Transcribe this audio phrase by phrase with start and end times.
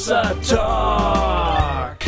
[0.00, 1.98] Hossa Talk.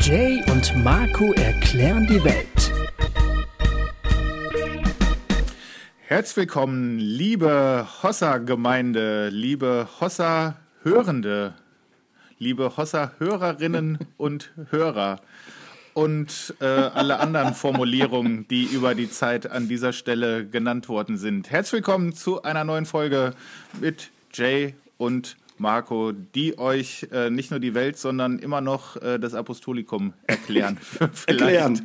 [0.00, 2.72] Jay und Marco erklären die Welt.
[6.00, 11.54] Herzlich willkommen, liebe Hossa-Gemeinde, liebe Hossa-Hörende,
[12.40, 15.20] liebe Hossa-Hörerinnen und Hörer
[15.96, 21.50] und äh, alle anderen Formulierungen, die über die Zeit an dieser Stelle genannt worden sind.
[21.50, 23.32] Herzlich willkommen zu einer neuen Folge
[23.80, 29.18] mit Jay und Marco, die euch äh, nicht nur die Welt, sondern immer noch äh,
[29.18, 30.78] das Apostolikum erklären.
[31.26, 31.80] erklären.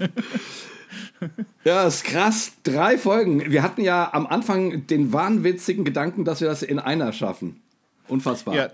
[1.64, 2.52] Ja, ist krass.
[2.64, 3.50] Drei Folgen.
[3.50, 7.62] Wir hatten ja am Anfang den wahnwitzigen Gedanken, dass wir das in einer schaffen.
[8.09, 8.55] Unfassbar.
[8.55, 8.70] Ja,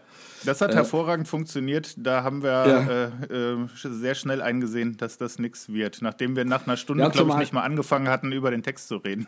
[0.45, 1.95] das hat äh, hervorragend funktioniert.
[1.97, 3.29] Da haben wir ja.
[3.29, 6.01] äh, äh, sehr schnell eingesehen, dass das nichts wird.
[6.01, 8.87] Nachdem wir nach einer Stunde, ja, glaube ich, nicht mal angefangen hatten, über den Text
[8.87, 9.27] zu reden.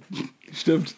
[0.52, 0.94] Stimmt.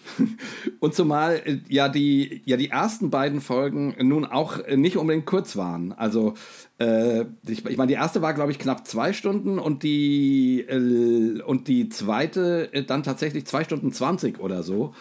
[0.80, 5.56] Und zumal äh, ja die, ja die ersten beiden Folgen nun auch nicht unbedingt kurz
[5.56, 5.92] waren.
[5.92, 6.34] Also
[6.78, 11.42] äh, ich, ich meine, die erste war, glaube ich, knapp zwei Stunden und die, äh,
[11.42, 14.94] und die zweite dann tatsächlich zwei Stunden zwanzig oder so.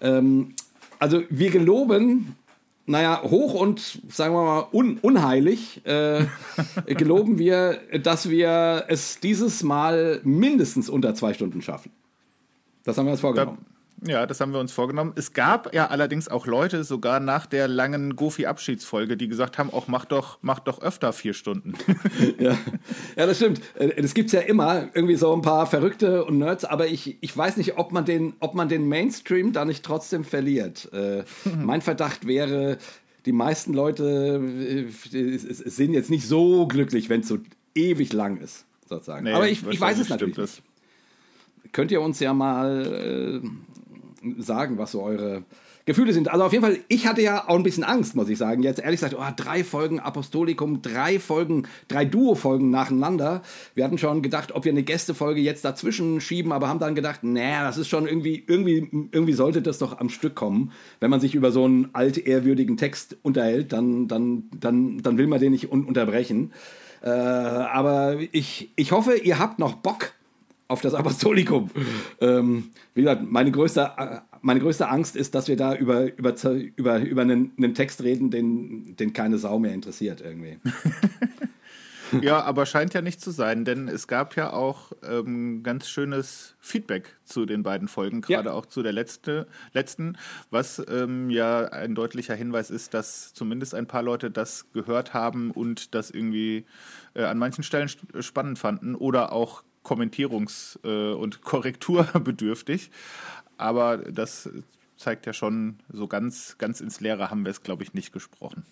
[0.00, 0.54] Ähm,
[0.98, 2.36] also wir geloben
[2.86, 6.26] naja, hoch und, sagen wir mal, un unheilig äh,
[6.86, 11.90] geloben wir, dass wir es dieses Mal mindestens unter zwei Stunden schaffen.
[12.84, 13.64] Das haben wir uns vorgenommen.
[14.06, 15.12] Ja, das haben wir uns vorgenommen.
[15.16, 19.88] Es gab ja allerdings auch Leute, sogar nach der langen Goofy-Abschiedsfolge, die gesagt haben, auch
[19.88, 21.72] mach doch, mach doch öfter vier Stunden.
[22.38, 22.58] ja.
[23.16, 23.62] ja, das stimmt.
[23.76, 27.16] Äh, das gibt es ja immer, irgendwie so ein paar Verrückte und Nerds, aber ich,
[27.22, 30.92] ich weiß nicht, ob man, den, ob man den Mainstream da nicht trotzdem verliert.
[30.92, 31.24] Äh,
[31.64, 32.76] mein Verdacht wäre,
[33.24, 34.42] die meisten Leute
[35.14, 37.38] äh, sind jetzt nicht so glücklich, wenn es so
[37.74, 39.24] ewig lang ist, sozusagen.
[39.24, 40.62] Nee, aber ich, ich weiß es natürlich.
[41.72, 43.48] Könnt ihr uns ja mal äh,
[44.38, 45.44] sagen, was so eure
[45.86, 46.28] Gefühle sind.
[46.30, 48.62] Also auf jeden Fall, ich hatte ja auch ein bisschen Angst, muss ich sagen.
[48.62, 53.42] Jetzt ehrlich gesagt, oh, drei Folgen Apostolikum, drei Folgen, drei Duo-Folgen nacheinander.
[53.74, 57.22] Wir hatten schon gedacht, ob wir eine Gästefolge jetzt dazwischen schieben, aber haben dann gedacht,
[57.22, 60.72] naja, das ist schon irgendwie, irgendwie, irgendwie sollte das doch am Stück kommen.
[61.00, 65.40] Wenn man sich über so einen altehrwürdigen Text unterhält, dann, dann, dann, dann will man
[65.40, 66.52] den nicht un unterbrechen.
[67.02, 70.12] Äh, aber ich, ich hoffe, ihr habt noch Bock
[70.68, 71.70] auf das Apostolikum.
[72.20, 73.92] Ähm, wie gesagt, meine größte,
[74.40, 76.34] meine größte Angst ist, dass wir da über, über,
[76.76, 80.58] über, über einen, einen Text reden, den, den keine Sau mehr interessiert irgendwie.
[82.22, 86.56] ja, aber scheint ja nicht zu sein, denn es gab ja auch ähm, ganz schönes
[86.60, 88.54] Feedback zu den beiden Folgen, gerade ja.
[88.54, 90.16] auch zu der letzte, letzten,
[90.50, 95.50] was ähm, ja ein deutlicher Hinweis ist, dass zumindest ein paar Leute das gehört haben
[95.50, 96.64] und das irgendwie
[97.14, 102.90] äh, an manchen Stellen spannend fanden oder auch kommentierungs- äh, und korrekturbedürftig.
[103.56, 104.48] Aber das
[104.96, 108.64] zeigt ja schon, so ganz, ganz ins Leere haben wir es, glaube ich, nicht gesprochen.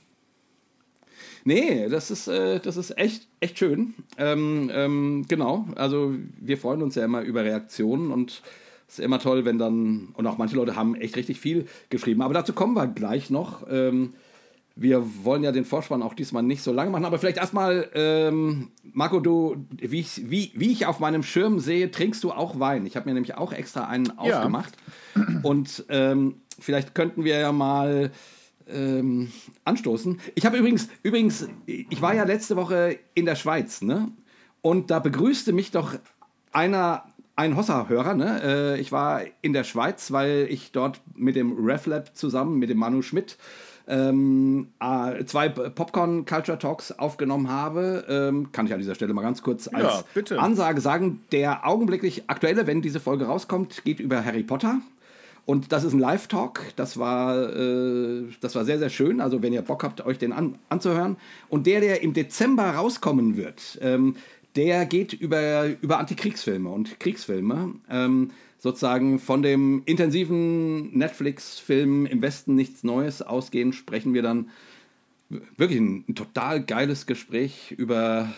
[1.45, 3.95] Nee, das ist, äh, das ist echt, echt schön.
[4.17, 8.43] Ähm, ähm, genau, also wir freuen uns ja immer über Reaktionen und
[8.89, 12.23] es ist immer toll, wenn dann, und auch manche Leute haben echt richtig viel geschrieben,
[12.23, 13.67] aber dazu kommen wir gleich noch.
[13.69, 14.15] Ähm,
[14.75, 18.71] wir wollen ja den Vorspann auch diesmal nicht so lange machen, aber vielleicht erstmal, ähm,
[18.83, 22.87] Marco, du, wie ich, wie, wie ich auf meinem Schirm sehe, trinkst du auch Wein.
[22.87, 24.15] Ich habe mir nämlich auch extra einen ja.
[24.16, 24.72] aufgemacht.
[25.43, 28.11] Und ähm, vielleicht könnten wir ja mal
[28.69, 29.31] ähm,
[29.65, 30.21] anstoßen.
[30.34, 34.09] Ich habe übrigens, übrigens, ich war ja letzte Woche in der Schweiz, ne?
[34.61, 35.94] Und da begrüßte mich doch
[36.53, 38.41] einer, ein Hossa-Hörer, ne?
[38.43, 42.78] Äh, ich war in der Schweiz, weil ich dort mit dem RefLab zusammen, mit dem
[42.78, 43.37] Manu Schmidt,
[43.88, 49.22] ähm, äh, zwei Popcorn Culture Talks aufgenommen habe, ähm, kann ich an dieser Stelle mal
[49.22, 51.20] ganz kurz als ja, Ansage sagen.
[51.32, 54.81] Der augenblicklich aktuelle, wenn diese Folge rauskommt, geht über Harry Potter.
[55.44, 56.60] Und das ist ein Live-Talk.
[56.76, 59.20] Das war, äh, das war sehr, sehr schön.
[59.20, 61.16] Also, wenn ihr Bock habt, euch den an, anzuhören.
[61.49, 64.16] Und der, der im Dezember rauskommen wird, ähm,
[64.54, 67.75] der geht über, über Antikriegsfilme und Kriegsfilme.
[67.90, 68.31] Ähm,
[68.62, 74.50] sozusagen von dem intensiven Netflix-Film Im Westen nichts Neues ausgehend sprechen wir dann
[75.56, 78.32] wirklich ein, ein, total geiles Gespräch über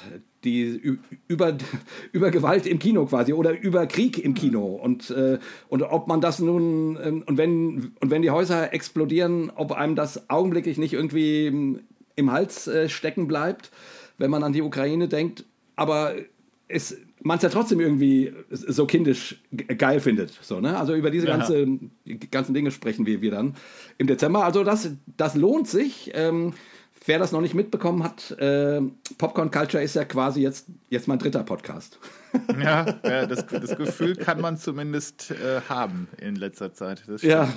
[0.44, 0.98] die
[1.28, 1.58] über,
[2.12, 4.64] über Gewalt im Kino quasi oder über Krieg im Kino.
[4.64, 5.38] Und äh,
[5.68, 9.94] und ob man das nun äh, und wenn und wenn die Häuser explodieren, ob einem
[9.94, 11.80] das augenblicklich nicht irgendwie im,
[12.16, 13.70] im Hals äh, stecken bleibt,
[14.16, 15.44] wenn man an die Ukraine denkt,
[15.76, 16.14] aber
[16.66, 19.42] es man es ja trotzdem irgendwie so kindisch
[19.78, 20.38] geil findet.
[20.42, 20.78] So, ne?
[20.78, 21.66] Also über diese ganze,
[22.30, 23.56] ganzen Dinge sprechen wir, wir dann
[23.96, 24.44] im Dezember.
[24.44, 26.12] Also das, das lohnt sich.
[26.14, 26.52] Ähm,
[27.06, 28.82] wer das noch nicht mitbekommen hat, äh,
[29.16, 31.98] Popcorn Culture ist ja quasi jetzt, jetzt mein dritter Podcast.
[32.60, 37.04] Ja, ja das, das Gefühl kann man zumindest äh, haben in letzter Zeit.
[37.20, 37.48] ja,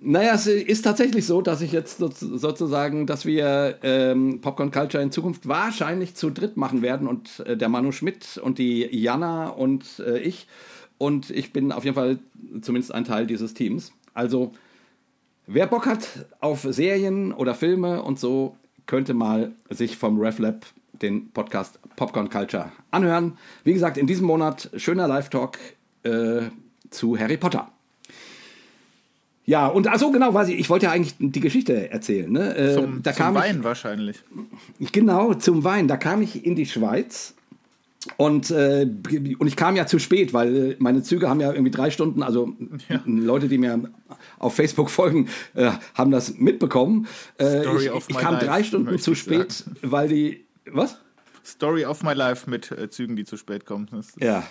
[0.00, 5.12] Naja, es ist tatsächlich so, dass ich jetzt sozusagen, dass wir ähm, Popcorn Culture in
[5.12, 10.00] Zukunft wahrscheinlich zu dritt machen werden und äh, der Manu Schmidt und die Jana und
[10.00, 10.46] äh, ich.
[10.98, 12.18] Und ich bin auf jeden Fall
[12.60, 13.92] zumindest ein Teil dieses Teams.
[14.14, 14.52] Also,
[15.46, 18.56] wer Bock hat auf Serien oder Filme und so,
[18.86, 20.66] könnte mal sich vom RefLab
[21.02, 23.38] den Podcast Popcorn Culture anhören.
[23.64, 25.58] Wie gesagt, in diesem Monat schöner Live-Talk
[26.02, 26.42] äh,
[26.90, 27.73] zu Harry Potter.
[29.46, 32.30] Ja, und also genau, weiß ich, ich wollte ja eigentlich die Geschichte erzählen.
[32.30, 32.56] Ne?
[32.56, 34.22] Äh, zum, da zum Wein ich, wahrscheinlich.
[34.92, 35.86] Genau, zum Wein.
[35.86, 37.34] Da kam ich in die Schweiz
[38.16, 38.86] und, äh,
[39.38, 42.54] und ich kam ja zu spät, weil meine Züge haben ja irgendwie drei Stunden, also
[42.88, 43.00] ja.
[43.06, 43.90] Leute, die mir
[44.38, 47.06] auf Facebook folgen, äh, haben das mitbekommen.
[47.38, 49.76] Äh, Story ich, of ich kam life, drei Stunden zu spät, sagen.
[49.82, 50.44] weil die.
[50.70, 50.98] Was?
[51.44, 53.88] Story of my life mit äh, Zügen, die zu spät kommen.
[54.18, 54.44] Ja.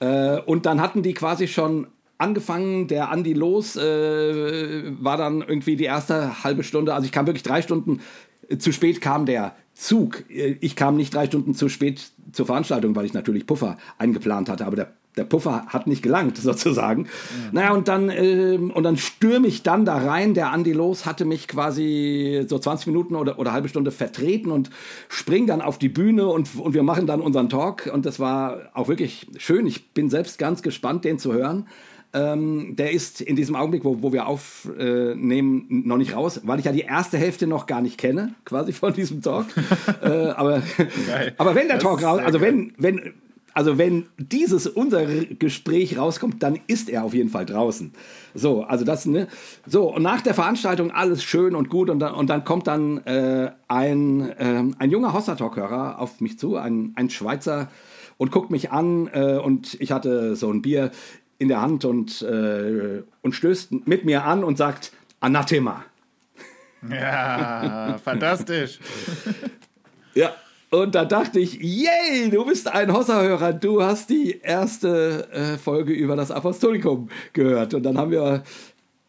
[0.00, 1.88] Äh, und dann hatten die quasi schon
[2.22, 7.26] angefangen, der Andi los äh, war dann irgendwie die erste halbe Stunde, also ich kam
[7.26, 8.00] wirklich drei Stunden
[8.48, 10.24] äh, zu spät kam der Zug.
[10.30, 14.48] Äh, ich kam nicht drei Stunden zu spät zur Veranstaltung, weil ich natürlich Puffer eingeplant
[14.48, 17.04] hatte, aber der der Puffer hat nicht gelangt, sozusagen.
[17.04, 17.10] Ja.
[17.52, 20.34] Naja, und dann, äh, und dann stürme ich dann da rein.
[20.34, 24.70] Der Andi Los hatte mich quasi so 20 Minuten oder, oder halbe Stunde vertreten und
[25.08, 27.90] spring dann auf die Bühne und, und wir machen dann unseren Talk.
[27.92, 29.66] Und das war auch wirklich schön.
[29.66, 31.66] Ich bin selbst ganz gespannt, den zu hören.
[32.14, 36.66] Ähm, der ist in diesem Augenblick, wo, wo wir aufnehmen, noch nicht raus, weil ich
[36.66, 39.46] ja die erste Hälfte noch gar nicht kenne, quasi von diesem Talk.
[40.02, 40.62] äh, aber,
[41.38, 43.14] aber wenn der das Talk raus, also wenn, wenn,
[43.54, 47.92] also wenn dieses unser Gespräch rauskommt, dann ist er auf jeden Fall draußen.
[48.34, 49.28] So, also das, ne?
[49.66, 52.98] So, und nach der Veranstaltung alles schön und gut und dann, und dann kommt dann
[53.06, 57.68] äh, ein, äh, ein junger Hossa-Talk-Hörer auf mich zu, ein, ein Schweizer,
[58.22, 60.92] und guckt mich an äh, und ich hatte so ein Bier
[61.42, 65.84] in der Hand und, äh, und stößt mit mir an und sagt Anathema.
[66.88, 68.78] Ja, fantastisch.
[70.14, 70.34] ja,
[70.70, 75.92] und da dachte ich, yay, du bist ein Hossa-Hörer, du hast die erste äh, Folge
[75.92, 77.74] über das Apostolikum gehört.
[77.74, 78.42] Und dann haben wir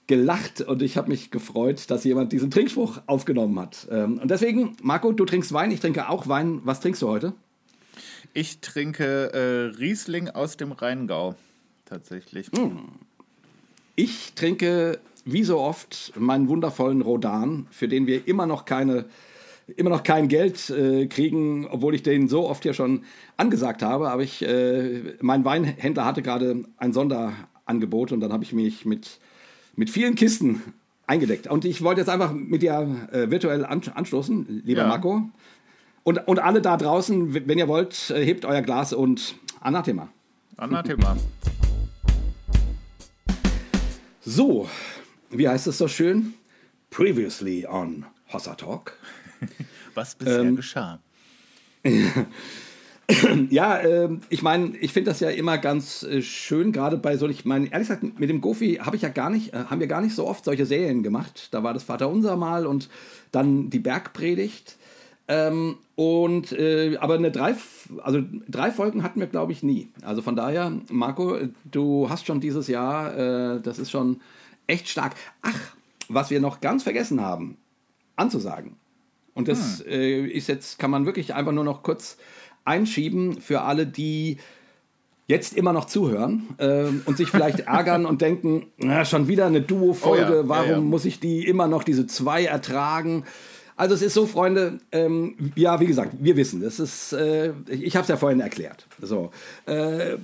[0.08, 3.88] gelacht und ich habe mich gefreut, dass jemand diesen Trinkspruch aufgenommen hat.
[3.90, 6.62] Ähm, und deswegen, Marco, du trinkst Wein, ich trinke auch Wein.
[6.64, 7.34] Was trinkst du heute?
[8.34, 11.36] Ich trinke äh, Riesling aus dem Rheingau,
[11.86, 12.48] tatsächlich.
[12.56, 12.80] Hm.
[13.96, 19.06] Ich trinke, wie so oft, meinen wundervollen Rodan, für den wir immer noch keine
[19.78, 23.04] immer noch kein Geld äh, kriegen, obwohl ich den so oft hier schon
[23.38, 24.10] angesagt habe.
[24.10, 29.20] Aber ich, äh, mein Weinhändler hatte gerade ein Sonderangebot und dann habe ich mich mit,
[29.76, 30.62] mit vielen Kisten
[31.08, 31.48] eingedeckt.
[31.48, 34.88] Und ich wollte jetzt einfach mit dir äh, virtuell anstoßen, lieber ja.
[34.88, 35.22] Marco.
[36.04, 40.10] Und, und alle da draußen, wenn ihr wollt, äh, hebt euer Glas und Anathema.
[40.58, 41.16] Anathema.
[44.26, 44.70] So,
[45.32, 46.36] wie heißt es so schön?
[46.90, 48.98] Previously on Hossa Talk.
[49.96, 51.00] Was bisher ähm, geschah.
[53.50, 57.28] ja, äh, ich meine, ich finde das ja immer ganz äh, schön, gerade bei so,
[57.28, 59.88] ich meine, ehrlich gesagt, mit dem Gofi habe ich ja gar nicht, äh, haben wir
[59.88, 61.50] gar nicht so oft solche Serien gemacht.
[61.52, 62.88] Da war das Vaterunser mal und
[63.34, 64.78] dann die Bergpredigt.
[65.28, 67.56] Ähm, und äh, aber eine drei,
[68.02, 69.90] also drei Folgen hatten wir, glaube ich, nie.
[70.02, 74.20] Also von daher, Marco, du hast schon dieses Jahr, äh, das ist schon
[74.68, 75.16] echt stark.
[75.42, 75.76] Ach,
[76.10, 77.58] was wir noch ganz vergessen haben,
[78.16, 78.76] anzusagen.
[79.34, 79.88] Und das hm.
[79.88, 82.18] äh, ist jetzt, kann man wirklich einfach nur noch kurz
[82.66, 84.38] einschieben für alle, die
[85.28, 89.62] jetzt immer noch zuhören äh, und sich vielleicht ärgern und denken, na, schon wieder eine
[89.62, 90.82] Duo-Folge, oh ja, warum ja, ja.
[90.82, 93.24] muss ich die immer noch diese zwei ertragen?
[93.76, 97.96] Also es ist so, Freunde, ähm, ja, wie gesagt, wir wissen, das ist, äh, ich
[97.96, 98.86] habe es ja vorhin erklärt.
[99.02, 99.32] So,
[99.66, 100.18] äh,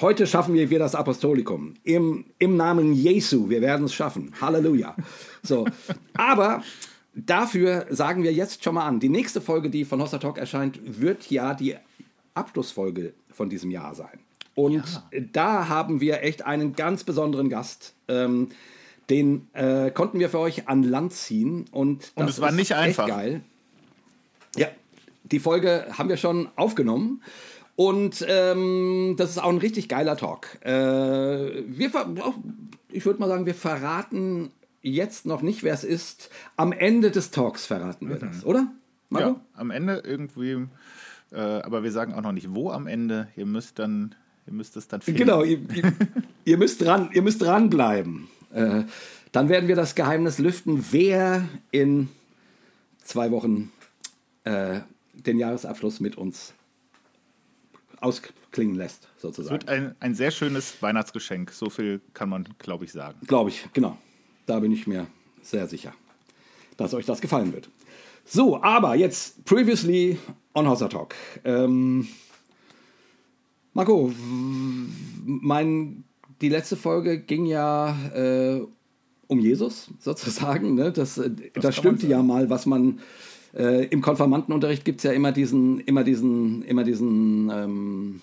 [0.00, 3.50] heute schaffen wir, wir das Apostolikum im, im Namen Jesu.
[3.50, 4.32] Wir werden es schaffen.
[4.40, 4.96] Halleluja.
[5.42, 5.66] So,
[6.14, 6.62] aber
[7.14, 10.80] dafür sagen wir jetzt schon mal an, die nächste Folge, die von Hossa Talk erscheint,
[11.00, 11.76] wird ja die
[12.34, 14.18] Abschlussfolge von diesem Jahr sein.
[14.54, 15.20] Und ja.
[15.32, 17.94] da haben wir echt einen ganz besonderen Gast.
[18.08, 18.48] Ähm,
[19.10, 21.66] den äh, konnten wir für euch an Land ziehen.
[21.70, 23.06] Und, und es war nicht einfach.
[23.06, 23.42] geil.
[24.56, 24.68] Ja,
[25.24, 27.22] die Folge haben wir schon aufgenommen.
[27.76, 30.58] Und ähm, das ist auch ein richtig geiler Talk.
[30.64, 31.92] Äh, wir,
[32.90, 34.50] ich würde mal sagen, wir verraten
[34.82, 36.30] jetzt noch nicht, wer es ist.
[36.56, 38.20] Am Ende des Talks verraten wir mhm.
[38.20, 38.66] das, oder?
[39.10, 39.28] Marco?
[39.28, 40.66] Ja, am Ende irgendwie.
[41.30, 43.28] Äh, aber wir sagen auch noch nicht, wo am Ende.
[43.36, 44.14] Ihr müsst dann,
[44.46, 45.20] ihr müsst es dann finden.
[45.20, 45.60] Genau, ihr,
[46.44, 48.28] ihr, müsst dran, ihr müsst dranbleiben.
[48.52, 48.84] Äh,
[49.32, 52.08] dann werden wir das Geheimnis lüften, wer in
[53.02, 53.72] zwei Wochen
[54.44, 54.80] äh,
[55.12, 56.54] den Jahresabschluss mit uns
[58.00, 59.56] ausklingen lässt, sozusagen.
[59.56, 61.50] Es wird ein, ein sehr schönes Weihnachtsgeschenk.
[61.50, 63.18] So viel kann man, glaube ich, sagen.
[63.26, 63.98] Glaube ich, genau.
[64.46, 65.06] Da bin ich mir
[65.42, 65.92] sehr sicher,
[66.76, 67.68] dass euch das gefallen wird.
[68.24, 70.18] So, aber jetzt previously
[70.54, 71.14] on Hossa Talk.
[71.44, 72.08] Ähm,
[73.72, 74.12] Marco,
[75.24, 76.04] mein,
[76.40, 78.60] die letzte Folge ging ja äh,
[79.26, 80.74] um Jesus sozusagen.
[80.74, 80.92] Ne?
[80.92, 83.00] Das, das, das stimmte ja mal, was man
[83.54, 88.20] äh, im Konfirmandenunterricht gibt es ja immer diesen, immer diesen, immer diesen, ähm,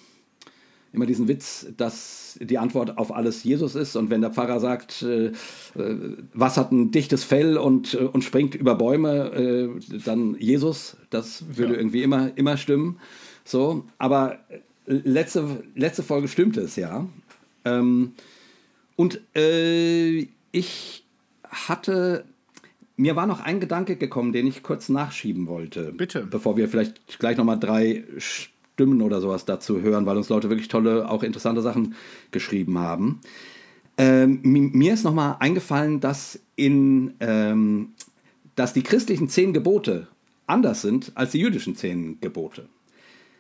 [0.93, 3.95] immer diesen Witz, dass die Antwort auf alles Jesus ist.
[3.95, 5.33] Und wenn der Pfarrer sagt, äh, äh
[6.33, 10.97] was hat ein dichtes Fell und, äh, und springt über Bäume, äh, dann Jesus.
[11.09, 11.79] Das würde ja.
[11.79, 12.99] irgendwie immer, immer stimmen.
[13.43, 14.39] So, aber
[14.85, 17.07] letzte, letzte Folge stimmte es ja.
[17.65, 18.13] Ähm,
[18.95, 21.03] und äh, ich
[21.43, 22.25] hatte
[22.97, 25.91] mir war noch ein Gedanke gekommen, den ich kurz nachschieben wollte.
[25.91, 26.25] Bitte.
[26.29, 30.67] Bevor wir vielleicht gleich nochmal drei Stimmen oder sowas dazu hören, weil uns Leute wirklich
[30.67, 31.95] tolle, auch interessante Sachen
[32.31, 33.21] geschrieben haben.
[33.97, 37.89] Ähm, mir ist nochmal eingefallen, dass, in, ähm,
[38.55, 40.07] dass die christlichen zehn Gebote
[40.47, 42.67] anders sind als die jüdischen zehn Gebote.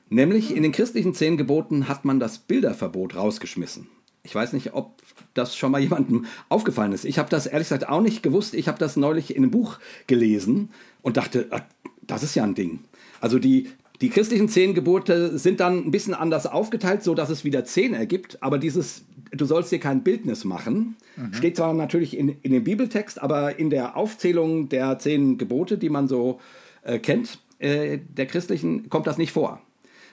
[0.09, 3.87] Nämlich in den christlichen zehn Geboten hat man das Bilderverbot rausgeschmissen.
[4.25, 5.01] Ich weiß nicht, ob
[5.33, 7.05] das schon mal jemandem aufgefallen ist.
[7.05, 8.53] Ich habe das ehrlich gesagt auch nicht gewusst.
[8.53, 9.77] Ich habe das neulich in einem Buch
[10.07, 10.69] gelesen
[11.01, 11.61] und dachte, ah,
[12.01, 12.79] das ist ja ein Ding.
[13.21, 13.69] Also die,
[14.01, 17.93] die christlichen zehn Gebote sind dann ein bisschen anders aufgeteilt, so dass es wieder zehn
[17.93, 18.41] ergibt.
[18.41, 21.33] Aber dieses, du sollst dir kein Bildnis machen, mhm.
[21.33, 25.89] steht zwar natürlich in, in dem Bibeltext, aber in der Aufzählung der zehn Gebote, die
[25.89, 26.39] man so
[26.83, 29.61] äh, kennt, äh, der christlichen, kommt das nicht vor.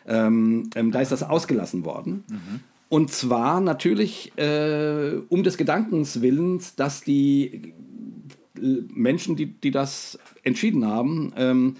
[0.06, 2.24] Ähm, ähm, da ist das ausgelassen worden.
[2.28, 2.60] Mhm.
[2.92, 7.72] Und zwar natürlich äh, um des Gedankens willens, dass die
[8.54, 11.76] Menschen, die, die das entschieden haben, ähm,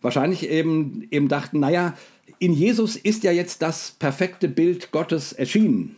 [0.00, 1.92] wahrscheinlich eben, eben dachten, naja,
[2.38, 5.96] in Jesus ist ja jetzt das perfekte Bild Gottes erschienen.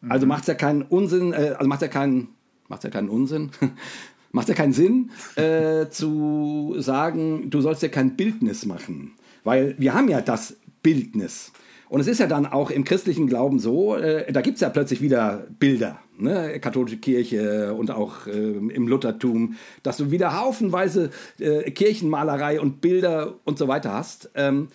[0.00, 0.10] Mhm.
[0.10, 2.30] Also macht es ja keinen Unsinn, äh, also macht ja keinen,
[2.66, 3.52] macht ja keinen Unsinn,
[4.32, 9.12] macht ja keinen Sinn, äh, zu sagen, du sollst ja kein Bildnis machen.
[9.44, 11.52] Weil wir haben ja das Bildnis.
[11.90, 14.68] Und es ist ja dann auch im christlichen Glauben so, äh, da gibt es ja
[14.68, 16.60] plötzlich wieder Bilder, ne?
[16.60, 23.34] katholische Kirche und auch äh, im Luthertum, dass du wieder haufenweise äh, Kirchenmalerei und Bilder
[23.42, 24.30] und so weiter hast.
[24.36, 24.68] Ähm,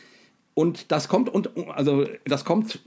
[0.56, 2.82] und das kommt, und, also das kommt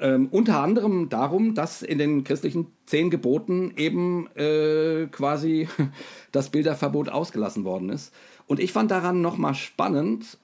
[0.00, 5.68] ähm, unter anderem darum, dass in den christlichen zehn Geboten eben äh, quasi
[6.32, 8.14] das Bilderverbot ausgelassen worden ist.
[8.46, 10.38] Und ich fand daran nochmal spannend,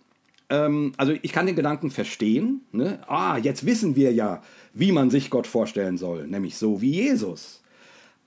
[0.48, 2.62] ähm, also ich kann den Gedanken verstehen.
[2.72, 3.00] Ne?
[3.08, 4.42] Ah, jetzt wissen wir ja,
[4.74, 7.62] wie man sich Gott vorstellen soll, nämlich so wie Jesus.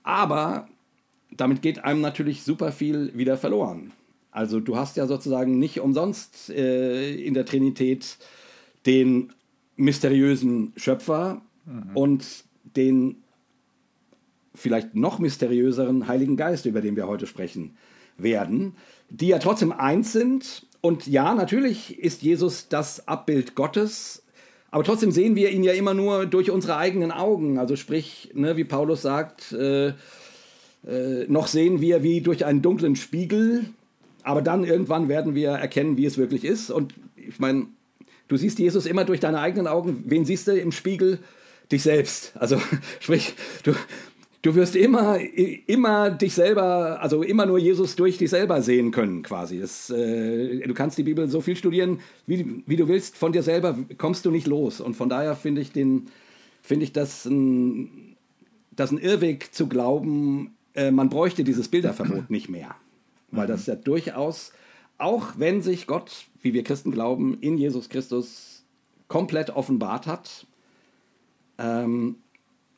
[0.02, 0.68] Aber
[1.30, 3.92] damit geht einem natürlich super viel wieder verloren.
[4.30, 8.18] Also du hast ja sozusagen nicht umsonst äh, in der Trinität
[8.84, 9.32] den
[9.76, 11.90] mysteriösen Schöpfer mhm.
[11.96, 12.44] und
[12.76, 13.22] den
[14.54, 17.76] vielleicht noch mysteriöseren Heiligen Geist, über den wir heute sprechen
[18.18, 18.74] werden,
[19.10, 24.22] die ja trotzdem eins sind und ja, natürlich ist Jesus das Abbild Gottes,
[24.70, 27.58] aber trotzdem sehen wir ihn ja immer nur durch unsere eigenen Augen.
[27.58, 32.94] Also sprich, ne, wie Paulus sagt, äh, äh, noch sehen wir wie durch einen dunklen
[32.94, 33.64] Spiegel,
[34.22, 36.70] aber dann irgendwann werden wir erkennen, wie es wirklich ist.
[36.70, 37.66] Und ich meine,
[38.28, 40.04] du siehst Jesus immer durch deine eigenen Augen.
[40.06, 41.18] Wen siehst du im Spiegel?
[41.72, 42.32] Dich selbst.
[42.36, 42.62] Also
[43.00, 43.74] sprich, du,
[44.46, 49.22] du wirst immer, immer dich selber, also immer nur Jesus durch dich selber sehen können,
[49.24, 49.58] quasi.
[49.58, 53.42] Das, äh, du kannst die Bibel so viel studieren, wie, wie du willst, von dir
[53.42, 54.80] selber kommst du nicht los.
[54.80, 56.06] Und von daher finde ich den,
[56.62, 58.16] finde ich das ein,
[58.70, 62.76] das ein Irrweg zu glauben, äh, man bräuchte dieses Bilderverbot nicht mehr.
[63.32, 64.52] Weil das ja durchaus,
[64.96, 68.64] auch wenn sich Gott, wie wir Christen glauben, in Jesus Christus
[69.08, 70.46] komplett offenbart hat,
[71.58, 72.16] ähm,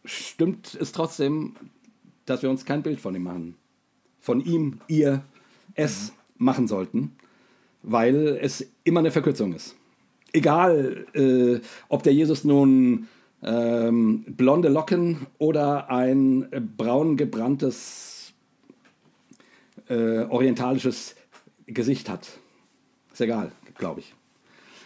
[0.08, 1.54] stimmt es trotzdem,
[2.26, 3.54] dass wir uns kein Bild von ihm machen.
[4.20, 5.22] Von ihm, ihr,
[5.74, 6.44] es mhm.
[6.44, 7.12] machen sollten,
[7.82, 9.76] weil es immer eine Verkürzung ist.
[10.32, 13.08] Egal, äh, ob der Jesus nun
[13.42, 18.32] ähm, blonde Locken oder ein braun gebranntes
[19.88, 21.14] äh, orientalisches
[21.66, 22.28] Gesicht hat.
[23.12, 24.14] Ist egal, glaube ich.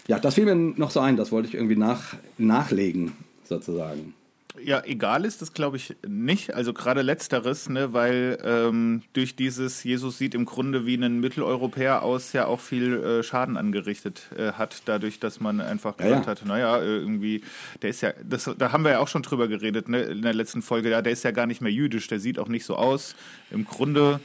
[0.06, 3.12] Ja, das fiel mir noch so ein, das wollte ich irgendwie nach, nachlegen,
[3.44, 4.14] sozusagen.
[4.60, 6.54] Ja, egal ist das, glaube ich, nicht.
[6.54, 12.02] Also gerade letzteres, ne, weil ähm, durch dieses Jesus sieht im Grunde wie ein Mitteleuropäer
[12.02, 16.20] aus, ja auch viel äh, Schaden angerichtet äh, hat, dadurch, dass man einfach gesagt ja,
[16.20, 16.26] ja.
[16.26, 17.42] hat, naja, äh, irgendwie,
[17.80, 20.34] der ist ja, das, da haben wir ja auch schon drüber geredet, ne, in der
[20.34, 22.76] letzten Folge, ja, der ist ja gar nicht mehr jüdisch, der sieht auch nicht so
[22.76, 23.14] aus.
[23.50, 24.20] Im Grunde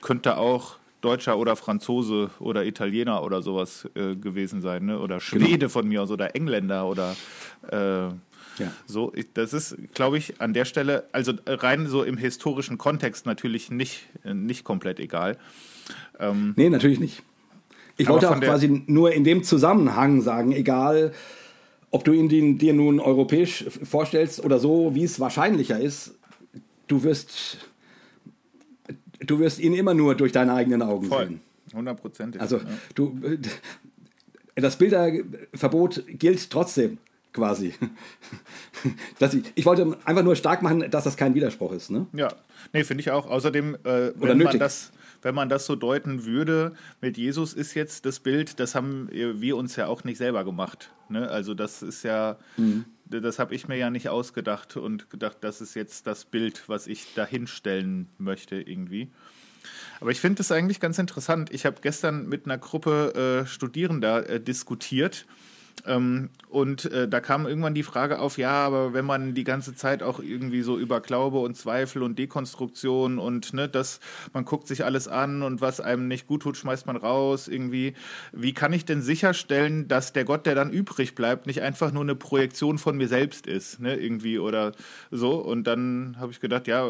[0.00, 4.98] könnte auch Deutscher oder Franzose oder Italiener oder sowas äh, gewesen sein, ne?
[4.98, 5.68] Oder Schwede genau.
[5.68, 7.14] von mir aus oder Engländer oder
[7.70, 8.08] äh,
[8.58, 8.72] Ja.
[8.86, 13.70] So, das ist, glaube ich, an der Stelle, also rein so im historischen Kontext natürlich
[13.70, 15.36] nicht, nicht komplett egal.
[16.18, 17.22] Ähm, nee, natürlich nicht.
[17.96, 21.12] Ich wollte auch quasi nur in dem Zusammenhang sagen, egal
[21.90, 26.14] ob du ihn dir nun europäisch vorstellst oder so, wie es wahrscheinlicher ist,
[26.88, 27.58] du wirst,
[29.20, 31.28] du wirst ihn immer nur durch deine eigenen Augen Voll.
[31.28, 31.40] sehen.
[31.74, 32.40] Hundertprozentig.
[32.40, 32.64] Also ja.
[32.94, 33.18] du,
[34.54, 36.98] das Bilderverbot gilt trotzdem
[37.36, 37.74] quasi.
[39.20, 41.90] dass ich, ich wollte einfach nur stark machen, dass das kein Widerspruch ist.
[41.90, 42.06] Ne?
[42.12, 42.32] Ja,
[42.72, 43.28] nee, finde ich auch.
[43.28, 44.90] Außerdem, äh, wenn man das
[45.22, 49.56] wenn man das so deuten würde, mit Jesus ist jetzt das Bild, das haben wir
[49.56, 50.92] uns ja auch nicht selber gemacht.
[51.08, 51.28] Ne?
[51.28, 52.84] Also das ist ja, mhm.
[53.06, 56.86] das habe ich mir ja nicht ausgedacht und gedacht, das ist jetzt das Bild, was
[56.86, 59.10] ich dahinstellen möchte irgendwie.
[60.00, 61.50] Aber ich finde es eigentlich ganz interessant.
[61.52, 65.26] Ich habe gestern mit einer Gruppe äh, Studierender äh, diskutiert
[66.48, 70.02] und äh, da kam irgendwann die Frage auf, ja, aber wenn man die ganze Zeit
[70.02, 74.00] auch irgendwie so über Glaube und Zweifel und Dekonstruktion und ne, das,
[74.32, 77.94] man guckt sich alles an und was einem nicht gut tut, schmeißt man raus irgendwie.
[78.32, 82.02] Wie kann ich denn sicherstellen, dass der Gott, der dann übrig bleibt, nicht einfach nur
[82.02, 84.72] eine Projektion von mir selbst ist, ne, irgendwie oder
[85.10, 85.36] so?
[85.36, 86.88] Und dann habe ich gedacht, ja,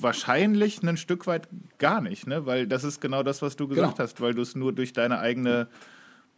[0.00, 3.96] wahrscheinlich ein Stück weit gar nicht, ne, weil das ist genau das, was du gesagt
[3.96, 4.04] genau.
[4.04, 5.68] hast, weil du es nur durch deine eigene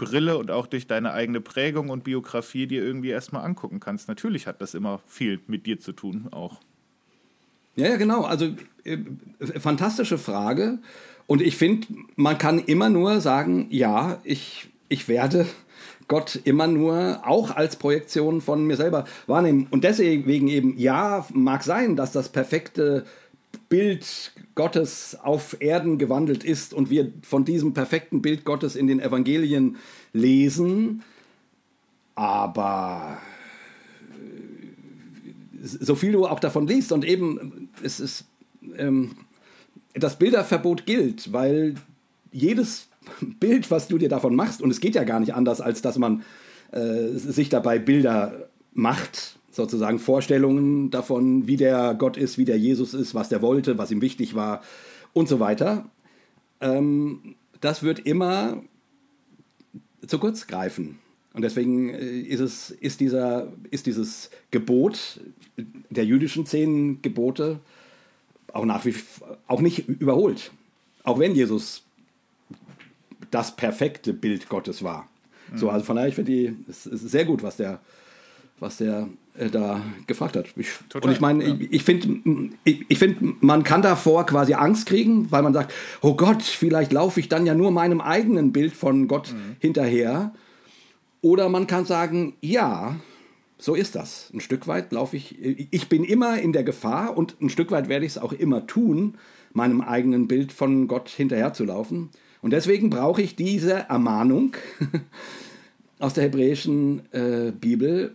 [0.01, 4.09] Brille und auch durch deine eigene Prägung und Biografie dir irgendwie erstmal angucken kannst.
[4.09, 6.59] Natürlich hat das immer viel mit dir zu tun auch.
[7.77, 8.23] Ja, ja, genau.
[8.23, 8.47] Also
[8.85, 8.97] äh,
[9.59, 10.79] fantastische Frage.
[11.27, 15.47] Und ich finde, man kann immer nur sagen, ja, ich, ich werde
[16.09, 19.69] Gott immer nur auch als Projektion von mir selber wahrnehmen.
[19.71, 23.05] Und deswegen eben, ja, mag sein, dass das perfekte
[23.71, 29.01] Bild Gottes auf Erden gewandelt ist und wir von diesem perfekten Bild Gottes in den
[29.01, 29.77] Evangelien
[30.13, 31.03] lesen.
[32.15, 33.19] Aber
[34.11, 38.27] äh, so viel du auch davon liest und eben es ist
[38.77, 39.13] ähm,
[39.95, 41.77] das Bilderverbot gilt, weil
[42.33, 42.89] jedes
[43.39, 45.97] Bild, was du dir davon machst, und es geht ja gar nicht anders, als dass
[45.97, 46.25] man
[46.73, 52.95] äh, sich dabei Bilder macht, sozusagen Vorstellungen davon, wie der Gott ist, wie der Jesus
[52.95, 54.63] ist, was der wollte, was ihm wichtig war
[55.13, 55.91] und so weiter.
[56.63, 58.63] Ähm, das wird immer
[60.07, 60.99] zu kurz greifen.
[61.35, 65.21] Und deswegen äh, ist, es, ist, dieser, ist dieses Gebot
[65.91, 67.61] der jüdischen zehn Gebote
[68.53, 68.95] auch, nach wie,
[69.47, 70.53] auch nicht überholt.
[71.05, 71.83] Auch wenn Jesus
[73.31, 75.07] das perfekte Bild Gottes war.
[75.53, 75.59] Mhm.
[75.59, 77.81] So, also von daher, ich finde, es ist sehr gut, was der,
[78.59, 79.09] was der
[79.53, 80.47] da gefragt hat.
[80.57, 81.57] Ich, und ich meine, ja.
[81.59, 85.73] ich, ich finde, ich, ich find, man kann davor quasi Angst kriegen, weil man sagt,
[86.03, 89.57] oh Gott, vielleicht laufe ich dann ja nur meinem eigenen Bild von Gott mhm.
[89.59, 90.33] hinterher.
[91.23, 92.97] Oder man kann sagen, ja,
[93.59, 94.31] so ist das.
[94.33, 97.89] Ein Stück weit laufe ich, ich bin immer in der Gefahr und ein Stück weit
[97.89, 99.15] werde ich es auch immer tun,
[99.53, 102.11] meinem eigenen Bild von Gott hinterher zu laufen.
[102.43, 104.57] Und deswegen brauche ich diese Ermahnung
[105.99, 108.15] aus der hebräischen äh, Bibel,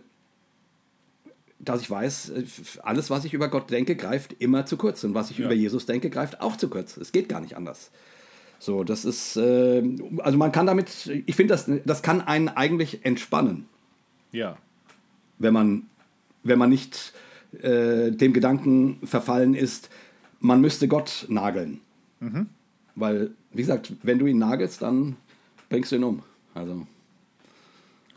[1.58, 2.44] dass ich weiß, äh,
[2.82, 5.04] alles, was ich über Gott denke, greift immer zu kurz.
[5.04, 5.46] Und was ich ja.
[5.46, 6.96] über Jesus denke, greift auch zu kurz.
[6.96, 7.90] Es geht gar nicht anders.
[8.58, 9.82] So, das ist, äh,
[10.18, 13.66] also man kann damit, ich finde, das, das kann einen eigentlich entspannen.
[14.32, 14.56] Ja.
[15.38, 15.86] Wenn man,
[16.42, 17.12] wenn man nicht
[17.60, 19.90] äh, dem Gedanken verfallen ist,
[20.40, 21.80] man müsste Gott nageln.
[22.20, 22.48] Mhm.
[22.94, 25.16] Weil, wie gesagt, wenn du ihn nagelst, dann
[25.68, 26.22] bringst du ihn um.
[26.54, 26.86] Also.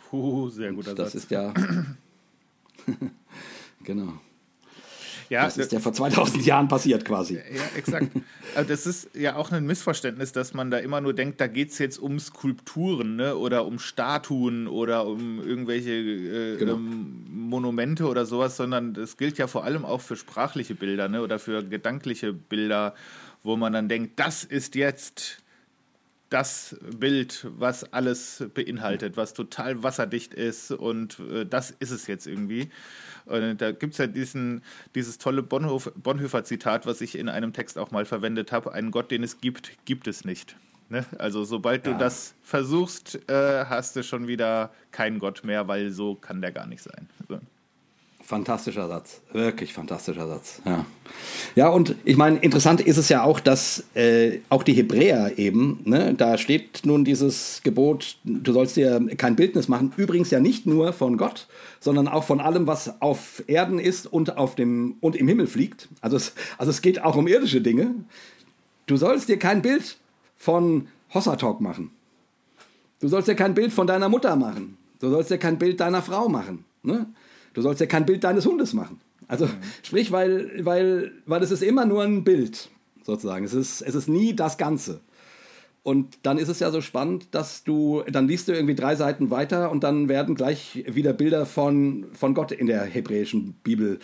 [0.09, 1.13] Puh, sehr guter das Satz.
[1.13, 1.53] Das ist ja.
[3.83, 4.13] Genau.
[5.29, 7.35] Ja, das ist ja vor 2000 Jahren passiert quasi.
[7.35, 7.41] Ja,
[7.77, 8.09] exakt.
[8.55, 11.69] Aber das ist ja auch ein Missverständnis, dass man da immer nur denkt, da geht
[11.69, 13.35] es jetzt um Skulpturen ne?
[13.35, 16.73] oder um Statuen oder um irgendwelche äh, genau.
[16.73, 21.21] ähm, Monumente oder sowas, sondern das gilt ja vor allem auch für sprachliche Bilder ne?
[21.21, 22.95] oder für gedankliche Bilder,
[23.43, 25.43] wo man dann denkt, das ist jetzt
[26.29, 32.27] das Bild, was alles beinhaltet, was total wasserdicht ist und äh, das ist es jetzt
[32.27, 32.69] irgendwie.
[33.25, 34.63] Und da gibt es ja diesen,
[34.95, 39.11] dieses tolle Bonhof, Bonhoeffer-Zitat, was ich in einem Text auch mal verwendet habe: Einen Gott,
[39.11, 40.55] den es gibt, gibt es nicht.
[40.89, 41.05] Ne?
[41.17, 41.93] Also, sobald ja.
[41.93, 46.51] du das versuchst, äh, hast du schon wieder keinen Gott mehr, weil so kann der
[46.51, 47.07] gar nicht sein.
[47.27, 47.39] So.
[48.29, 50.61] Fantastischer Satz, wirklich fantastischer Satz.
[50.63, 50.85] Ja,
[51.55, 55.79] ja und ich meine, interessant ist es ja auch, dass äh, auch die Hebräer eben,
[55.85, 60.67] ne, da steht nun dieses Gebot, du sollst dir kein Bildnis machen, übrigens ja nicht
[60.67, 61.47] nur von Gott,
[61.79, 65.87] sondern auch von allem, was auf Erden ist und, auf dem, und im Himmel fliegt.
[65.99, 67.95] Also es, also es geht auch um irdische Dinge.
[68.85, 69.97] Du sollst dir kein Bild
[70.37, 71.89] von Hossatalk machen.
[72.99, 74.77] Du sollst dir kein Bild von deiner Mutter machen.
[74.99, 76.63] Du sollst dir kein Bild deiner Frau machen.
[76.83, 77.07] Ne?
[77.53, 78.99] Du sollst ja kein Bild deines Hundes machen.
[79.27, 79.51] Also mhm.
[79.83, 82.69] sprich, weil, weil, weil es ist immer nur ein Bild,
[83.03, 83.45] sozusagen.
[83.45, 85.01] Es ist, es ist nie das Ganze.
[85.83, 89.31] Und dann ist es ja so spannend, dass du, dann liest du irgendwie drei Seiten
[89.31, 93.99] weiter und dann werden gleich wieder Bilder von, von Gott in der hebräischen Bibel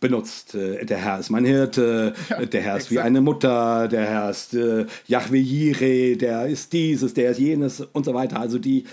[0.00, 0.54] benutzt.
[0.54, 2.90] Äh, der Herr ist mein Hirte, ja, der Herr ist exakt.
[2.90, 7.80] wie eine Mutter, der Herr ist äh, Yahweh Jireh, der ist dieses, der ist jenes
[7.80, 8.38] und so weiter.
[8.38, 8.84] Also die,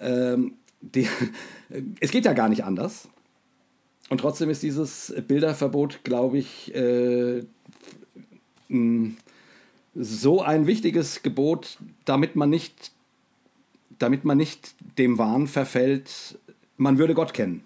[0.00, 1.06] ähm, die
[2.00, 3.08] es geht ja gar nicht anders.
[4.10, 7.42] Und trotzdem ist dieses Bilderverbot, glaube ich, äh,
[9.94, 12.92] so ein wichtiges Gebot, damit man nicht,
[13.98, 16.38] damit man nicht dem Wahn verfällt,
[16.76, 17.64] man würde Gott kennen.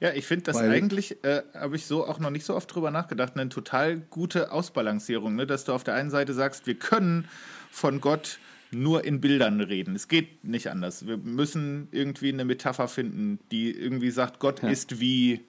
[0.00, 2.74] Ja, ich finde das Weil, eigentlich, äh, habe ich so auch noch nicht so oft
[2.74, 5.46] drüber nachgedacht, eine total gute Ausbalancierung, ne?
[5.46, 7.28] dass du auf der einen Seite sagst, wir können
[7.70, 8.38] von Gott
[8.72, 9.94] nur in Bildern reden.
[9.96, 11.06] Es geht nicht anders.
[11.06, 14.68] Wir müssen irgendwie eine Metapher finden, die irgendwie sagt, Gott ja.
[14.68, 15.40] ist wie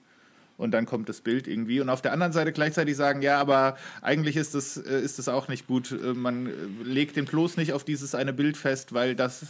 [0.62, 1.81] und dann kommt das Bild irgendwie.
[1.81, 5.27] Und auf der anderen Seite gleichzeitig sagen, ja, aber eigentlich ist das, äh, ist das
[5.27, 5.91] auch nicht gut.
[5.91, 6.51] Äh, man äh,
[6.84, 9.47] legt den bloß nicht auf dieses eine Bild fest, weil das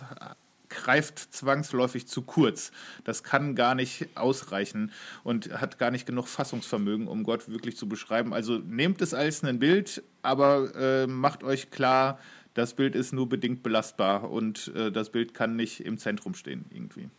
[0.69, 2.71] greift zwangsläufig zu kurz.
[3.03, 4.91] Das kann gar nicht ausreichen
[5.23, 8.33] und hat gar nicht genug Fassungsvermögen, um Gott wirklich zu beschreiben.
[8.33, 12.19] Also nehmt es als ein Bild, aber äh, macht euch klar,
[12.53, 16.65] das Bild ist nur bedingt belastbar und äh, das Bild kann nicht im Zentrum stehen
[16.71, 17.09] irgendwie.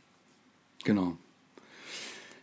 [0.84, 1.16] Genau.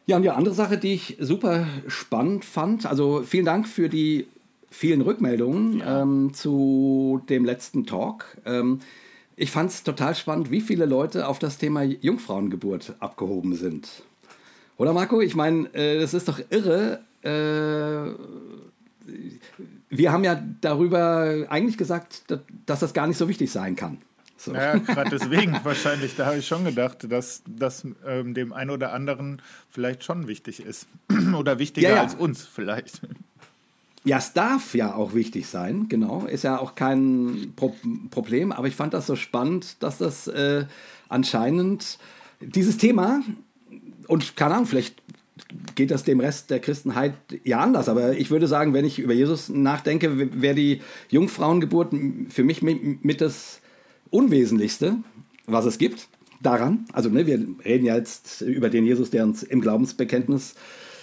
[0.05, 4.27] Ja, und die andere Sache, die ich super spannend fand, also vielen Dank für die
[4.71, 6.01] vielen Rückmeldungen ja.
[6.01, 8.37] ähm, zu dem letzten Talk.
[8.45, 8.79] Ähm,
[9.35, 14.03] ich fand es total spannend, wie viele Leute auf das Thema Jungfrauengeburt abgehoben sind.
[14.77, 15.21] Oder Marco?
[15.21, 17.01] Ich meine, äh, das ist doch irre.
[17.21, 18.11] Äh,
[19.89, 22.25] wir haben ja darüber eigentlich gesagt,
[22.65, 23.97] dass, das gar nicht so wichtig sein kann.
[24.37, 24.53] So.
[24.53, 26.15] Ja, gerade deswegen wahrscheinlich.
[26.15, 30.61] Da habe ich schon gedacht, dass das ähm, dem einen oder anderen vielleicht schon wichtig
[30.61, 30.87] ist.
[31.37, 32.01] oder wichtiger ja, ja.
[32.03, 33.01] als uns vielleicht.
[34.05, 36.25] Ja, es darf ja auch wichtig sein, genau.
[36.25, 37.75] Ist ja auch kein Pro
[38.11, 40.65] Problem, aber ich fand das so spannend, dass das äh,
[41.09, 41.99] anscheinend
[42.39, 43.21] dieses Thema,
[44.07, 45.01] und keine Ahnung, vielleicht
[45.75, 49.13] geht das dem Rest der Christenheit ja anders, aber ich würde sagen, wenn ich über
[49.13, 51.93] Jesus nachdenke, wäre die Jungfrauengeburt
[52.29, 53.61] für mich mit, das
[54.09, 54.97] Unwesentlichste,
[55.45, 56.07] was es gibt
[56.41, 56.85] daran.
[56.93, 60.55] Also ne, wir reden ja jetzt über den Jesus, der uns im Glaubensbekenntnis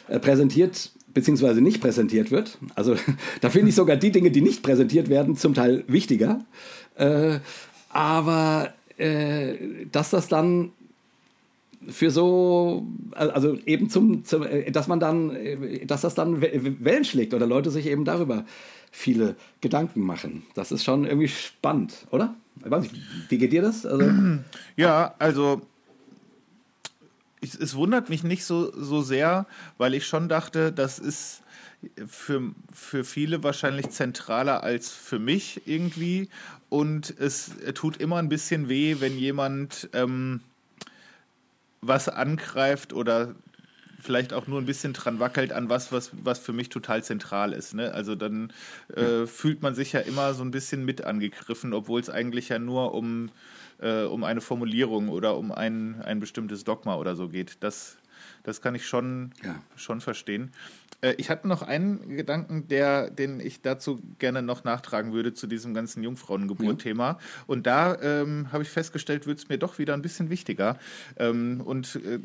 [0.08, 2.58] äh, präsentiert beziehungsweise nicht präsentiert wird.
[2.74, 2.94] Also
[3.40, 6.44] da finde ich sogar die Dinge, die nicht präsentiert werden, zum Teil wichtiger.
[6.94, 7.38] Äh,
[7.88, 9.54] aber äh,
[9.90, 10.72] dass das dann
[11.88, 17.04] für so, also eben zum, zum, äh, dass man dann, äh, dass das dann Wellen
[17.04, 18.44] schlägt oder Leute sich eben darüber
[18.90, 20.44] viele Gedanken machen.
[20.54, 22.34] Das ist schon irgendwie spannend, oder?
[23.28, 23.84] Wie geht dir das?
[23.84, 24.10] Also
[24.76, 25.62] ja, also
[27.40, 29.46] ich, es wundert mich nicht so, so sehr,
[29.78, 31.42] weil ich schon dachte, das ist
[32.06, 36.28] für, für viele wahrscheinlich zentraler als für mich irgendwie.
[36.68, 40.40] Und es tut immer ein bisschen weh, wenn jemand ähm,
[41.80, 43.34] was angreift oder
[43.98, 47.52] vielleicht auch nur ein bisschen dran wackelt an was, was, was für mich total zentral
[47.52, 47.74] ist.
[47.74, 47.92] Ne?
[47.92, 48.52] Also dann
[48.94, 49.26] äh, ja.
[49.26, 52.94] fühlt man sich ja immer so ein bisschen mit angegriffen, obwohl es eigentlich ja nur
[52.94, 53.30] um
[53.78, 57.58] äh, um eine Formulierung oder um ein, ein bestimmtes Dogma oder so geht.
[57.60, 57.98] Das,
[58.42, 59.56] das kann ich schon, ja.
[59.76, 60.52] schon verstehen.
[61.00, 65.46] Äh, ich hatte noch einen Gedanken, der, den ich dazu gerne noch nachtragen würde zu
[65.46, 67.04] diesem ganzen Jungfrauengeburt-Thema.
[67.04, 67.18] Ja.
[67.46, 70.78] Und da ähm, habe ich festgestellt, wird es mir doch wieder ein bisschen wichtiger.
[71.18, 72.20] Ähm, und äh,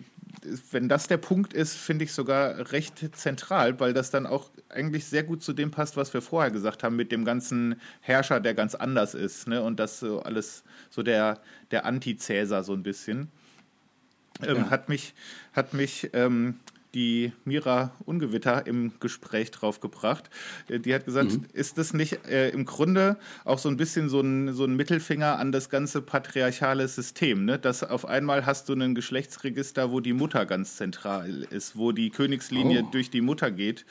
[0.71, 5.05] wenn das der Punkt ist, finde ich sogar recht zentral, weil das dann auch eigentlich
[5.05, 8.53] sehr gut zu dem passt, was wir vorher gesagt haben, mit dem ganzen Herrscher, der
[8.53, 9.47] ganz anders ist.
[9.47, 9.61] Ne?
[9.61, 11.39] Und das so alles, so der,
[11.71, 13.29] der Anti-Cäsar so ein bisschen.
[14.41, 14.69] Ähm, ja.
[14.69, 15.13] Hat mich,
[15.53, 16.59] hat mich ähm,
[16.93, 20.29] die Mira Ungewitter im Gespräch draufgebracht.
[20.67, 21.45] Äh, die hat gesagt, mhm.
[21.53, 25.39] ist das nicht äh, im Grunde auch so ein bisschen so ein, so ein Mittelfinger
[25.39, 27.59] an das ganze patriarchale System, ne?
[27.59, 32.09] dass auf einmal hast du ein Geschlechtsregister, wo die Mutter ganz zentral ist, wo die
[32.09, 32.89] Königslinie oh.
[32.91, 33.85] durch die Mutter geht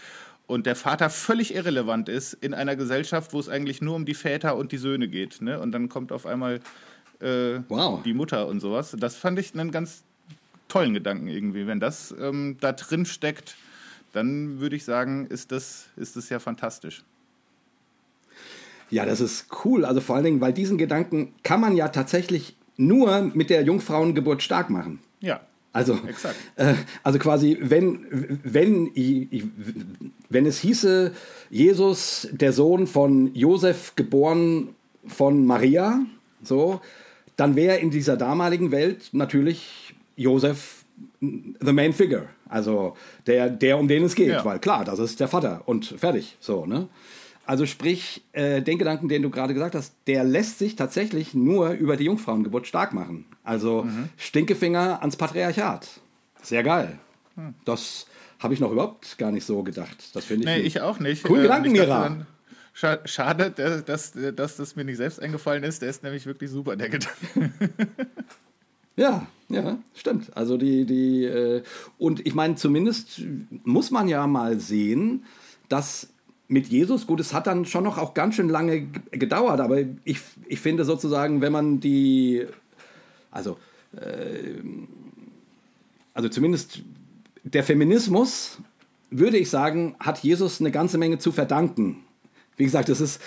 [0.51, 4.15] und der Vater völlig irrelevant ist in einer Gesellschaft, wo es eigentlich nur um die
[4.15, 5.41] Väter und die Söhne geht.
[5.41, 5.61] Ne?
[5.61, 6.61] Und dann kommt auf einmal
[7.21, 8.03] äh, wow.
[8.03, 8.97] die Mutter und sowas.
[8.99, 10.03] Das fand ich einen ganz
[10.71, 11.67] tollen Gedanken irgendwie.
[11.67, 13.57] Wenn das ähm, da drin steckt,
[14.13, 17.05] dann würde ich sagen, ist das, ist das ja fantastisch.
[18.91, 19.85] Ja, das ist cool.
[19.85, 24.43] Also vor allen Dingen, weil diesen Gedanken kann man ja tatsächlich nur mit der Jungfrauengeburt
[24.43, 25.01] stark machen.
[25.21, 25.41] Ja.
[25.73, 25.97] Also,
[26.57, 28.91] äh, also quasi, wenn, wenn,
[30.29, 31.13] wenn es hieße,
[31.49, 34.71] Jesus, der Sohn von Josef, geboren
[35.07, 36.01] von Maria,
[36.43, 36.81] so,
[37.37, 39.89] dann wäre in dieser damaligen Welt natürlich
[40.21, 40.85] Josef
[41.21, 42.29] the main figure.
[42.49, 44.45] Also der, der um den es geht, Ja.
[44.45, 46.37] weil klar, das ist der Vater und fertig.
[46.41, 46.89] So, ne?
[47.47, 51.71] Also sprich, äh, den Gedanken, den du gerade gesagt hast, der lässt sich tatsächlich nur
[51.71, 53.25] über die Jungfrauengeburt stark machen.
[53.45, 54.09] Also Mhm.
[54.19, 55.89] Stinkefinger ans Patriarchat.
[56.43, 56.99] Sehr geil.
[57.37, 57.55] Hm.
[57.65, 58.07] Das
[58.39, 60.15] habe ich noch überhaupt gar nicht so gedacht.
[60.15, 60.57] Das finde ich.
[60.57, 61.25] Nee, ich auch nicht.
[61.25, 62.27] Coolen Ähm, Gedanken, Mira.
[63.05, 65.83] Schade, dass, dass, dass das mir nicht selbst eingefallen ist.
[65.83, 67.17] Der ist nämlich wirklich super, der Gedanke.
[69.01, 70.37] Ja, ja, stimmt.
[70.37, 71.63] Also die, die, äh,
[71.97, 73.23] und ich meine, zumindest
[73.65, 75.25] muss man ja mal sehen,
[75.71, 76.09] dass
[76.49, 80.21] mit Jesus, gut, es hat dann schon noch auch ganz schön lange gedauert, aber ich,
[80.47, 82.45] ich finde sozusagen, wenn man die,
[83.31, 83.57] also,
[83.97, 84.61] äh,
[86.13, 86.83] also zumindest
[87.43, 88.59] der Feminismus,
[89.09, 92.05] würde ich sagen, hat Jesus eine ganze Menge zu verdanken.
[92.61, 93.23] Wie gesagt, das ist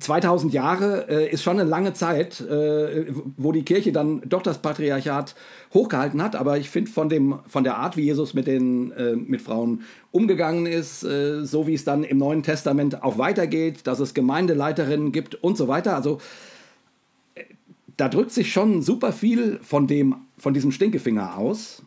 [0.00, 4.58] 2000 Jahre äh, ist schon eine lange Zeit, äh, wo die Kirche dann doch das
[4.58, 5.36] Patriarchat
[5.72, 6.34] hochgehalten hat.
[6.34, 10.66] Aber ich finde von von der Art, wie Jesus mit den äh, mit Frauen umgegangen
[10.66, 15.36] ist, äh, so wie es dann im Neuen Testament auch weitergeht, dass es Gemeindeleiterinnen gibt
[15.36, 15.94] und so weiter.
[15.94, 16.18] Also
[17.36, 17.44] äh,
[17.96, 21.84] da drückt sich schon super viel von dem von diesem Stinkefinger aus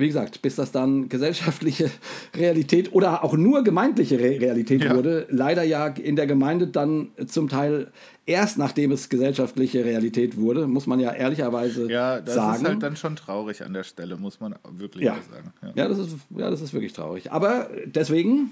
[0.00, 1.90] wie gesagt, bis das dann gesellschaftliche
[2.36, 4.96] Realität oder auch nur gemeindliche Re Realität Ja.
[4.96, 7.88] wurde, leider ja in der Gemeinde dann zum Teil
[8.26, 12.62] erst nachdem es gesellschaftliche Realität wurde, muss man ja ehrlicherweise Ja, das sagen.
[12.62, 15.16] ist halt dann schon traurig an der Stelle, muss man wirklich ja.
[15.30, 15.52] sagen.
[15.62, 15.82] Ja.
[15.82, 15.88] Ja.
[15.88, 17.32] das ist, ja, das ist wirklich traurig.
[17.32, 18.50] Aber deswegen,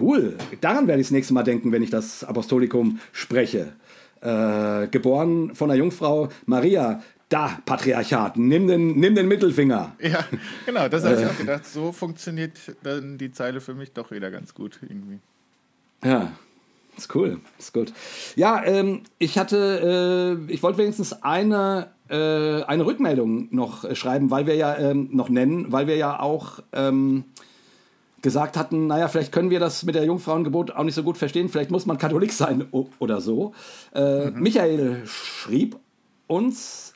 [0.00, 0.34] cool.
[0.60, 3.72] Daran werde ich das nächste Mal denken, wenn ich das Apostolikum spreche.
[4.20, 7.02] Äh, geboren von der Jungfrau Maria.
[7.34, 9.96] Da, Patriarchat, nimm den, nimm den Mittelfinger.
[10.00, 10.24] Ja,
[10.66, 11.26] genau, das habe ich Äh.
[11.26, 11.66] auch gedacht.
[11.66, 12.52] So funktioniert
[12.84, 15.18] dann die Zeile für mich doch wieder ganz gut irgendwie.
[16.04, 16.30] Ja,
[16.96, 17.92] ist cool, ist gut.
[18.36, 24.30] Ja, ähm, ich hatte, äh, ich wollte wenigstens eine, äh, eine Rückmeldung noch äh, schreiben,
[24.30, 27.24] weil wir ja ähm, noch nennen, weil wir ja auch ähm,
[28.22, 31.48] gesagt hatten, naja, vielleicht können wir das mit der Jungfrauengebot auch nicht so gut verstehen,
[31.48, 32.66] vielleicht muss man Katholik sein
[33.00, 33.54] oder so.
[33.92, 35.76] Äh, Michael schrieb
[36.28, 36.93] uns,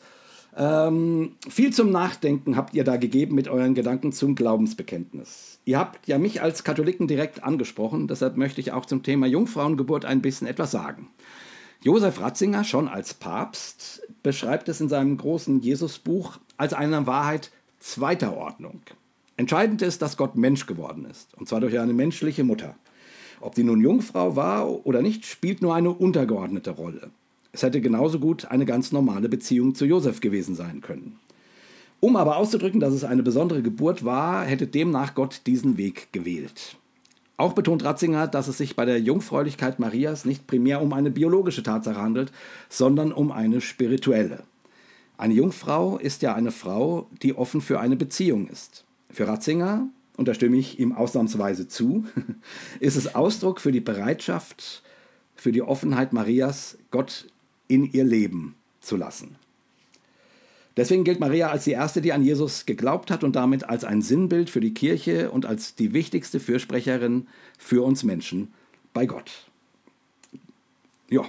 [0.58, 5.60] ähm, viel zum Nachdenken habt ihr da gegeben mit euren Gedanken zum Glaubensbekenntnis.
[5.64, 10.04] Ihr habt ja mich als Katholiken direkt angesprochen, deshalb möchte ich auch zum Thema Jungfrauengeburt
[10.04, 11.10] ein bisschen etwas sagen.
[11.80, 18.36] Josef Ratzinger, schon als Papst, beschreibt es in seinem großen Jesusbuch als eine Wahrheit zweiter
[18.36, 18.80] Ordnung.
[19.36, 22.74] Entscheidend ist, dass Gott Mensch geworden ist, und zwar durch eine menschliche Mutter.
[23.40, 27.12] Ob die nun Jungfrau war oder nicht, spielt nur eine untergeordnete Rolle.
[27.52, 31.18] Es hätte genauso gut eine ganz normale Beziehung zu Josef gewesen sein können.
[32.00, 36.76] Um aber auszudrücken, dass es eine besondere Geburt war, hätte demnach Gott diesen Weg gewählt.
[37.36, 41.62] Auch betont Ratzinger, dass es sich bei der Jungfräulichkeit Marias nicht primär um eine biologische
[41.62, 42.32] Tatsache handelt,
[42.68, 44.42] sondern um eine spirituelle.
[45.16, 48.84] Eine Jungfrau ist ja eine Frau, die offen für eine Beziehung ist.
[49.10, 52.04] Für Ratzinger, und da stimme ich ihm ausnahmsweise zu,
[52.80, 54.82] ist es Ausdruck für die Bereitschaft,
[55.34, 57.26] für die Offenheit Marias, Gott
[57.68, 59.36] in ihr Leben zu lassen.
[60.78, 64.00] Deswegen gilt Maria als die erste, die an Jesus geglaubt hat und damit als ein
[64.00, 67.26] Sinnbild für die Kirche und als die wichtigste Fürsprecherin
[67.58, 68.54] für uns Menschen
[68.94, 69.48] bei Gott.
[71.10, 71.24] Ja,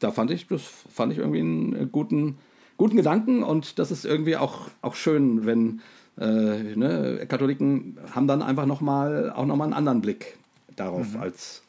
[0.00, 2.38] da fand ich, das fand ich irgendwie einen äh, guten,
[2.78, 5.82] guten Gedanken und das ist irgendwie auch, auch schön, wenn
[6.18, 10.38] äh, ne, Katholiken haben dann einfach noch mal, auch nochmal einen anderen Blick
[10.76, 11.62] darauf als,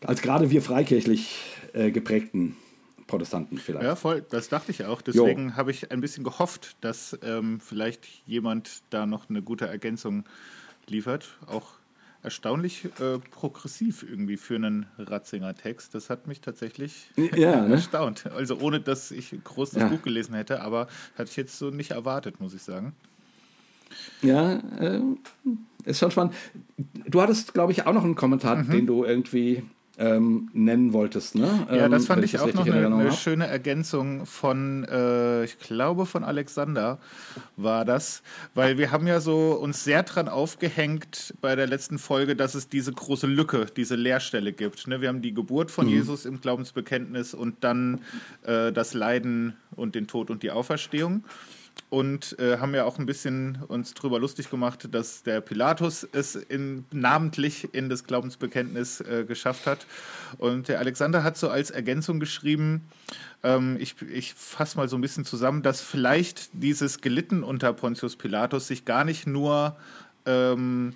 [0.00, 1.44] als gerade wir freikirchlich
[1.74, 2.56] äh, geprägten
[3.06, 3.84] Protestanten vielleicht.
[3.84, 5.02] Ja, voll, das dachte ich auch.
[5.02, 10.24] Deswegen habe ich ein bisschen gehofft, dass ähm, vielleicht jemand da noch eine gute Ergänzung
[10.86, 11.36] liefert.
[11.46, 11.72] Auch
[12.22, 15.94] erstaunlich äh, progressiv irgendwie für einen Ratzinger-Text.
[15.94, 17.74] Das hat mich tatsächlich Ja, ne?
[17.74, 18.26] erstaunt.
[18.26, 19.88] Also ohne, dass ich groß das Ja.
[19.88, 22.94] Buch gelesen hätte, aber hatte ich jetzt so nicht erwartet, muss ich sagen.
[24.22, 25.00] Ja, äh,
[25.84, 26.34] ist schon spannend.
[27.08, 29.64] Du hattest, glaube ich, auch noch einen Kommentar, den du irgendwie
[30.00, 31.66] ähm, nennen wolltest, ne?
[31.70, 34.84] Ja, Ähm, das fand wenn ich das auch noch in eine, eine schöne Ergänzung von,
[34.84, 36.98] äh, ich glaube von Alexander
[37.56, 38.22] war das,
[38.54, 42.68] weil wir haben ja so uns sehr dran aufgehängt bei der letzten Folge, dass es
[42.70, 44.86] diese große Lücke, diese Leerstelle gibt.
[44.88, 45.02] Ne?
[45.02, 45.72] Wir haben die Geburt Mhm.
[45.74, 48.00] von Jesus im Glaubensbekenntnis und dann
[48.44, 51.24] äh, das Leiden und den Tod und die Auferstehung.
[51.88, 56.36] Und äh, haben ja auch ein bisschen uns drüber lustig gemacht, dass der Pilatus es
[56.36, 59.86] in, namentlich in das Glaubensbekenntnis äh, geschafft hat.
[60.38, 62.82] Und der Alexander hat so als Ergänzung geschrieben,
[63.42, 68.14] ähm, ich, ich fasse mal so ein bisschen zusammen, dass vielleicht dieses Gelitten unter Pontius
[68.14, 69.76] Pilatus sich gar nicht nur
[70.26, 70.94] ähm,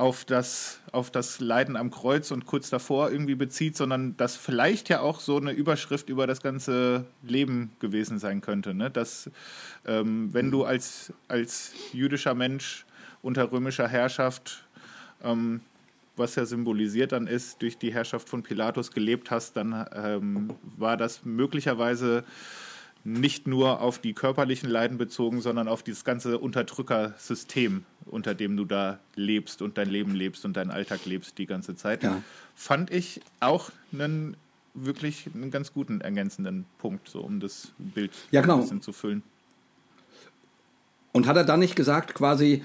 [0.00, 4.88] auf das, auf das Leiden am Kreuz und kurz davor irgendwie bezieht, sondern das vielleicht
[4.88, 8.72] ja auch so eine Überschrift über das ganze Leben gewesen sein könnte.
[8.72, 8.90] Ne?
[8.90, 9.30] Dass,
[9.86, 12.86] ähm, wenn du als, als jüdischer Mensch
[13.20, 14.64] unter römischer Herrschaft,
[15.22, 15.60] ähm,
[16.16, 20.96] was ja symbolisiert dann ist, durch die Herrschaft von Pilatus gelebt hast, dann ähm, war
[20.96, 22.24] das möglicherweise
[23.04, 28.64] nicht nur auf die körperlichen Leiden bezogen, sondern auf dieses ganze Unterdrückersystem, unter dem du
[28.64, 32.02] da lebst und dein Leben lebst und deinen Alltag lebst die ganze Zeit.
[32.02, 32.22] Ja.
[32.54, 34.36] Fand ich auch einen
[34.74, 38.56] wirklich einen ganz guten ergänzenden Punkt, so um das Bild ja, genau.
[38.56, 39.22] ein bisschen zu füllen.
[41.12, 42.64] Und hat er dann nicht gesagt, quasi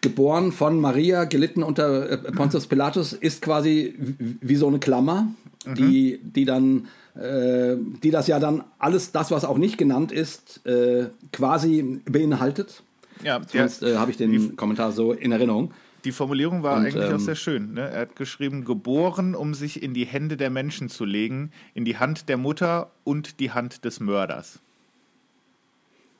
[0.00, 5.28] geboren von Maria, gelitten unter äh, Pontius Pilatus, ist quasi wie so eine Klammer,
[5.66, 5.74] mhm.
[5.74, 10.64] die, die dann äh, die das ja dann alles, das, was auch nicht genannt ist,
[10.66, 12.82] äh, quasi beinhaltet.
[13.24, 15.72] Ja, Sonst äh, habe ich den die, Kommentar so in Erinnerung.
[16.04, 17.74] Die Formulierung war Und, eigentlich ähm, auch sehr schön.
[17.74, 17.90] Ne?
[17.90, 21.96] Er hat geschrieben, geboren, um sich in die Hände der Menschen zu legen, in die
[21.96, 24.60] Hand der Mutter und die Hand des Mörders.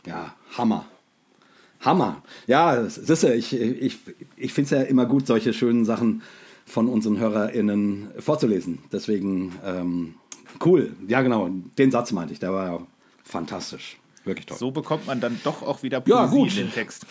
[0.04, 0.84] Ja, Hammer.
[1.80, 2.22] Hammer.
[2.46, 2.86] Ja,
[3.22, 3.98] du, ich, ich,
[4.36, 6.22] ich finde es ja immer gut, solche schönen Sachen
[6.66, 8.78] von unseren HörerInnen vorzulesen.
[8.92, 10.14] Deswegen ähm,
[10.64, 12.86] Cool, ja genau, den Satz meinte ich, der war ja
[13.24, 13.98] fantastisch.
[14.24, 14.58] Wirklich toll.
[14.58, 16.50] So bekommt man dann doch auch wieder Poesie ja, gut.
[16.50, 17.06] in den Text.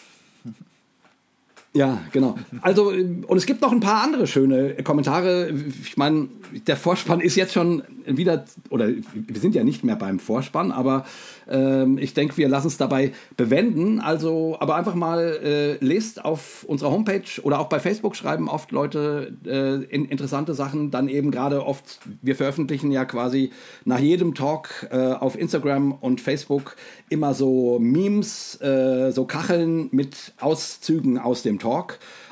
[1.73, 2.35] Ja, genau.
[2.61, 5.51] Also, und es gibt noch ein paar andere schöne Kommentare.
[5.83, 6.27] Ich meine,
[6.65, 11.05] der Vorspann ist jetzt schon wieder, oder wir sind ja nicht mehr beim Vorspann, aber
[11.47, 13.99] ähm, ich denke, wir lassen es dabei bewenden.
[13.99, 18.71] Also, aber einfach mal äh, lest auf unserer Homepage oder auch bei Facebook schreiben oft
[18.71, 20.89] Leute äh, in, interessante Sachen.
[20.89, 23.51] Dann eben gerade oft, wir veröffentlichen ja quasi
[23.85, 26.75] nach jedem Talk äh, auf Instagram und Facebook
[27.09, 31.66] immer so Memes, äh, so Kacheln mit Auszügen aus dem Talk.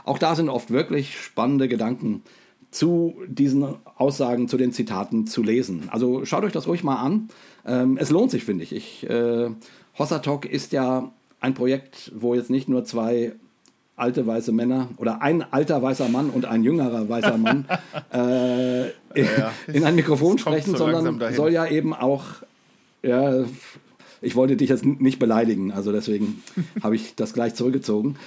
[0.04, 2.24] Auch da sind oft wirklich spannende Gedanken
[2.71, 5.89] zu diesen Aussagen, zu den Zitaten zu lesen.
[5.91, 7.30] Also schaut euch das ruhig mal an.
[7.65, 8.74] Ähm, es lohnt sich, finde ich.
[8.74, 9.50] ich äh,
[9.98, 13.34] Hossa Talk ist ja ein Projekt, wo jetzt nicht nur zwei
[13.95, 17.65] alte weiße Männer oder ein alter weißer Mann und ein jüngerer weißer Mann
[18.13, 22.24] äh, ja, in ein Mikrofon sprechen, so sondern soll ja eben auch,
[23.02, 23.45] ja,
[24.21, 26.43] ich wollte dich jetzt nicht beleidigen, also deswegen
[26.84, 28.17] habe ich das gleich zurückgezogen.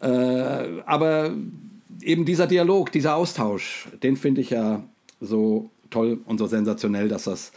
[0.00, 1.32] Äh, aber
[2.02, 4.82] eben dieser Dialog, dieser Austausch, den finde ich ja
[5.20, 7.52] so toll und so sensationell, dass das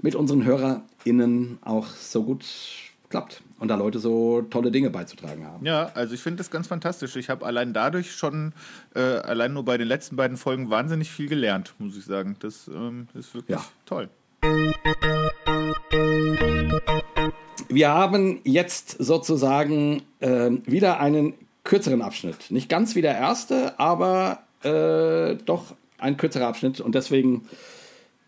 [0.00, 2.44] mit unseren HörerInnen auch so gut
[3.10, 5.64] klappt und da Leute so tolle Dinge beizutragen haben.
[5.64, 7.14] Ja, also ich finde das ganz fantastisch.
[7.16, 8.54] Ich habe allein dadurch schon,
[8.94, 12.36] äh, allein nur bei den letzten beiden Folgen, wahnsinnig viel gelernt, muss ich sagen.
[12.40, 13.64] Das ähm, ist wirklich ja.
[13.84, 14.08] toll.
[17.68, 22.50] Wir haben jetzt sozusagen äh, wieder einen kürzeren Abschnitt.
[22.50, 26.80] Nicht ganz wie der erste, aber äh, doch ein kürzerer Abschnitt.
[26.80, 27.42] Und deswegen,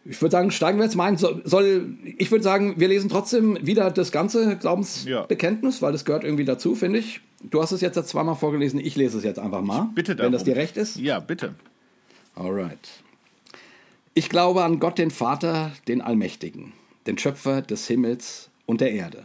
[0.05, 1.17] ich würde sagen, steigen wir jetzt mal ein.
[1.17, 5.83] Soll, ich würde sagen, wir lesen trotzdem wieder das ganze Glaubensbekenntnis, ja.
[5.83, 7.21] weil das gehört irgendwie dazu, finde ich.
[7.43, 9.89] Du hast es jetzt zweimal vorgelesen, ich lese es jetzt einfach mal.
[9.91, 10.33] Ich bitte darum.
[10.33, 10.97] Wenn das dir recht ist.
[10.97, 11.55] Ja, bitte.
[12.35, 12.89] Alright.
[14.15, 16.73] Ich glaube an Gott, den Vater, den Allmächtigen,
[17.07, 19.25] den Schöpfer des Himmels und der Erde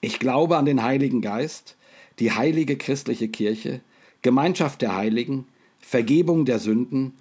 [0.00, 1.76] Ich glaube an den Heiligen Geist,
[2.18, 3.80] die heilige christliche Kirche,
[4.22, 5.46] Gemeinschaft der Heiligen,
[5.80, 7.14] Vergebung der Sünden,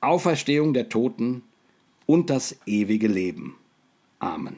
[0.00, 1.42] Auferstehung der Toten
[2.06, 3.56] und das ewige Leben.
[4.18, 4.56] Amen.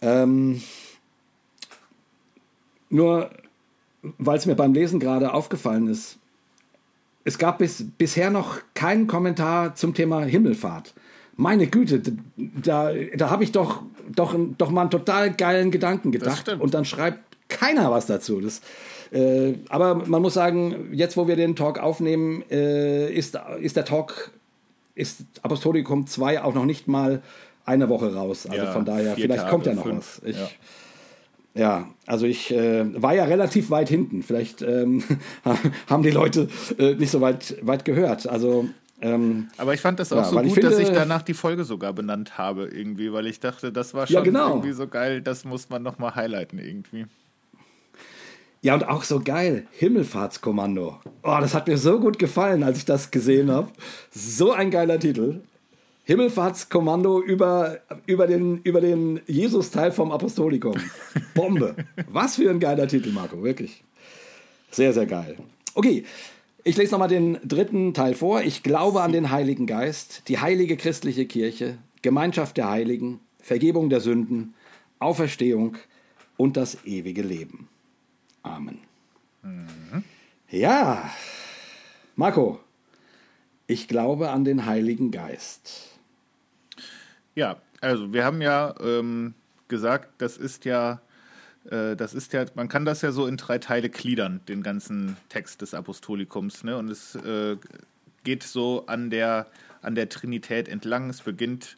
[0.00, 0.62] Ähm,
[2.90, 3.30] nur,
[4.02, 6.18] weil es mir beim Lesen gerade aufgefallen ist,
[7.24, 10.94] es gab bis, bisher noch keinen Kommentar zum Thema Himmelfahrt
[11.38, 12.02] meine Güte,
[12.36, 13.82] da, da habe ich doch,
[14.14, 16.48] doch, doch mal einen total geilen Gedanken gedacht.
[16.58, 18.40] Und dann schreibt keiner was dazu.
[18.40, 18.60] Das,
[19.12, 23.84] äh, aber man muss sagen, jetzt wo wir den Talk aufnehmen, äh, ist, ist der
[23.84, 24.32] Talk,
[24.96, 27.22] ist Apostolikum 2 auch noch nicht mal
[27.64, 28.46] eine Woche raus.
[28.46, 30.20] Also ja, von daher, vielleicht Tage, kommt ja noch fünf.
[30.20, 30.28] was.
[30.28, 30.48] Ich, ja.
[31.54, 34.24] Ja, also ich äh, war ja relativ weit hinten.
[34.24, 35.04] Vielleicht ähm,
[35.86, 38.28] haben die Leute äh, nicht so weit, weit gehört.
[38.28, 38.68] Also
[39.00, 41.64] ähm, Aber ich fand das auch ja, so gut, finde, dass ich danach die Folge
[41.64, 44.48] sogar benannt habe, irgendwie, weil ich dachte, das war schon ja, genau.
[44.48, 47.06] irgendwie so geil, das muss man nochmal highlighten irgendwie.
[48.60, 49.66] Ja, und auch so geil.
[49.70, 50.98] Himmelfahrtskommando.
[51.22, 53.70] Oh, das hat mir so gut gefallen, als ich das gesehen habe.
[54.10, 55.42] So ein geiler Titel.
[56.04, 60.74] Himmelfahrtskommando über, über den, über den Jesus-Teil vom Apostolikum.
[61.34, 61.76] Bombe.
[62.08, 63.84] Was für ein geiler Titel, Marco, wirklich.
[64.70, 65.36] Sehr, sehr geil.
[65.74, 66.04] Okay,
[66.64, 68.42] ich lese nochmal den dritten Teil vor.
[68.42, 74.00] Ich glaube an den Heiligen Geist, die heilige christliche Kirche, Gemeinschaft der Heiligen, Vergebung der
[74.00, 74.54] Sünden,
[74.98, 75.76] Auferstehung
[76.36, 77.68] und das ewige Leben.
[78.42, 78.78] Amen.
[79.42, 80.04] Mhm.
[80.50, 81.10] Ja,
[82.16, 82.58] Marco,
[83.66, 85.98] ich glaube an den Heiligen Geist.
[87.34, 89.34] Ja, also wir haben ja ähm,
[89.68, 91.00] gesagt, das ist ja,
[91.70, 95.62] das ist ja, man kann das ja so in drei Teile gliedern, den ganzen Text
[95.62, 96.64] des Apostolikums.
[96.64, 96.76] Ne?
[96.76, 97.56] Und es äh,
[98.24, 99.46] geht so an der,
[99.82, 101.10] an der Trinität entlang.
[101.10, 101.76] Es beginnt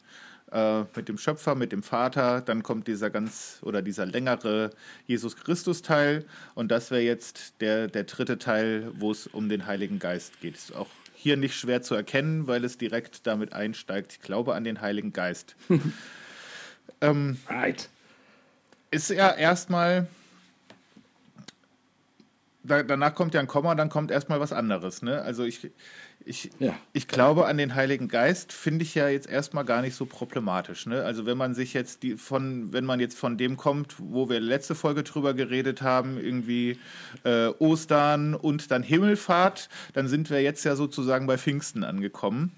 [0.51, 4.71] äh, mit dem Schöpfer, mit dem Vater, dann kommt dieser ganz oder dieser längere
[5.07, 6.25] Jesus Christus Teil
[6.55, 10.55] und das wäre jetzt der, der dritte Teil, wo es um den Heiligen Geist geht.
[10.55, 14.13] Ist auch hier nicht schwer zu erkennen, weil es direkt damit einsteigt.
[14.13, 15.55] Ich glaube an den Heiligen Geist.
[17.01, 17.89] ähm, right.
[18.91, 20.07] Ist ja erstmal
[22.63, 25.01] da, danach kommt ja ein Komma, dann kommt erstmal was anderes.
[25.01, 25.21] Ne?
[25.21, 25.71] Also ich,
[26.25, 26.75] ich, ja.
[26.93, 30.85] ich glaube an den Heiligen Geist, finde ich ja jetzt erstmal gar nicht so problematisch.
[30.85, 31.03] Ne?
[31.03, 34.39] Also wenn man sich jetzt die von, wenn man jetzt von dem kommt, wo wir
[34.39, 36.79] letzte Folge drüber geredet haben, irgendwie
[37.23, 42.51] äh, Ostern und dann Himmelfahrt, dann sind wir jetzt ja sozusagen bei Pfingsten angekommen.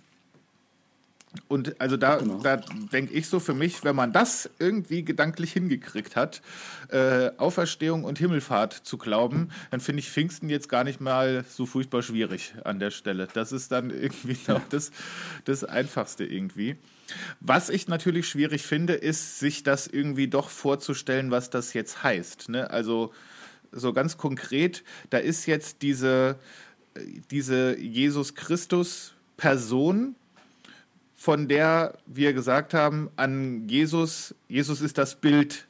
[1.47, 2.39] Und also da, genau.
[2.41, 6.41] da denke ich so für mich, wenn man das irgendwie gedanklich hingekriegt hat,
[6.89, 11.65] äh, Auferstehung und Himmelfahrt zu glauben, dann finde ich Pfingsten jetzt gar nicht mal so
[11.65, 13.27] furchtbar schwierig an der Stelle.
[13.33, 14.61] Das ist dann irgendwie ja.
[14.69, 14.91] das,
[15.45, 16.75] das Einfachste irgendwie.
[17.39, 22.49] Was ich natürlich schwierig finde, ist, sich das irgendwie doch vorzustellen, was das jetzt heißt.
[22.49, 22.69] Ne?
[22.69, 23.11] Also
[23.71, 26.37] so ganz konkret, da ist jetzt diese,
[27.31, 30.15] diese Jesus Christus Person,
[31.23, 35.69] von der wir gesagt haben, an Jesus, Jesus ist das Bild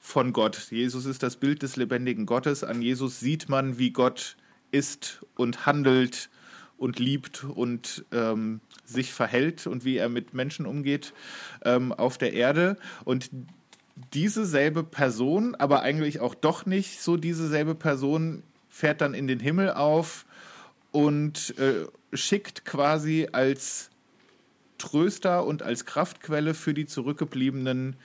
[0.00, 0.68] von Gott.
[0.70, 2.64] Jesus ist das Bild des lebendigen Gottes.
[2.64, 4.38] An Jesus sieht man, wie Gott
[4.70, 6.30] ist und handelt
[6.78, 11.12] und liebt und ähm, sich verhält und wie er mit Menschen umgeht
[11.62, 12.78] ähm, auf der Erde.
[13.04, 13.28] Und
[14.14, 19.26] diese selbe Person, aber eigentlich auch doch nicht so diese selbe Person, fährt dann in
[19.26, 20.24] den Himmel auf
[20.90, 21.84] und äh,
[22.14, 23.90] schickt quasi als
[24.78, 27.96] Tröster und als Kraftquelle für die Zurückgebliebenen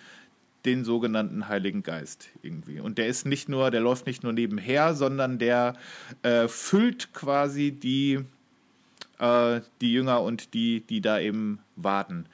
[0.65, 2.79] den sogenannten Heiligen Geist irgendwie.
[2.79, 5.75] Und der ist nicht nur, der läuft nicht nur nebenher, sondern der
[6.21, 8.19] äh, füllt quasi die,
[9.19, 12.25] äh, die Jünger und die, die da eben warten.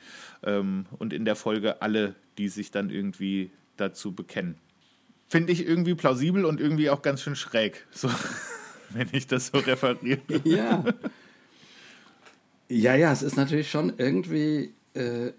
[0.43, 4.55] Ähm, und in der Folge alle, die sich dann irgendwie dazu bekennen.
[5.29, 8.09] Finde ich irgendwie plausibel und irgendwie auch ganz schön schräg, so,
[8.89, 10.21] wenn ich das so referiere.
[10.43, 10.83] Ja.
[12.70, 15.32] Ja, ja, es ist natürlich schon irgendwie, äh,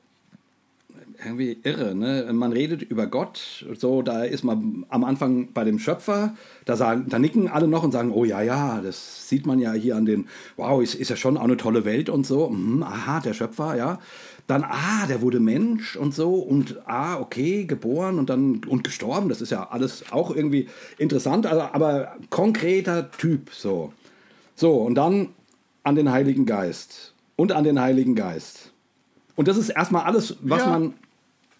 [1.22, 1.94] irgendwie irre.
[1.94, 2.26] Ne?
[2.32, 7.06] Man redet über Gott, so, da ist man am Anfang bei dem Schöpfer, da, sagen,
[7.08, 10.06] da nicken alle noch und sagen, oh ja, ja, das sieht man ja hier an
[10.06, 12.48] den, wow, ist, ist ja schon auch eine tolle Welt und so.
[12.48, 13.98] Mhm, aha, der Schöpfer, ja.
[14.46, 19.28] Dann, ah, der wurde Mensch und so und ah, okay, geboren und dann und gestorben.
[19.28, 23.92] Das ist ja alles auch irgendwie interessant, also, aber konkreter Typ so.
[24.56, 25.28] So, und dann
[25.82, 28.72] an den Heiligen Geist und an den Heiligen Geist.
[29.36, 30.70] Und das ist erstmal alles, was ja.
[30.70, 30.94] man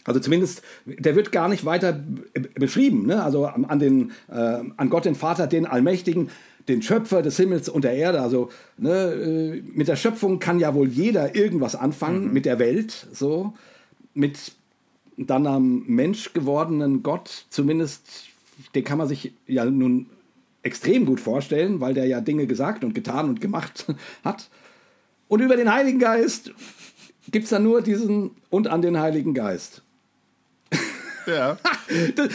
[0.05, 2.03] also zumindest, der wird gar nicht weiter
[2.55, 3.05] beschrieben.
[3.05, 3.22] Ne?
[3.22, 6.31] Also an, den, äh, an Gott den Vater, den Allmächtigen,
[6.66, 8.22] den Schöpfer des Himmels und der Erde.
[8.22, 8.49] Also
[8.79, 12.33] ne, äh, mit der Schöpfung kann ja wohl jeder irgendwas anfangen, mhm.
[12.33, 13.53] mit der Welt, so.
[14.14, 14.53] Mit
[15.18, 18.29] dann am Mensch gewordenen Gott, zumindest,
[18.74, 20.07] den kann man sich ja nun
[20.62, 23.87] extrem gut vorstellen, weil der ja Dinge gesagt und getan und gemacht
[24.24, 24.49] hat.
[25.29, 26.53] Und über den Heiligen Geist
[27.31, 29.83] gibt es dann nur diesen und an den Heiligen Geist.
[31.26, 31.59] Ja.
[32.16, 32.29] das,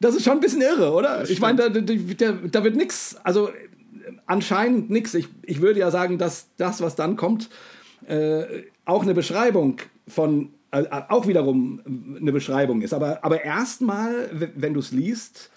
[0.00, 1.28] das, ist schon ein bisschen irre, oder?
[1.30, 3.50] Ich meine, da, da, da, wird nichts, also
[4.26, 5.14] anscheinend nichts.
[5.14, 7.48] Ich, ich würde ja sagen, dass das, was dann kommt,
[8.08, 9.76] äh, auch eine Beschreibung
[10.08, 11.80] von, äh, auch wiederum
[12.20, 12.92] eine Beschreibung ist.
[12.92, 15.50] Aber, aber erstmal, wenn du es liest,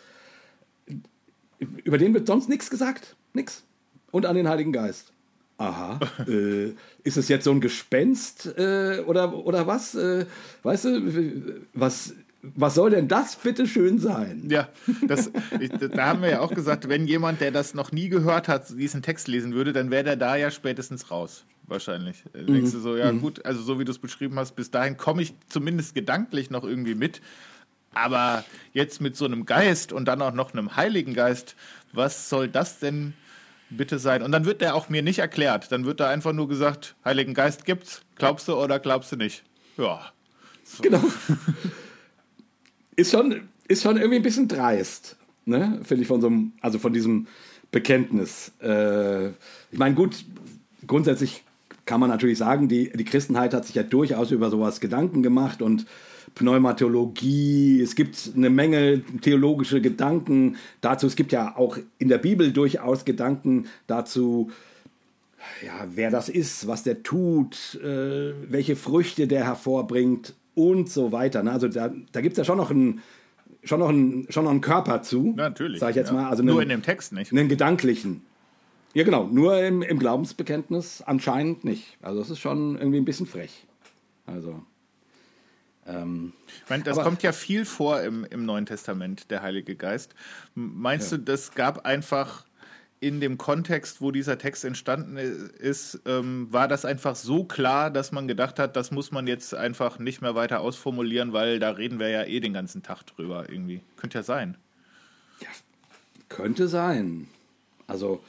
[1.83, 3.15] über den wird sonst nichts gesagt.
[3.33, 3.63] Nix.
[4.11, 5.14] Und an den Heiligen Geist
[5.57, 9.95] aha, äh, ist es jetzt so ein Gespenst äh, oder, oder was?
[9.95, 10.25] Äh,
[10.63, 14.43] weißt du, was, was soll denn das bitte schön sein?
[14.49, 14.69] Ja,
[15.07, 18.47] das, ich, da haben wir ja auch gesagt, wenn jemand, der das noch nie gehört
[18.47, 21.45] hat, diesen Text lesen würde, dann wäre der da ja spätestens raus.
[21.67, 22.23] Wahrscheinlich.
[22.33, 22.53] Mhm.
[22.53, 23.21] Denkst du so, ja mhm.
[23.21, 26.63] gut, also so wie du es beschrieben hast, bis dahin komme ich zumindest gedanklich noch
[26.63, 27.21] irgendwie mit.
[27.93, 28.43] Aber
[28.73, 31.55] jetzt mit so einem Geist und dann auch noch einem Heiligen Geist,
[31.93, 33.13] was soll das denn
[33.69, 34.21] bitte sein?
[34.21, 35.71] Und dann wird der auch mir nicht erklärt.
[35.71, 39.43] Dann wird da einfach nur gesagt, Heiligen Geist gibt's, glaubst du oder glaubst du nicht?
[39.77, 40.11] Ja.
[40.63, 40.83] So.
[40.83, 41.03] Genau.
[42.95, 45.79] ist schon, ist schon irgendwie ein bisschen dreist, ne?
[45.83, 47.27] Finde ich von so einem, also von diesem
[47.71, 48.51] Bekenntnis.
[48.61, 50.23] Äh, ich meine, gut,
[50.87, 51.43] grundsätzlich
[51.85, 55.61] kann man natürlich sagen, die, die Christenheit hat sich ja durchaus über sowas Gedanken gemacht
[55.61, 55.85] und
[56.33, 61.07] Pneumatologie, es gibt eine Menge theologische Gedanken dazu.
[61.07, 64.51] Es gibt ja auch in der Bibel durchaus Gedanken dazu,
[65.63, 71.43] ja, wer das ist, was der tut, äh, welche Früchte der hervorbringt und so weiter.
[71.43, 71.51] Ne?
[71.51, 73.01] Also da, da gibt es ja schon noch einen
[73.63, 75.33] schon noch einen, schon noch einen Körper zu.
[75.37, 75.79] Ja, natürlich.
[75.79, 76.13] Sag ich jetzt ja.
[76.13, 76.29] mal.
[76.29, 77.31] Also Nur einen, in dem Text nicht.
[77.31, 78.21] Einen gedanklichen.
[78.93, 79.25] Ja, genau.
[79.25, 81.97] Nur im, im Glaubensbekenntnis anscheinend nicht.
[82.01, 83.65] Also das ist schon irgendwie ein bisschen frech.
[84.25, 84.61] Also.
[85.85, 86.33] Ähm,
[86.63, 90.15] ich meine, das kommt ja viel vor im, im Neuen Testament, der Heilige Geist.
[90.55, 91.17] Meinst ja.
[91.17, 92.45] du, das gab einfach
[92.99, 98.11] in dem Kontext, wo dieser Text entstanden ist, ähm, war das einfach so klar, dass
[98.11, 101.99] man gedacht hat, das muss man jetzt einfach nicht mehr weiter ausformulieren, weil da reden
[101.99, 103.81] wir ja eh den ganzen Tag drüber irgendwie.
[103.97, 104.57] Könnte ja sein.
[105.39, 105.49] Ja,
[106.29, 107.27] könnte sein.
[107.85, 108.23] Also,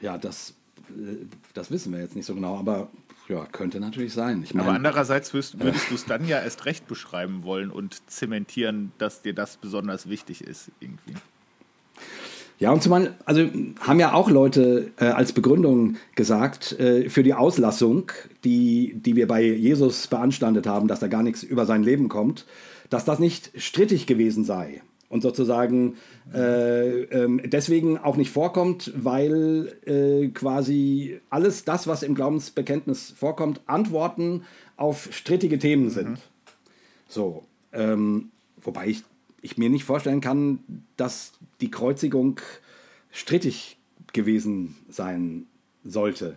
[0.00, 0.54] ja, das,
[0.88, 2.88] äh, das wissen wir jetzt nicht so genau, aber
[3.28, 4.42] ja, könnte natürlich sein.
[4.42, 8.08] Ich mein, Aber andererseits würdest, würdest du es dann ja erst recht beschreiben wollen und
[8.10, 11.14] zementieren, dass dir das besonders wichtig ist, irgendwie.
[12.58, 13.48] Ja, und zumal, also
[13.80, 18.12] haben ja auch Leute äh, als Begründung gesagt, äh, für die Auslassung,
[18.44, 22.46] die, die wir bei Jesus beanstandet haben, dass da gar nichts über sein Leben kommt,
[22.90, 25.96] dass das nicht strittig gewesen sei und sozusagen
[26.32, 33.60] äh, äh, deswegen auch nicht vorkommt, weil äh, quasi alles das, was im Glaubensbekenntnis vorkommt,
[33.66, 34.44] Antworten
[34.76, 36.10] auf strittige Themen sind.
[36.10, 36.16] Mhm.
[37.08, 38.30] So, ähm,
[38.60, 39.04] wobei ich,
[39.42, 40.60] ich mir nicht vorstellen kann,
[40.96, 42.40] dass die Kreuzigung
[43.10, 43.78] strittig
[44.12, 45.46] gewesen sein
[45.84, 46.36] sollte.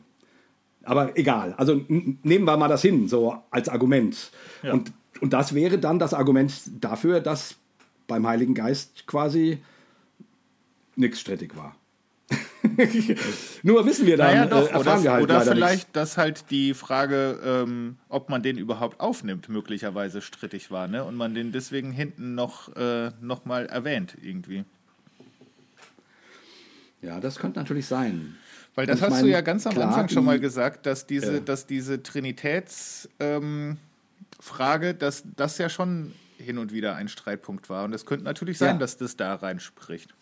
[0.84, 4.32] Aber egal, also nehmen wir mal das hin, so als Argument.
[4.64, 4.74] Ja.
[4.74, 7.56] Und, und das wäre dann das Argument dafür, dass
[8.08, 9.60] beim Heiligen Geist quasi
[10.96, 11.76] nichts strittig war.
[13.64, 15.92] Nur wissen wir dann, naja, doch, äh, oder, halt oder vielleicht, nichts.
[15.94, 21.04] dass halt die Frage, ähm, ob man den überhaupt aufnimmt, möglicherweise strittig war, ne?
[21.04, 24.66] Und man den deswegen hinten noch, äh, noch mal erwähnt irgendwie.
[27.02, 28.36] Ja, das könnte natürlich sein.
[28.76, 31.42] Weil das hast mein, du ja ganz am klar, Anfang schon mal gesagt, dass diese,
[31.42, 33.78] dass diese Trinitätsfrage, ähm,
[35.00, 37.86] dass das ja schon hin und wieder ein Streitpunkt war.
[37.86, 38.80] Und es könnte natürlich sein, ja.
[38.80, 40.14] dass das da reinspricht.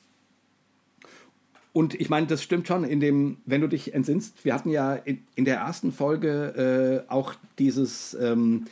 [1.74, 4.96] Und ich meine, das stimmt schon, in dem, wenn du dich entsinnst, wir hatten ja
[4.96, 8.66] in, in der ersten Folge äh, auch dieses, ähm,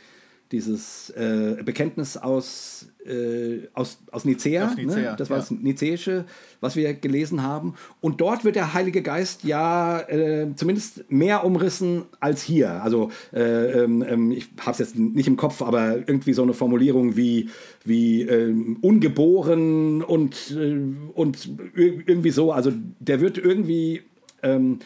[0.52, 5.14] dieses äh, Bekenntnis aus, äh, aus, aus Nicea, Nicea ne?
[5.18, 5.40] das war ja.
[5.42, 6.26] das Nizäische,
[6.60, 7.74] was wir gelesen haben.
[8.00, 12.82] Und dort wird der Heilige Geist ja äh, zumindest mehr umrissen als hier.
[12.82, 16.54] Also äh, ähm, ähm ich habe es jetzt nicht im Kopf, aber irgendwie so eine
[16.54, 17.48] Formulierung wie,
[17.84, 20.78] wie ähm, ungeboren und, äh,
[21.14, 22.52] und irgendwie so.
[22.52, 24.02] Also der wird irgendwie...
[24.42, 24.78] Ähm,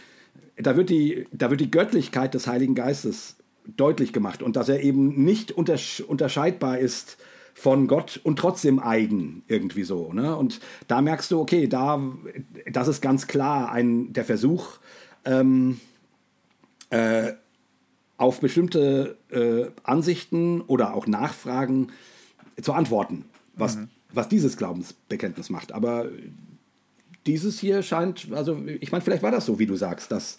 [0.61, 3.38] da wird, die, da wird die Göttlichkeit des Heiligen Geistes
[3.77, 7.19] deutlich gemacht und dass er eben nicht untersch unterscheidbar ist
[7.55, 10.13] von Gott und trotzdem eigen irgendwie so.
[10.13, 10.37] Ne?
[10.37, 12.01] Und da merkst du, okay, da,
[12.71, 14.79] das ist ganz klar ein, der Versuch,
[15.25, 15.81] ähm,
[16.91, 17.33] äh,
[18.17, 21.89] auf bestimmte äh, Ansichten oder auch Nachfragen
[22.61, 23.89] zu antworten, was, mhm.
[24.13, 25.73] was dieses Glaubensbekenntnis macht.
[25.73, 26.07] Aber
[27.27, 30.39] dieses hier scheint, also ich meine, vielleicht war das so, wie du sagst, dass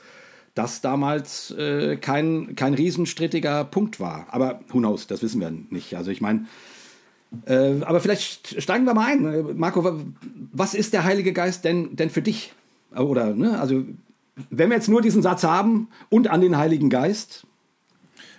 [0.56, 4.28] das damals äh, kein, kein riesenstrittiger Punkt war.
[4.32, 5.95] Aber who knows, das wissen wir nicht.
[5.95, 6.45] Also ich meine,
[7.45, 9.58] äh, aber vielleicht steigen wir mal ein.
[9.58, 10.02] Marco,
[10.52, 12.54] was ist der Heilige Geist denn, denn für dich?
[12.95, 13.84] Oder, ne, also,
[14.50, 17.45] wenn wir jetzt nur diesen Satz haben und an den Heiligen Geist,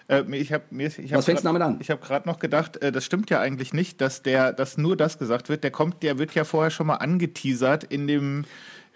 [0.09, 1.79] äh, ich hab, mir, ich Was fängst du damit an?
[1.81, 4.97] Ich habe gerade noch gedacht, äh, das stimmt ja eigentlich nicht, dass der, dass nur
[4.97, 5.63] das gesagt wird.
[5.63, 8.45] Der kommt, der wird ja vorher schon mal angeteasert in dem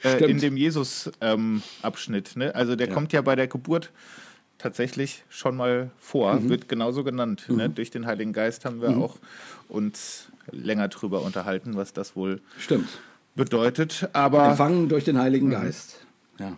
[0.05, 2.31] äh, in dem Jesus-Abschnitt.
[2.35, 2.55] Ähm, ne?
[2.55, 2.95] Also der ja.
[2.95, 3.91] kommt ja bei der Geburt
[4.59, 6.49] tatsächlich schon mal vor, mhm.
[6.49, 7.45] wird genauso genannt.
[7.49, 7.55] Ne?
[7.55, 7.59] Mhm.
[7.59, 7.71] Ne?
[7.71, 9.03] Durch den Heiligen Geist haben wir mhm.
[9.03, 9.17] auch
[9.69, 12.89] uns länger drüber unterhalten, was das wohl Stimmt.
[13.35, 14.09] bedeutet.
[14.13, 15.53] Aber Empfangen durch den Heiligen mhm.
[15.53, 16.07] Geist.
[16.39, 16.57] Ja.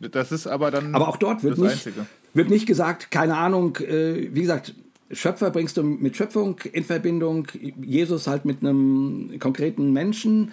[0.00, 0.94] Das ist aber dann.
[0.94, 1.88] Aber auch dort wird, nicht,
[2.34, 4.74] wird nicht gesagt, keine Ahnung, äh, wie gesagt,
[5.12, 7.46] Schöpfer bringst du mit Schöpfung in Verbindung,
[7.80, 10.52] Jesus halt mit einem konkreten Menschen.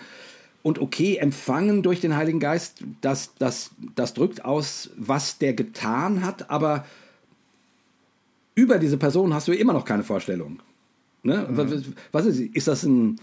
[0.62, 6.24] Und okay, empfangen durch den Heiligen Geist, das, das, das drückt aus, was der getan
[6.24, 6.86] hat, aber
[8.56, 10.60] über diese Person hast du immer noch keine Vorstellung.
[11.24, 11.48] Ne?
[11.50, 11.58] Mhm.
[11.58, 13.20] Was, was ist, ist das ein.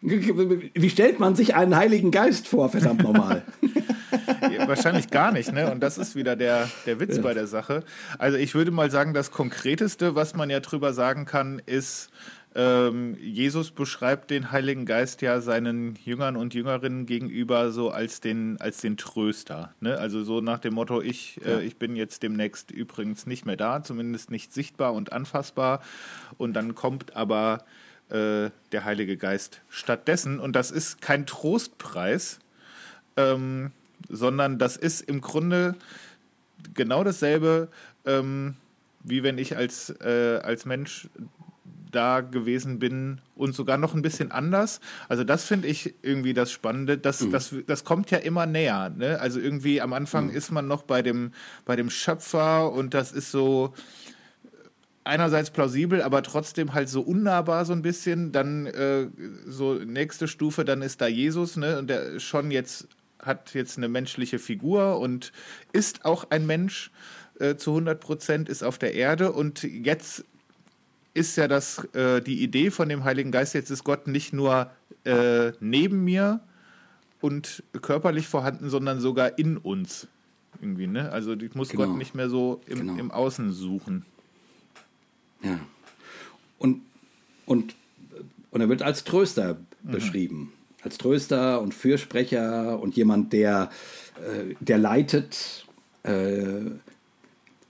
[0.00, 3.42] Wie stellt man sich einen Heiligen Geist vor, verdammt nochmal?
[4.52, 5.72] ja, wahrscheinlich gar nicht, ne?
[5.72, 7.22] Und das ist wieder der, der Witz ja.
[7.22, 7.82] bei der Sache.
[8.16, 12.10] Also ich würde mal sagen, das Konkreteste, was man ja drüber sagen kann, ist,
[12.58, 18.60] ähm, Jesus beschreibt den Heiligen Geist ja seinen Jüngern und Jüngerinnen gegenüber so als den,
[18.60, 19.72] als den Tröster.
[19.78, 19.96] Ne?
[19.96, 23.84] Also so nach dem Motto, ich, äh, ich bin jetzt demnächst übrigens nicht mehr da,
[23.84, 25.82] zumindest nicht sichtbar und anfassbar.
[26.36, 27.64] Und dann kommt aber
[28.08, 30.40] äh, der Heilige Geist stattdessen.
[30.40, 32.40] Und das ist kein Trostpreis,
[33.16, 33.70] ähm,
[34.08, 35.76] sondern das ist im Grunde
[36.74, 37.68] genau dasselbe,
[38.04, 38.56] ähm,
[39.04, 41.08] wie wenn ich als, äh, als Mensch
[41.90, 44.80] da gewesen bin und sogar noch ein bisschen anders.
[45.08, 46.98] Also das finde ich irgendwie das Spannende.
[46.98, 47.30] Das, mhm.
[47.30, 48.90] das, das kommt ja immer näher.
[48.90, 49.20] Ne?
[49.20, 50.36] Also irgendwie am Anfang mhm.
[50.36, 51.32] ist man noch bei dem,
[51.64, 53.74] bei dem Schöpfer und das ist so
[55.08, 58.30] einerseits plausibel, aber trotzdem halt so unnahbar so ein bisschen.
[58.30, 59.08] Dann äh,
[59.46, 61.78] so nächste Stufe, dann ist da Jesus, ne?
[61.78, 65.32] Und der schon jetzt hat jetzt eine menschliche Figur und
[65.72, 66.90] ist auch ein Mensch
[67.40, 70.24] äh, zu 100 Prozent, ist auf der Erde und jetzt
[71.18, 74.70] ist ja das, äh, die Idee von dem Heiligen Geist, jetzt ist Gott nicht nur
[75.04, 76.40] äh, neben mir
[77.20, 80.06] und körperlich vorhanden, sondern sogar in uns.
[80.60, 81.10] Irgendwie, ne?
[81.10, 81.86] Also ich muss genau.
[81.86, 82.94] Gott nicht mehr so im, genau.
[82.96, 84.04] im Außen suchen.
[85.42, 85.58] Ja.
[86.58, 86.82] Und,
[87.46, 87.74] und,
[88.50, 89.90] und er wird als Tröster mhm.
[89.90, 90.52] beschrieben.
[90.82, 93.70] Als Tröster und Fürsprecher und jemand, der,
[94.16, 95.66] äh, der leitet
[96.04, 96.70] äh,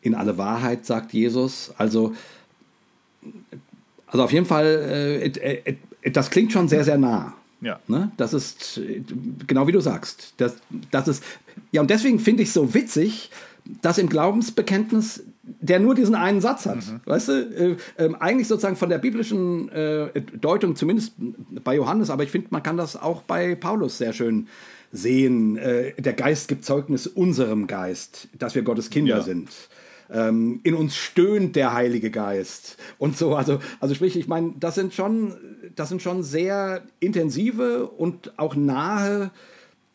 [0.02, 1.72] in alle Wahrheit, sagt Jesus.
[1.78, 2.14] Also
[4.06, 7.34] also auf jeden Fall, äh, äh, äh, das klingt schon sehr, sehr nah.
[7.60, 7.80] Ja.
[7.88, 8.12] Ne?
[8.16, 8.80] Das ist
[9.46, 10.34] genau wie du sagst.
[10.36, 10.56] Das,
[10.90, 11.24] das ist,
[11.72, 13.30] ja, und deswegen finde ich es so witzig,
[13.82, 15.24] dass im Glaubensbekenntnis
[15.60, 16.76] der nur diesen einen Satz hat.
[16.76, 17.00] Mhm.
[17.06, 21.14] Weißt du, äh, äh, eigentlich sozusagen von der biblischen äh, Deutung, zumindest
[21.64, 24.48] bei Johannes, aber ich finde, man kann das auch bei Paulus sehr schön
[24.90, 25.56] sehen.
[25.56, 29.22] der Geist gibt Zeugnis unserem Geist, dass wir Gottes Kinder ja.
[29.22, 29.50] sind
[30.10, 33.34] ähm, in uns stöhnt der Heilige Geist und so.
[33.34, 35.34] Also, also sprich, ich meine, das sind schon,
[35.76, 39.30] das sind schon sehr intensive und auch nahe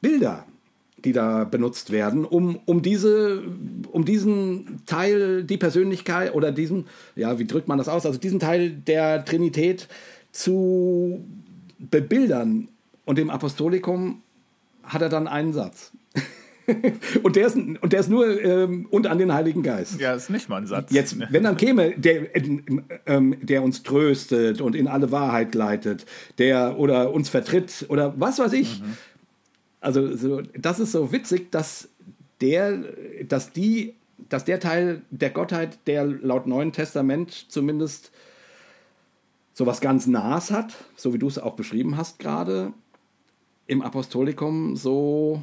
[0.02, 0.46] Bilder,
[1.04, 3.44] die da benutzt werden, um, um, diese,
[3.92, 6.86] um diesen Teil, die Persönlichkeit oder diesen,
[7.16, 9.88] ja, wie drückt man das aus, also diesen Teil der Trinität
[10.32, 11.24] zu
[11.80, 12.70] bebildern.
[13.06, 14.22] Und im Apostolikum
[14.84, 15.92] hat er dann einen Satz.
[17.24, 20.00] und, der ist, und der ist nur ähm, und an den Heiligen Geist.
[20.00, 20.92] Ja, ist nicht mal ein Satz.
[20.92, 22.60] Jetzt, wenn dann käme, der, äh,
[23.06, 26.06] ähm, der uns tröstet und in alle Wahrheit leitet,
[26.38, 28.82] der oder uns vertritt oder was weiß ich.
[28.82, 28.98] Mhm.
[29.82, 31.90] Also so, das ist so witzig, dass
[32.40, 32.80] der,
[33.28, 33.96] dass die,
[34.30, 38.12] dass der Teil der Gottheit, der laut Neuen Testament zumindest
[39.54, 42.74] so was ganz Nahes hat, so wie du es auch beschrieben hast gerade,
[43.68, 45.42] im Apostolikum so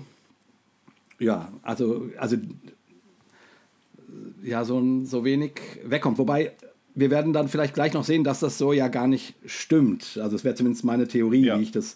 [1.21, 2.37] ja, also, also
[4.43, 5.53] ja, so, so wenig
[5.85, 6.19] wegkommt.
[6.19, 6.53] Wobei,
[6.95, 10.19] wir werden dann vielleicht gleich noch sehen, dass das so ja gar nicht stimmt.
[10.21, 11.59] Also es wäre zumindest meine Theorie, ja.
[11.59, 11.95] wie ich das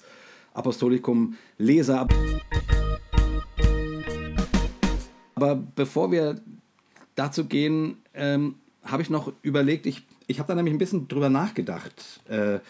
[0.52, 2.06] Apostolikum lese.
[5.34, 6.40] Aber bevor wir
[7.16, 11.30] dazu gehen, ähm, habe ich noch überlegt, ich, ich habe da nämlich ein bisschen drüber
[11.30, 12.60] nachgedacht, äh,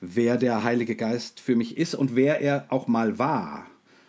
[0.00, 3.66] wer der Heilige Geist für mich ist und wer er auch mal war.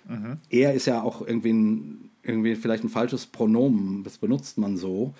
[0.09, 0.37] Mhm.
[0.49, 5.13] Er ist ja auch irgendwie, ein, irgendwie vielleicht ein falsches Pronomen, das benutzt man so.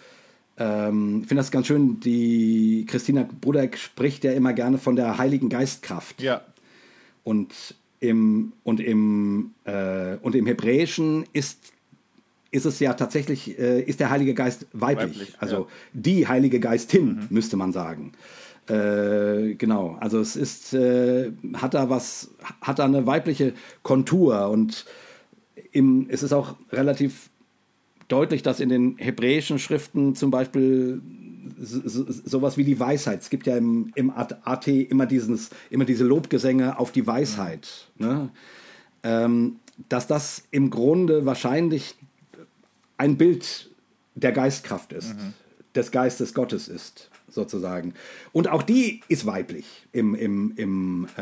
[0.57, 5.17] Ähm, ich finde das ganz schön, die Christina Brudeck spricht ja immer gerne von der
[5.17, 6.21] Heiligen Geistkraft.
[6.21, 6.41] Ja.
[7.23, 7.53] Und
[7.99, 11.73] im, und im, äh, und im Hebräischen ist
[12.51, 15.19] ist es ja tatsächlich, äh, ist der Heilige Geist weiblich.
[15.19, 15.67] weiblich also ja.
[15.93, 17.27] die Heilige Geistin, mhm.
[17.29, 18.13] müsste man sagen.
[18.69, 22.29] Äh, genau, also es ist, äh, hat da was,
[22.61, 24.85] hat da eine weibliche Kontur und
[25.71, 27.29] im, es ist auch relativ
[28.07, 31.01] deutlich, dass in den hebräischen Schriften zum Beispiel
[31.59, 35.85] so, so, sowas wie die Weisheit, es gibt ja im, im AT immer, dieses, immer
[35.85, 38.29] diese Lobgesänge auf die Weisheit, ne?
[39.03, 39.57] ähm,
[39.87, 41.95] dass das im Grunde wahrscheinlich
[42.97, 43.71] ein Bild
[44.15, 45.33] der Geistkraft ist, mhm.
[45.79, 47.93] Des Geistes Gottes ist sozusagen.
[48.31, 51.21] Und auch die ist weiblich im, im, im äh,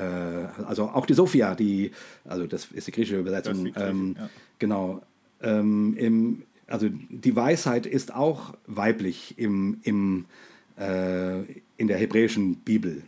[0.66, 1.92] also auch die Sophia, die,
[2.26, 4.30] also das ist die griechische Übersetzung, die ähm, ja.
[4.60, 5.02] genau,
[5.42, 10.26] ähm, im, also die Weisheit ist auch weiblich im, im,
[10.78, 11.42] äh,
[11.78, 13.04] in der hebräischen Bibel.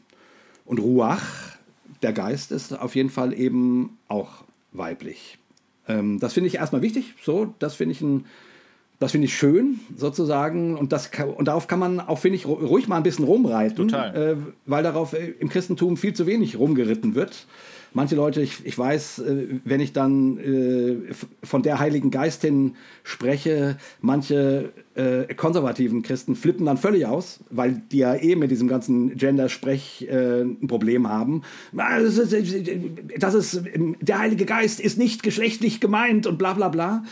[0.65, 1.57] Und Ruach,
[2.01, 5.39] der Geist, ist auf jeden Fall eben auch weiblich.
[5.87, 8.25] Ähm, das finde ich erstmal wichtig, so, das finde ich ein
[8.99, 10.77] das finde ich schön, sozusagen.
[10.77, 13.87] Und, das, und darauf kann man auch, finde ich, ruhig mal ein bisschen rumreiten.
[13.87, 14.15] Total.
[14.15, 14.35] Äh,
[14.65, 17.45] weil darauf äh, im Christentum viel zu wenig rumgeritten wird.
[17.93, 23.77] Manche Leute, ich, ich weiß, äh, wenn ich dann äh, von der Heiligen Geistin spreche,
[24.01, 29.15] manche äh, konservativen Christen flippen dann völlig aus, weil die ja eh mit diesem ganzen
[29.15, 31.41] Gender-Sprech äh, ein Problem haben.
[31.71, 32.35] Das ist,
[33.17, 33.61] das ist,
[34.01, 37.03] der Heilige Geist ist nicht geschlechtlich gemeint und bla bla bla.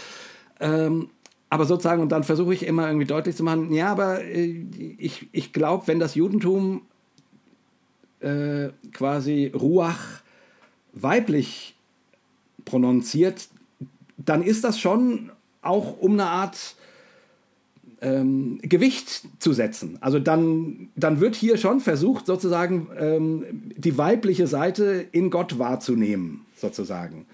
[0.59, 1.09] Ähm,
[1.49, 4.65] aber sozusagen, und dann versuche ich immer irgendwie deutlich zu machen, ja, aber äh,
[4.97, 6.81] ich, ich glaube, wenn das Judentum
[8.19, 10.21] äh, quasi Ruach
[10.93, 11.75] weiblich
[12.65, 13.47] prononziert,
[14.17, 15.31] dann ist das schon
[15.61, 16.75] auch um eine Art
[18.01, 19.97] ähm, Gewicht zu setzen.
[20.01, 23.45] Also dann, dann wird hier schon versucht, sozusagen ähm,
[23.75, 27.25] die weibliche Seite in Gott wahrzunehmen, sozusagen.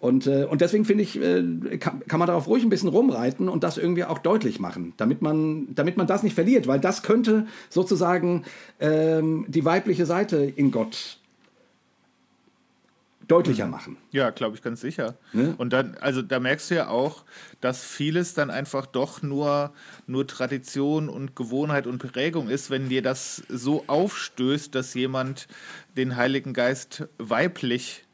[0.00, 3.50] Und, äh, und deswegen finde ich, äh, kann, kann man darauf ruhig ein bisschen rumreiten
[3.50, 7.02] und das irgendwie auch deutlich machen, damit man, damit man das nicht verliert, weil das
[7.02, 8.44] könnte sozusagen
[8.80, 11.18] ähm, die weibliche Seite in Gott
[13.28, 13.70] deutlicher mhm.
[13.70, 13.96] machen.
[14.10, 15.16] Ja, glaube ich ganz sicher.
[15.34, 15.54] Ne?
[15.58, 17.24] Und dann, also da merkst du ja auch,
[17.60, 19.72] dass vieles dann einfach doch nur,
[20.06, 25.46] nur Tradition und Gewohnheit und Prägung ist, wenn dir das so aufstößt, dass jemand
[25.96, 28.04] den Heiligen Geist weiblich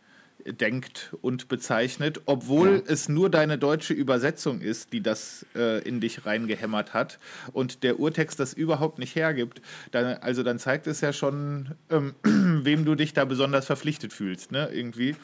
[0.53, 2.93] denkt und bezeichnet, obwohl ja.
[2.93, 7.19] es nur deine deutsche Übersetzung ist, die das äh, in dich reingehämmert hat
[7.53, 12.15] und der Urtext das überhaupt nicht hergibt, dann, also dann zeigt es ja schon, ähm,
[12.23, 15.17] wem du dich da besonders verpflichtet fühlst, ne, irgendwie.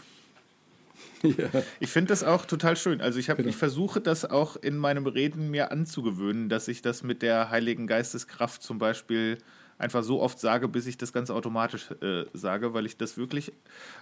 [1.22, 1.48] Ja.
[1.78, 3.00] Ich finde das auch total schön.
[3.00, 3.48] Also ich, hab, genau.
[3.48, 7.86] ich versuche das auch in meinem Reden mir anzugewöhnen, dass ich das mit der Heiligen
[7.86, 9.38] Geisteskraft zum Beispiel
[9.82, 13.52] einfach so oft sage, bis ich das ganz automatisch äh, sage, weil ich das wirklich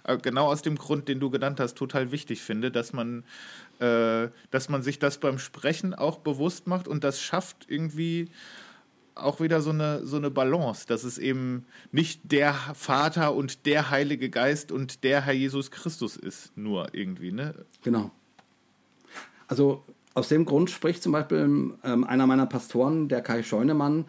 [0.03, 3.23] äh, genau aus dem Grund, den du genannt hast, total wichtig finde, dass man,
[3.79, 8.29] äh, dass man sich das beim Sprechen auch bewusst macht und das schafft irgendwie
[9.15, 13.89] auch wieder so eine, so eine Balance, dass es eben nicht der Vater und der
[13.89, 17.53] Heilige Geist und der Herr Jesus Christus ist, nur irgendwie, ne?
[17.83, 18.11] Genau.
[19.47, 24.05] Also aus dem Grund spricht zum Beispiel ähm, einer meiner Pastoren, der Kai Scheunemann,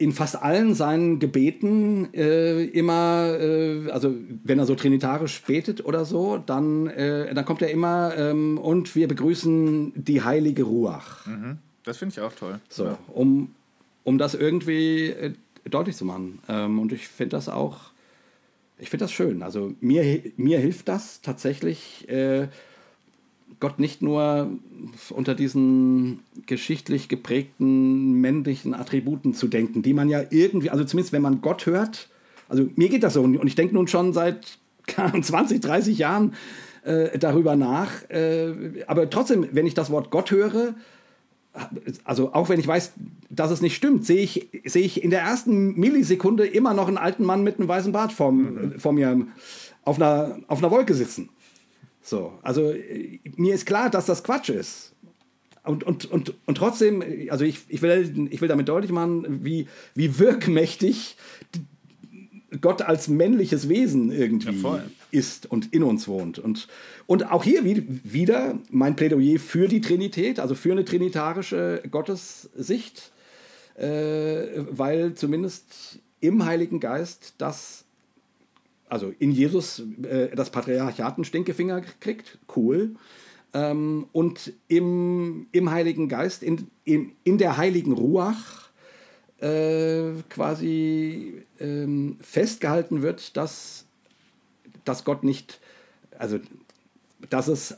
[0.00, 6.06] in fast allen seinen Gebeten äh, immer, äh, also wenn er so trinitarisch betet oder
[6.06, 11.26] so, dann, äh, dann kommt er immer ähm, und wir begrüßen die heilige Ruach.
[11.26, 11.58] Mhm.
[11.84, 12.60] Das finde ich auch toll.
[12.70, 12.98] So, ja.
[13.08, 13.54] um,
[14.02, 15.34] um das irgendwie äh,
[15.68, 16.38] deutlich zu machen.
[16.48, 17.90] Ähm, und ich finde das auch,
[18.78, 19.42] ich finde das schön.
[19.42, 22.48] Also mir, mir hilft das tatsächlich äh,
[23.58, 24.50] Gott nicht nur
[25.10, 31.22] unter diesen geschichtlich geprägten männlichen Attributen zu denken, die man ja irgendwie, also zumindest wenn
[31.22, 32.08] man Gott hört,
[32.48, 36.34] also mir geht das so und ich denke nun schon seit 20, 30 Jahren
[36.84, 40.74] äh, darüber nach, äh, aber trotzdem, wenn ich das Wort Gott höre,
[42.04, 42.92] also auch wenn ich weiß,
[43.28, 46.98] dass es nicht stimmt, sehe ich, sehe ich in der ersten Millisekunde immer noch einen
[46.98, 48.78] alten Mann mit einem weißen Bart vor, mhm.
[48.78, 49.26] vor mir
[49.84, 51.28] auf einer, auf einer Wolke sitzen.
[52.02, 52.74] So, also
[53.36, 54.94] mir ist klar, dass das Quatsch ist.
[55.62, 59.68] Und, und, und, und trotzdem, also ich, ich, will, ich will damit deutlich machen, wie,
[59.94, 61.16] wie wirkmächtig
[62.60, 66.38] Gott als männliches Wesen irgendwie ja, ist und in uns wohnt.
[66.38, 66.66] Und,
[67.06, 73.12] und auch hier wieder mein Plädoyer für die Trinität, also für eine trinitarische Gottessicht,
[73.76, 77.84] äh, weil zumindest im Heiligen Geist das
[78.90, 82.96] also in Jesus äh, das Patriarchat einen Stinkefinger kriegt, cool.
[83.54, 88.68] Ähm, und im, im Heiligen Geist, in, in, in der heiligen Ruach,
[89.40, 93.86] äh, quasi ähm, festgehalten wird, dass,
[94.84, 95.60] dass Gott nicht,
[96.18, 96.38] also
[97.30, 97.76] dass es,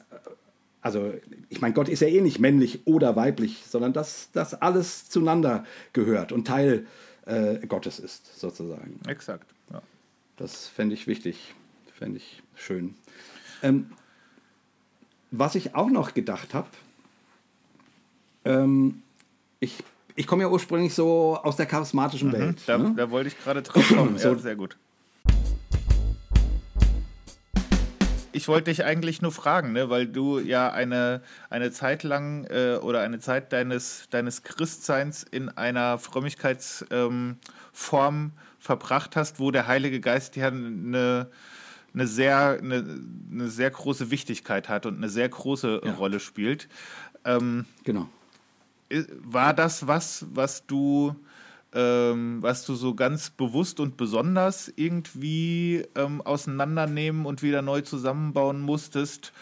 [0.80, 1.12] also
[1.48, 5.64] ich meine, Gott ist ja eh nicht männlich oder weiblich, sondern dass das alles zueinander
[5.92, 6.86] gehört und Teil
[7.26, 8.98] äh, Gottes ist, sozusagen.
[9.06, 9.46] Exakt.
[10.42, 11.54] Das fände ich wichtig,
[11.96, 12.96] fände ich schön.
[13.62, 13.92] Ähm,
[15.30, 16.66] was ich auch noch gedacht habe,
[18.44, 19.04] ähm,
[19.60, 19.84] ich,
[20.16, 22.62] ich komme ja ursprünglich so aus der charismatischen mhm, Welt.
[22.66, 22.92] Da, ne?
[22.96, 24.18] da, wollte ich gerade drauf kommen.
[24.18, 24.76] so, ja, sehr gut.
[28.32, 32.78] Ich wollte dich eigentlich nur fragen, ne, weil du ja eine, eine Zeit lang äh,
[32.82, 37.38] oder eine Zeit deines, deines Christseins in einer Frömmigkeitsform
[38.10, 38.32] ähm,
[38.62, 41.26] verbracht hast, wo der Heilige Geist ja eine,
[41.92, 43.00] eine, sehr, eine,
[43.30, 45.92] eine sehr große Wichtigkeit hat und eine sehr große ja.
[45.94, 46.68] Rolle spielt.
[47.24, 48.08] Ähm, genau.
[49.24, 51.16] War das was, was du,
[51.74, 58.60] ähm, was du so ganz bewusst und besonders irgendwie ähm, auseinandernehmen und wieder neu zusammenbauen
[58.60, 59.32] musstest?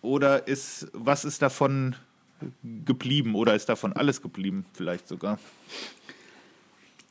[0.00, 1.94] Oder ist, was ist davon
[2.86, 5.38] geblieben oder ist davon alles geblieben, vielleicht sogar?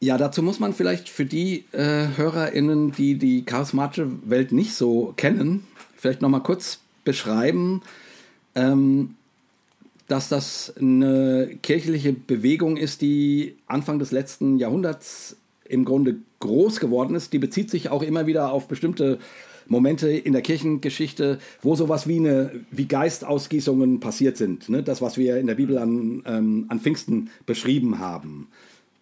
[0.04, 5.14] Ja, dazu muss man vielleicht für die äh, HörerInnen, die die charismatische Welt nicht so
[5.16, 7.84] kennen, vielleicht nochmal kurz beschreiben,
[8.56, 9.14] ähm,
[10.08, 17.14] dass das eine kirchliche Bewegung ist, die Anfang des letzten Jahrhunderts im Grunde groß geworden
[17.14, 17.32] ist.
[17.32, 19.20] Die bezieht sich auch immer wieder auf bestimmte
[19.68, 24.68] Momente in der Kirchengeschichte, wo sowas wie, eine, wie Geistausgießungen passiert sind.
[24.68, 24.82] Ne?
[24.82, 28.48] Das, was wir in der Bibel an, ähm, an Pfingsten beschrieben haben.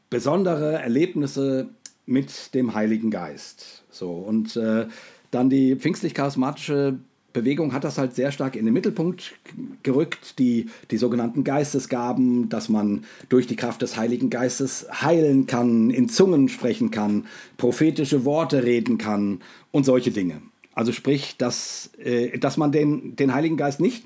[0.09, 1.69] Besondere Erlebnisse
[2.05, 3.83] mit dem Heiligen Geist.
[3.91, 4.87] So, und äh,
[5.31, 6.97] dann die pfingstlich-charismatische
[7.33, 9.35] Bewegung hat das halt sehr stark in den Mittelpunkt
[9.83, 15.91] gerückt, die, die sogenannten Geistesgaben, dass man durch die Kraft des Heiligen Geistes heilen kann,
[15.91, 19.41] in Zungen sprechen kann, prophetische Worte reden kann
[19.71, 20.41] und solche Dinge.
[20.73, 24.05] Also sprich, dass, äh, dass man den, den Heiligen Geist nicht,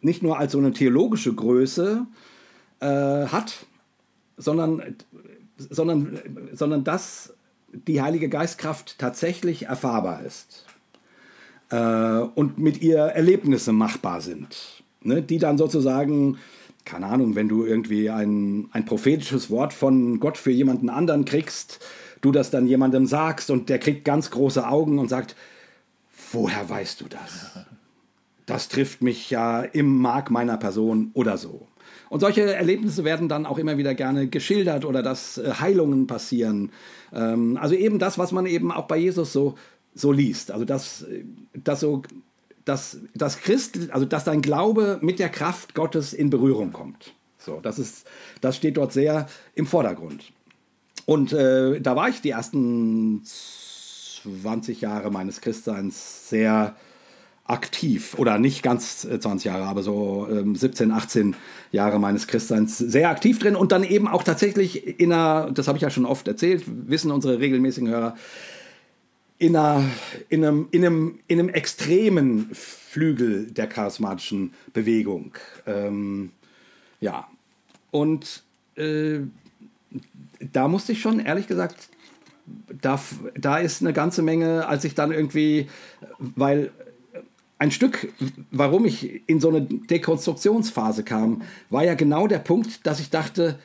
[0.00, 2.06] nicht nur als so eine theologische Größe
[2.80, 3.66] äh, hat,
[4.36, 4.96] sondern,
[5.56, 6.18] sondern,
[6.52, 7.34] sondern dass
[7.72, 10.66] die Heilige Geistkraft tatsächlich erfahrbar ist
[11.70, 15.22] äh, und mit ihr Erlebnisse machbar sind, ne?
[15.22, 16.38] die dann sozusagen,
[16.84, 21.80] keine Ahnung, wenn du irgendwie ein, ein prophetisches Wort von Gott für jemanden anderen kriegst,
[22.20, 25.34] du das dann jemandem sagst und der kriegt ganz große Augen und sagt,
[26.32, 27.64] woher weißt du das?
[28.46, 31.66] Das trifft mich ja im Mark meiner Person oder so.
[32.12, 36.70] Und solche Erlebnisse werden dann auch immer wieder gerne geschildert oder dass äh, Heilungen passieren.
[37.10, 39.54] Ähm, also eben das, was man eben auch bei Jesus so
[39.94, 40.50] so liest.
[40.50, 41.06] Also dass,
[41.54, 42.02] dass so
[42.66, 47.14] dass, dass Christ, also dass dein Glaube mit der Kraft Gottes in Berührung kommt.
[47.38, 48.06] So, das ist,
[48.42, 50.32] das steht dort sehr im Vordergrund.
[51.06, 56.76] Und äh, da war ich die ersten 20 Jahre meines Christseins sehr
[57.44, 61.34] aktiv oder nicht ganz 20 Jahre, aber so ähm, 17, 18
[61.72, 65.76] Jahre meines Christseins sehr aktiv drin und dann eben auch tatsächlich in einer, das habe
[65.76, 68.16] ich ja schon oft erzählt, wissen unsere regelmäßigen Hörer,
[69.38, 69.84] in, einer,
[70.28, 75.32] in, einem, in, einem, in einem extremen Flügel der charismatischen Bewegung.
[75.66, 76.30] Ähm,
[77.00, 77.26] ja,
[77.90, 78.44] und
[78.76, 79.18] äh,
[80.52, 81.88] da musste ich schon, ehrlich gesagt,
[82.80, 83.00] da,
[83.36, 85.68] da ist eine ganze Menge, als ich dann irgendwie,
[86.18, 86.70] weil
[87.62, 88.12] ein Stück,
[88.50, 93.56] warum ich in so eine Dekonstruktionsphase kam, war ja genau der Punkt, dass ich dachte,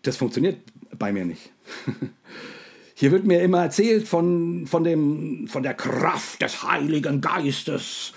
[0.00, 0.60] das funktioniert
[0.98, 1.52] bei mir nicht.
[2.94, 8.14] Hier wird mir immer erzählt von, von, dem, von der Kraft des Heiligen Geistes,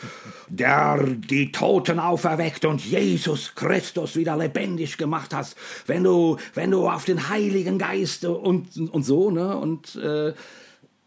[0.48, 5.54] der die Toten auferweckt und Jesus Christus wieder lebendig gemacht hat.
[5.88, 9.58] Wenn du, wenn du auf den Heiligen Geist und, und so, ne?
[9.58, 10.32] Und, äh,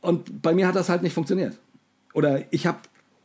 [0.02, 1.58] und bei mir hat das halt nicht funktioniert.
[2.12, 2.80] Oder ich habe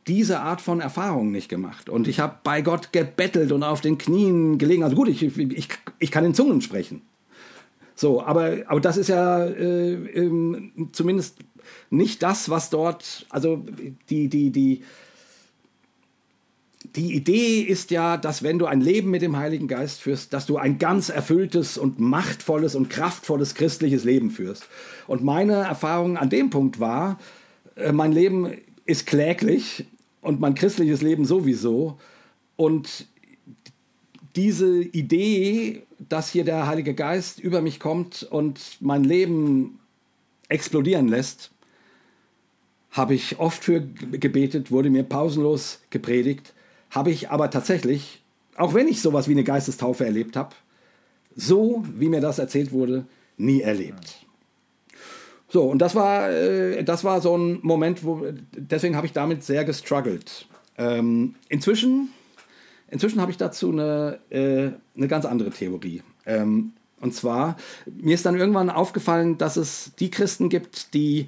[0.07, 1.89] diese Art von Erfahrung nicht gemacht.
[1.89, 4.83] Und ich habe bei Gott gebettelt und auf den Knien gelegen.
[4.83, 7.01] Also gut, ich, ich, ich kann in Zungen sprechen.
[7.95, 11.39] So, aber, aber das ist ja äh, ähm, zumindest
[11.89, 13.65] nicht das, was dort, also
[14.09, 14.83] die, die, die,
[16.95, 20.45] die Idee ist ja, dass wenn du ein Leben mit dem Heiligen Geist führst, dass
[20.45, 24.67] du ein ganz erfülltes und machtvolles und kraftvolles christliches Leben führst.
[25.07, 27.19] Und meine Erfahrung an dem Punkt war,
[27.75, 28.51] äh, mein Leben
[28.85, 29.85] ist kläglich
[30.27, 31.97] und mein christliches Leben sowieso.
[32.57, 33.07] Und
[34.35, 39.79] diese Idee, dass hier der Heilige Geist über mich kommt und mein Leben
[40.49, 41.51] explodieren lässt,
[42.91, 46.53] habe ich oft für gebetet, wurde mir pausenlos gepredigt,
[46.89, 48.21] habe ich aber tatsächlich,
[48.57, 50.55] auch wenn ich sowas wie eine Geistestaufe erlebt habe,
[51.35, 53.05] so wie mir das erzählt wurde,
[53.37, 54.26] nie erlebt.
[55.49, 59.43] So, und das war, äh, das war so ein Moment, wo, deswegen habe ich damit
[59.43, 60.47] sehr gestruggelt.
[60.77, 62.09] Ähm, inzwischen
[62.89, 66.03] Inzwischen habe ich dazu eine, äh, eine ganz andere Theorie.
[66.25, 71.27] Ähm, und zwar, mir ist dann irgendwann aufgefallen, dass es die Christen gibt, die,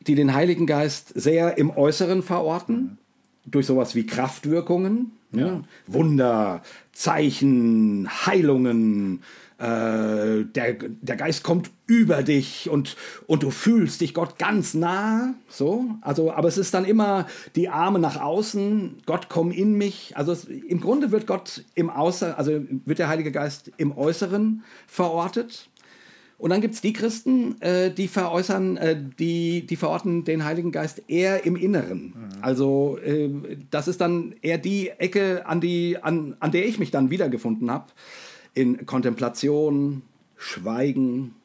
[0.00, 2.98] die den Heiligen Geist sehr im Äußeren verorten,
[3.46, 5.46] durch sowas wie Kraftwirkungen, ja.
[5.46, 5.64] Ne?
[5.86, 6.62] Wunder,
[6.92, 9.22] Zeichen, Heilungen,
[9.58, 12.96] äh, der, der Geist kommt über dich und,
[13.26, 15.34] und du fühlst dich Gott ganz nah.
[15.48, 20.16] So, also, aber es ist dann immer die Arme nach außen, Gott komm in mich.
[20.16, 22.52] Also es, im Grunde wird Gott im Außeren, also
[22.84, 25.68] wird der Heilige Geist im Äußeren verortet.
[26.38, 30.70] Und dann gibt es die Christen, äh, die veräußern, äh, die, die verorten den Heiligen
[30.70, 32.14] Geist eher im Inneren.
[32.14, 32.28] Mhm.
[32.42, 33.28] Also äh,
[33.72, 37.72] das ist dann eher die Ecke, an, die, an, an der ich mich dann wiedergefunden
[37.72, 37.86] habe
[38.58, 40.02] in Kontemplation,
[40.36, 41.36] Schweigen,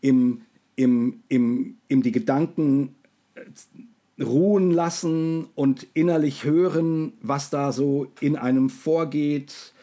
[0.00, 0.40] im,
[0.74, 2.94] im, im, im die Gedanken
[3.34, 9.74] äh, ruhen lassen und innerlich hören, was da so in einem vorgeht,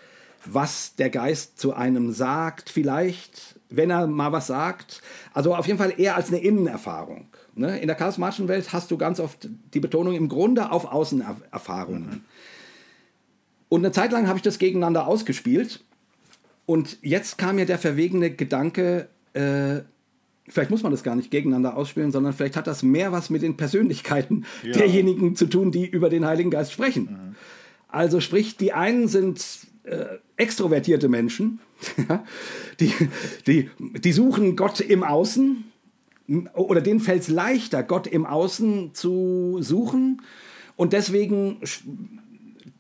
[0.46, 5.04] was der Geist zu einem sagt, vielleicht, wenn er mal was sagt.
[5.32, 7.28] Also auf jeden Fall eher als eine Innenerfahrung.
[7.54, 7.78] Ne?
[7.78, 12.10] In der charismatischen Welt hast du ganz oft die Betonung im Grunde auf Außenerfahrungen.
[12.10, 12.22] Mhm.
[13.70, 15.84] Und eine Zeit lang habe ich das gegeneinander ausgespielt.
[16.66, 19.82] Und jetzt kam mir der verwegene Gedanke, äh,
[20.48, 23.42] vielleicht muss man das gar nicht gegeneinander ausspielen, sondern vielleicht hat das mehr was mit
[23.42, 24.74] den Persönlichkeiten ja.
[24.74, 27.04] derjenigen zu tun, die über den Heiligen Geist sprechen.
[27.04, 27.36] Mhm.
[27.88, 30.06] Also sprich, die einen sind äh,
[30.38, 31.60] extrovertierte Menschen,
[32.80, 32.94] die,
[33.46, 35.66] die, die suchen Gott im Außen
[36.54, 40.22] oder denen fällt es leichter, Gott im Außen zu suchen
[40.78, 41.60] und deswegen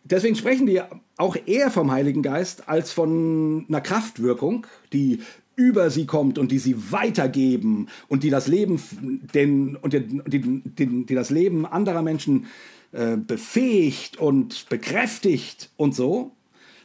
[0.04, 0.82] deswegen sprechen die
[1.18, 5.22] auch eher vom Heiligen Geist als von einer Kraftwirkung, die
[5.56, 8.82] über sie kommt und die sie weitergeben und die das Leben
[9.34, 12.48] den, und die, die, die, die das Leben anderer Menschen
[12.92, 16.32] äh, befähigt und bekräftigt und so.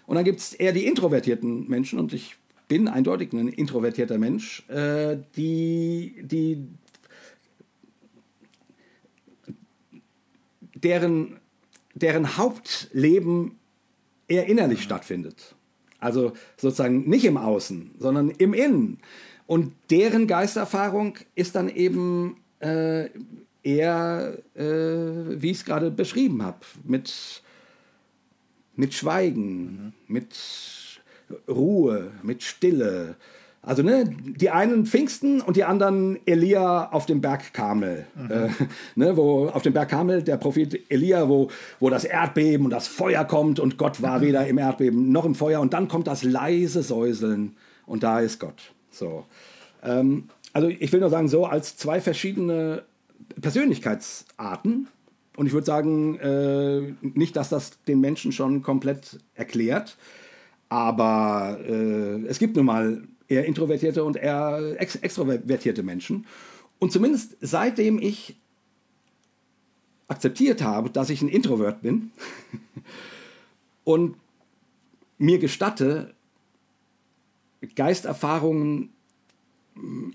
[0.06, 4.68] Und dann gibt es eher die introvertierten Menschen und ich bin eindeutig ein introvertierter Mensch,
[4.68, 6.66] äh, die, die
[10.74, 11.38] deren
[11.98, 13.57] deren Hauptleben
[14.28, 15.54] eher innerlich stattfindet.
[15.98, 18.98] Also sozusagen nicht im Außen, sondern im Innen.
[19.46, 23.08] Und deren Geisterfahrung ist dann eben äh,
[23.62, 27.42] eher, äh, wie ich es gerade beschrieben habe, mit,
[28.76, 29.92] mit Schweigen, mhm.
[30.06, 30.38] mit
[31.48, 33.16] Ruhe, mit Stille,
[33.68, 38.06] also ne, die einen Pfingsten und die anderen Elia auf dem Berg Karmel.
[38.16, 38.30] Mhm.
[38.30, 38.48] Äh,
[38.94, 42.88] ne, wo auf dem Berg Karmel der Prophet Elia, wo, wo das Erdbeben und das
[42.88, 44.22] Feuer kommt und Gott war mhm.
[44.22, 48.40] weder im Erdbeben noch im Feuer und dann kommt das leise Säuseln und da ist
[48.40, 48.72] Gott.
[48.90, 49.26] So.
[49.82, 52.84] Ähm, also ich will nur sagen, so als zwei verschiedene
[53.38, 54.88] Persönlichkeitsarten.
[55.36, 59.98] Und ich würde sagen, äh, nicht, dass das den Menschen schon komplett erklärt,
[60.70, 66.26] aber äh, es gibt nun mal eher introvertierte und eher ex extrovertierte Menschen.
[66.78, 68.36] Und zumindest seitdem ich
[70.08, 72.10] akzeptiert habe, dass ich ein Introvert bin
[73.84, 74.16] und
[75.18, 76.14] mir gestatte,
[77.74, 78.90] Geisterfahrungen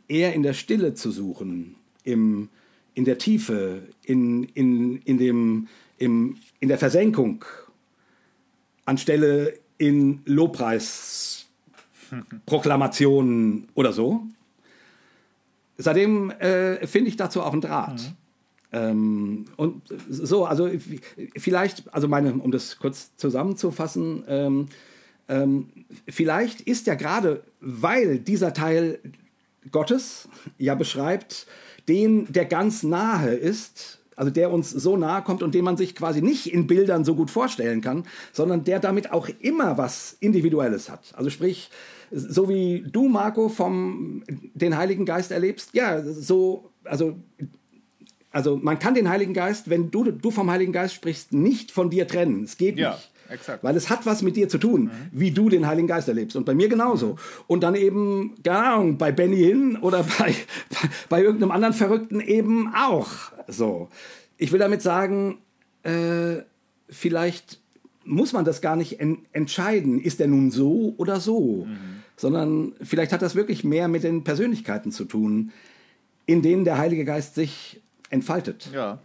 [0.08, 2.50] eher in der Stille zu suchen, im,
[2.96, 7.46] in der Tiefe, in, in, in, dem, im, in der Versenkung,
[8.86, 11.43] anstelle in Lobpreis
[12.46, 14.24] Proklamationen oder so.
[15.78, 18.02] Seitdem äh, finde ich dazu auch einen Draht.
[18.02, 18.18] Mhm.
[18.74, 20.70] Ähm, und so, also
[21.38, 24.68] vielleicht, also meine, um das kurz zusammenzufassen, ähm,
[25.30, 25.70] ähm,
[26.08, 29.00] vielleicht ist ja gerade, weil dieser Teil
[29.72, 31.48] Gottes ja beschreibt,
[31.88, 35.96] den der ganz nahe ist, also der uns so nahe kommt und den man sich
[35.96, 40.90] quasi nicht in Bildern so gut vorstellen kann, sondern der damit auch immer was Individuelles
[40.90, 41.14] hat.
[41.16, 41.70] Also sprich,
[42.14, 47.16] so wie du, Marco, vom den Heiligen Geist erlebst, ja, so, also,
[48.32, 51.90] also man kann den Heiligen Geist, wenn du, du vom Heiligen Geist sprichst, nicht von
[51.90, 52.44] dir trennen.
[52.44, 52.92] Es geht ja.
[52.92, 53.10] nicht.
[53.30, 53.64] Exakt.
[53.64, 54.90] Weil es hat was mit dir zu tun, mhm.
[55.12, 56.36] wie du den Heiligen Geist erlebst.
[56.36, 57.14] Und bei mir genauso.
[57.14, 57.18] Mhm.
[57.48, 60.36] Und dann eben, keine Ahnung, bei Benny Hinn oder bei,
[60.70, 63.10] bei, bei, irgendeinem anderen Verrückten eben auch.
[63.48, 63.90] So.
[64.38, 65.40] Ich will damit sagen,
[65.82, 66.44] äh,
[66.90, 67.60] vielleicht
[68.04, 70.00] muss man das gar nicht en entscheiden.
[70.00, 71.66] Ist er nun so oder so?
[71.66, 75.52] Mhm sondern vielleicht hat das wirklich mehr mit den Persönlichkeiten zu tun,
[76.26, 78.70] in denen der Heilige Geist sich entfaltet.
[78.74, 79.00] Ja.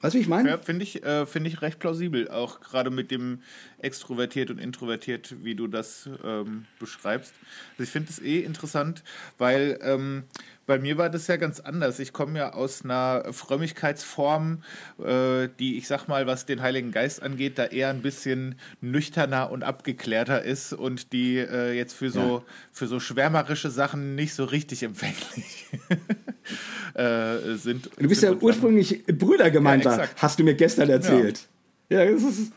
[0.00, 0.50] Weißt du, wie ich meine?
[0.50, 3.40] Ja, finde ich, äh, find ich recht plausibel, auch gerade mit dem
[3.78, 7.34] extrovertiert und introvertiert, wie du das ähm, beschreibst.
[7.72, 9.02] Also ich finde es eh interessant,
[9.38, 10.24] weil ähm,
[10.68, 11.98] bei mir war das ja ganz anders.
[11.98, 14.62] Ich komme ja aus einer Frömmigkeitsform,
[15.02, 19.50] äh, die, ich sag mal, was den Heiligen Geist angeht, da eher ein bisschen nüchterner
[19.50, 22.42] und abgeklärter ist und die äh, jetzt für so, ja.
[22.70, 25.68] für so schwärmerische Sachen nicht so richtig empfänglich
[26.94, 27.88] äh, sind.
[27.98, 31.48] Du bist ja ursprünglich Brüdergemeinter, ja, hast du mir gestern erzählt.
[31.88, 32.52] Ja, ja das ist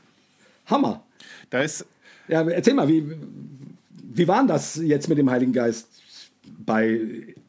[0.66, 1.02] Hammer.
[1.50, 1.86] Da ist.
[2.28, 3.10] Ja, erzähl mal, wie,
[4.14, 5.88] wie war das jetzt mit dem Heiligen Geist
[6.66, 7.00] bei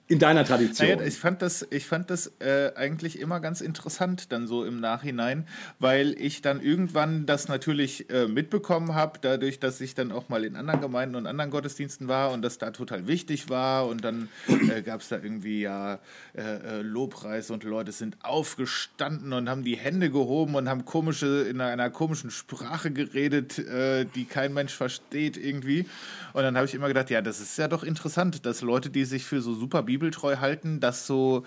[0.08, 0.88] in deiner Tradition.
[0.88, 4.80] Naja, ich fand das, ich fand das äh, eigentlich immer ganz interessant dann so im
[4.80, 5.46] Nachhinein,
[5.78, 10.44] weil ich dann irgendwann das natürlich äh, mitbekommen habe, dadurch, dass ich dann auch mal
[10.44, 14.28] in anderen Gemeinden und anderen Gottesdiensten war und das da total wichtig war und dann
[14.48, 15.98] äh, gab es da irgendwie ja
[16.34, 21.42] äh, äh, Lobpreis und Leute sind aufgestanden und haben die Hände gehoben und haben komische
[21.42, 25.86] in einer komischen Sprache geredet, äh, die kein Mensch versteht irgendwie.
[26.32, 29.04] Und dann habe ich immer gedacht, ja, das ist ja doch interessant, dass Leute, die
[29.04, 31.44] sich für so super Bibel bibeltreu halten, das so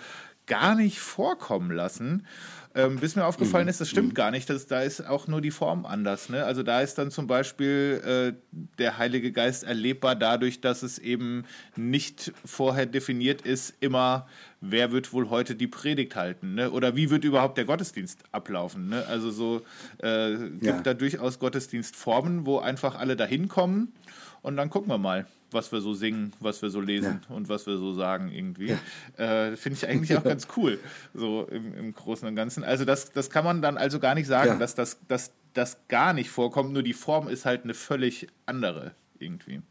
[0.48, 2.26] gar nicht vorkommen lassen.
[2.76, 3.70] Ähm, bis mir aufgefallen Mhm.
[3.70, 4.50] ist, das stimmt gar nicht.
[4.50, 6.28] Das, da ist auch nur die Form anders.
[6.30, 6.44] Ne?
[6.44, 11.46] Also da ist dann zum Beispiel äh, der Heilige Geist erlebbar dadurch, dass es eben
[11.78, 14.28] nicht vorher definiert ist, immer,
[14.60, 16.54] wer wird wohl heute die Predigt halten?
[16.56, 16.70] Ne?
[16.70, 18.90] Oder wie wird überhaupt der Gottesdienst ablaufen?
[18.90, 19.06] Ne?
[19.08, 19.62] Also so
[20.00, 20.82] äh, gibt Ja.
[20.82, 23.94] da durchaus Gottesdienstformen, wo einfach alle dahin kommen
[24.42, 27.66] und dann gucken wir mal, was wir so singen, was wir so lesen und was
[27.68, 28.76] wir so sagen irgendwie.
[29.18, 30.80] Äh, Finde ich eigentlich auch ganz cool,
[31.14, 32.64] so im, im Großen und Ganzen.
[32.64, 34.58] Also das, das kann man dann also gar nicht sagen, Ja.
[34.58, 38.92] dass das, dass das gar nicht vorkommt, nur die Form ist halt eine völlig andere
[39.20, 39.62] irgendwie.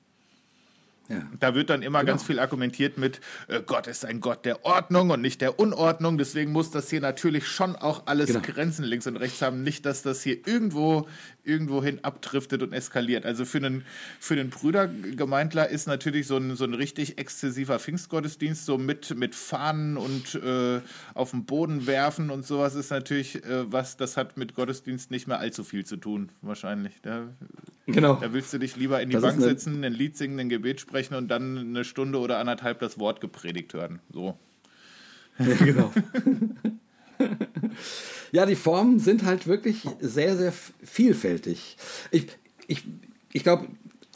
[1.10, 1.16] Ja.
[1.38, 2.12] Da wird dann immer Genau.
[2.12, 6.16] ganz viel argumentiert mit, äh, Gott ist ein Gott der Ordnung und nicht der Unordnung.
[6.16, 8.40] Deswegen muss das hier natürlich schon auch alles Genau.
[8.40, 9.62] Grenzen links und rechts haben.
[9.62, 11.06] Nicht, dass das hier irgendwo
[11.44, 13.24] irgendwohin abdriftet und eskaliert.
[13.26, 13.84] Also für einen,
[14.18, 19.34] für einen Brüdergemeindler ist natürlich so ein, so ein richtig exzessiver Pfingstgottesdienst, so mit, mit
[19.34, 20.80] Fahnen und äh,
[21.14, 25.26] auf den Boden werfen und sowas ist natürlich äh, was, das hat mit Gottesdienst nicht
[25.26, 26.94] mehr allzu viel zu tun, wahrscheinlich.
[27.02, 27.28] Da,
[27.86, 28.14] Genau.
[28.14, 30.80] da willst du dich lieber in die Das Bank setzen, ein Lied singen, ein Gebet
[30.80, 34.00] sprechen und dann eine Stunde oder anderthalb das Wort gepredigt hören.
[34.12, 34.38] So.
[35.38, 35.92] Ja, genau.
[38.32, 40.52] ja, die Formen sind halt wirklich sehr, sehr
[40.82, 41.76] vielfältig.
[42.10, 42.26] Ich,
[42.66, 42.84] ich,
[43.32, 43.66] ich glaube,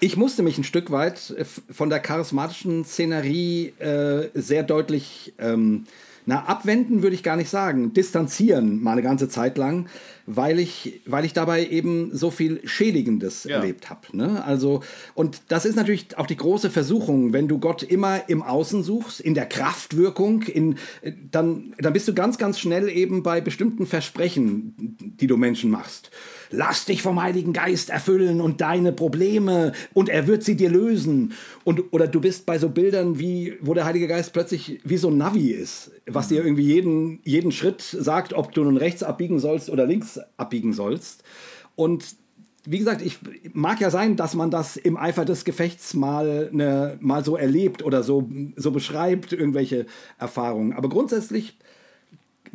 [0.01, 5.85] ich musste mich ein Stück weit äh, von der charismatischen Szenerie äh, sehr deutlich, ähm,
[6.27, 9.89] na, abwenden würde ich gar nicht sagen, distanzieren mal eine ganze Zeit lang,
[10.31, 13.57] weil ich, weil ich dabei eben so viel Schädigendes Ja.
[13.57, 14.01] erlebt habe.
[14.13, 14.45] Ne?
[14.45, 14.83] Also,
[15.15, 19.21] und das ist natürlich auch die große Versuchung, wenn du Gott immer im Außen suchst,
[19.21, 23.87] in der Kraftwirkung, in, äh, dann, dann bist du ganz, ganz schnell eben bei bestimmten
[23.87, 24.75] Versprechen,
[25.19, 26.11] die du Menschen machst.
[26.51, 31.33] Lass dich vom Heiligen Geist erfüllen und deine Probleme und er wird sie dir lösen.
[31.65, 35.09] Und, oder du bist bei so Bildern, wie, wo der Heilige Geist plötzlich wie so
[35.09, 39.39] ein Navi ist, was dir irgendwie jeden, jeden Schritt sagt, ob du nun rechts abbiegen
[39.39, 41.23] sollst oder links abbiegen sollst.
[41.77, 42.17] Und
[42.65, 43.19] wie gesagt, ich
[43.55, 47.83] mag ja sein, dass man das im Eifer des Gefechts mal, ne, mal so erlebt
[47.83, 49.87] oder so, so beschreibt, irgendwelche
[50.19, 50.73] Erfahrungen.
[50.75, 51.57] Aber grundsätzlich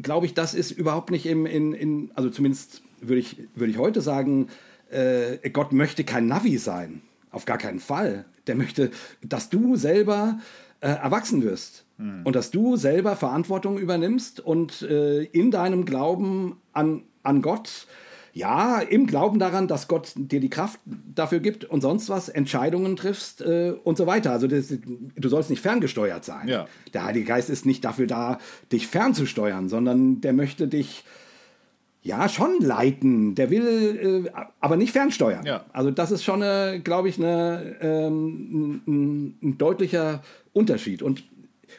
[0.01, 3.77] glaube ich, das ist überhaupt nicht im, in, in also zumindest würde ich, würde ich
[3.77, 4.47] heute sagen,
[4.89, 7.01] äh, Gott möchte kein Navi sein.
[7.31, 8.25] Auf gar keinen Fall.
[8.45, 8.91] Der möchte,
[9.23, 10.39] dass du selber
[10.81, 11.85] äh, erwachsen wirst
[12.25, 17.87] und dass du selber Verantwortung übernimmst und äh, in deinem Glauben an, an Gott,
[18.33, 22.95] ja, im Glauben daran, dass Gott dir die Kraft dafür gibt und sonst was, Entscheidungen
[22.95, 24.31] triffst äh, und so weiter.
[24.31, 24.73] Also das,
[25.15, 26.47] du sollst nicht ferngesteuert sein.
[26.47, 26.67] Ja.
[26.93, 28.39] Der Heilige Geist ist nicht dafür da,
[28.71, 31.03] dich fernzusteuern, sondern der möchte dich
[32.01, 33.35] ja schon leiten.
[33.35, 35.45] Der will äh, aber nicht fernsteuern.
[35.45, 35.65] Ja.
[35.71, 41.03] Also das ist schon, eine, glaube ich, eine, ähm, ein, ein deutlicher Unterschied.
[41.03, 41.23] Und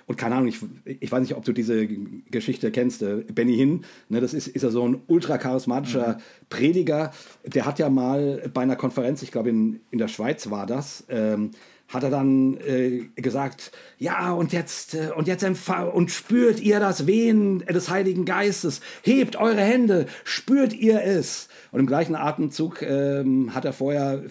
[0.07, 1.87] und keine Ahnung, ich, ich weiß nicht, ob du diese
[2.31, 7.13] Geschichte kennst, äh, Benny Hinn, ne, das ist, ist ja so ein ultra charismatischer Prediger,
[7.45, 11.05] der hat ja mal bei einer Konferenz, ich glaube in, in der Schweiz war das,
[11.09, 11.53] ähm,
[11.89, 15.45] hat er dann äh, gesagt, ja, und jetzt, äh, und jetzt
[15.93, 21.49] und spürt ihr das Wehen des Heiligen Geistes, hebt eure Hände, spürt ihr es.
[21.73, 24.23] Und im gleichen Atemzug ähm, hat er vorher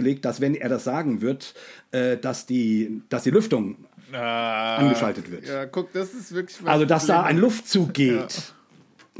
[0.00, 1.54] festgelegt, dass wenn er das sagen wird,
[1.92, 3.76] äh, dass, die, dass die Lüftung
[4.12, 5.46] angeschaltet wird.
[5.46, 6.58] Ja, guck, das ist wirklich.
[6.64, 7.36] Also, dass da Problem.
[7.36, 8.54] ein Luftzug geht.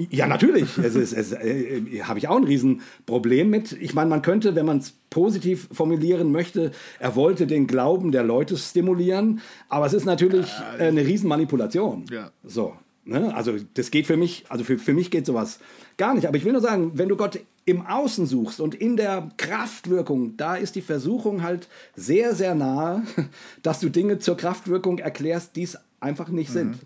[0.08, 0.78] Ja, natürlich.
[0.78, 3.72] Es ist, es, äh, habe ich auch ein Riesenproblem mit.
[3.72, 8.24] Ich meine, man könnte, wenn man es positiv formulieren möchte, er wollte den Glauben der
[8.24, 10.46] Leute stimulieren, aber es ist natürlich
[10.78, 12.06] äh, eine Riesenmanipulation.
[12.10, 12.30] Ja.
[12.44, 12.74] So.
[13.10, 13.34] Ne?
[13.34, 15.58] Also das geht für mich, also für, für mich geht sowas
[15.96, 16.28] gar nicht.
[16.28, 20.36] Aber ich will nur sagen, wenn du Gott im Außen suchst und in der Kraftwirkung,
[20.36, 23.02] da ist die Versuchung halt sehr, sehr nahe,
[23.64, 26.76] dass du Dinge zur Kraftwirkung erklärst, die es einfach nicht sind.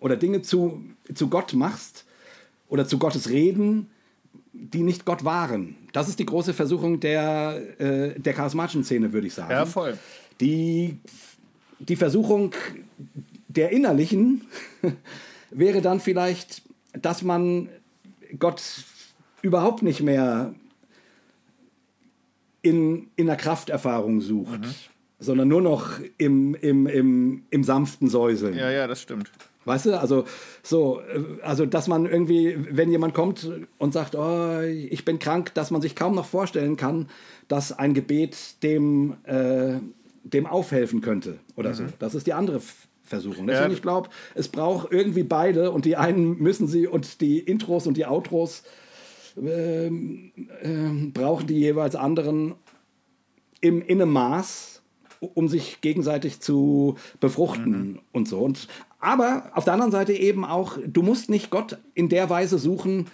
[0.00, 0.82] Oder Dinge zu,
[1.14, 2.04] zu Gott machst
[2.68, 3.90] oder zu Gottes Reden,
[4.52, 5.76] die nicht Gott waren.
[5.92, 9.52] Das ist die große Versuchung der, äh, der charismatischen Szene, würde ich sagen.
[9.52, 9.96] Ja, voll.
[10.40, 10.98] Die,
[11.78, 12.54] die Versuchung
[13.46, 14.42] der innerlichen
[15.50, 16.62] wäre dann vielleicht,
[16.92, 17.68] dass man
[18.38, 18.62] Gott
[19.42, 20.54] überhaupt nicht mehr
[22.62, 24.60] in, in der Krafterfahrung sucht,
[25.18, 28.56] sondern nur noch im, im, im, im sanften Säuseln.
[28.56, 29.30] Ja, ja, das stimmt.
[29.66, 30.24] Weißt du, also
[30.62, 31.02] so,
[31.42, 35.82] also dass man irgendwie, wenn jemand kommt und sagt, oh, ich bin krank, dass man
[35.82, 37.08] sich kaum noch vorstellen kann,
[37.46, 39.74] dass ein Gebet dem, äh,
[40.24, 41.84] dem aufhelfen könnte oder so.
[41.98, 42.60] Das ist die andere
[43.10, 43.46] Versuchung.
[43.46, 43.74] Deswegen, Ja.
[43.74, 47.96] ich glaube, es braucht irgendwie beide und die einen müssen sie und die Intros und
[47.96, 48.62] die Outros
[49.36, 50.32] ähm,
[50.62, 52.54] ähm, brauchen die jeweils anderen
[53.60, 54.80] im, in einem Maß
[55.20, 57.98] um sich gegenseitig zu befruchten mhm.
[58.12, 58.38] und so.
[58.38, 58.68] Und,
[59.00, 63.06] aber auf der anderen Seite eben auch, du musst nicht Gott in der Weise suchen,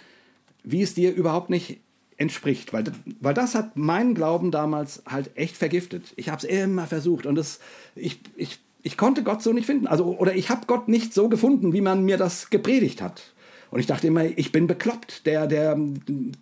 [0.63, 1.81] wie es dir überhaupt nicht
[2.17, 2.73] entspricht.
[2.73, 2.85] Weil,
[3.19, 6.13] weil das hat meinen Glauben damals halt echt vergiftet.
[6.15, 7.59] Ich habe es immer versucht und das,
[7.95, 9.85] ich, ich, ich konnte Gott so nicht finden.
[9.85, 13.33] Also, oder ich habe Gott nicht so gefunden, wie man mir das gepredigt hat.
[13.69, 15.25] Und ich dachte immer, ich bin bekloppt.
[15.25, 15.77] Der, der,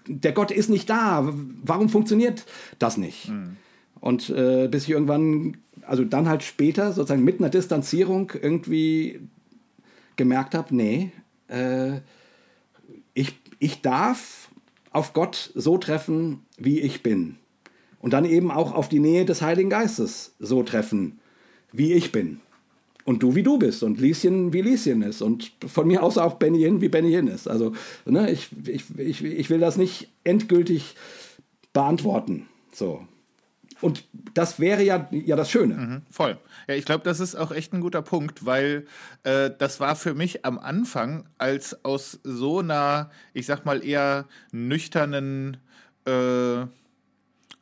[0.07, 1.27] der Gott ist nicht da.
[1.63, 2.45] Warum funktioniert
[2.77, 3.29] das nicht?
[3.29, 3.57] Mhm.
[3.99, 9.21] Und äh, bis ich irgendwann, also dann halt später, sozusagen mit einer Distanzierung irgendwie
[10.15, 11.11] gemerkt habe, nee,
[11.47, 11.93] äh,
[13.15, 14.49] ich, ich darf
[14.91, 17.37] auf Gott so treffen, wie ich bin.
[18.01, 21.19] Und dann eben auch auf die Nähe des Heiligen Geistes so treffen,
[21.77, 22.41] wie ich bin.
[23.03, 26.35] Und du wie du bist und Lieschen wie Lieschen ist und von mir aus auch
[26.35, 27.47] Benjamin wie Benjamin ist.
[27.47, 27.73] Also
[28.05, 30.95] ne, ich, ich, ich, ich will das nicht endgültig
[31.71, 32.47] beantworten.
[32.73, 33.05] So.
[33.81, 35.75] Und das wäre ja, ja das Schöne.
[35.75, 36.37] Mhm, voll.
[36.67, 38.87] Ja, ich glaube, das ist auch echt ein guter Punkt, weil
[39.23, 44.25] äh, das war für mich am Anfang als aus so einer, ich sag mal, eher
[44.51, 45.57] nüchternen,
[46.05, 46.65] äh,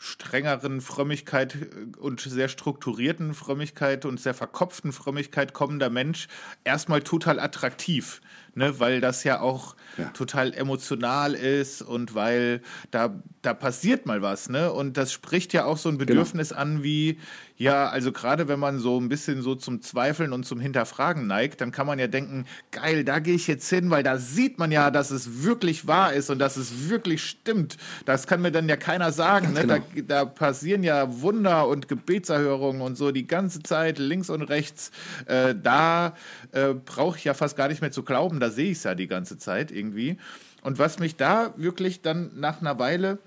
[0.04, 6.28] strengeren Frömmigkeit äh, und sehr strukturierten Frömmigkeit und sehr verkopften Frömmigkeit kommender Mensch
[6.66, 8.20] erstmal total attraktiv
[8.56, 10.10] ne, weil das ja auch ja.
[10.10, 12.62] total emotional ist und weil
[12.92, 14.72] da, da passiert mal was, ne?
[14.72, 16.08] Und das spricht ja auch so ein genau.
[16.08, 16.62] Bedürfnis genau.
[16.62, 17.20] an wie,
[17.56, 21.62] ja, also gerade wenn man so ein bisschen so zum Zweifeln und zum Hinterfragen neigt,
[21.62, 24.72] dann kann man ja denken, geil, da gehe ich jetzt hin, weil da sieht man
[24.72, 27.78] ja, dass es wirklich wahr ist und dass es wirklich stimmt.
[28.06, 29.54] Das kann mir dann ja keiner sagen.
[29.54, 29.62] Ne?
[29.62, 29.78] Genau.
[29.78, 34.92] Da, da, passieren ja Wunder und Gebetserhörungen und so die ganze Zeit links und rechts.
[35.26, 36.16] Äh, da
[36.52, 38.94] äh, brauche ich ja fast gar nicht mehr zu glauben, da sehe ich es ja
[38.94, 40.18] die ganze Zeit irgendwie.
[40.62, 43.20] Und was mich da wirklich dann nach einer Weile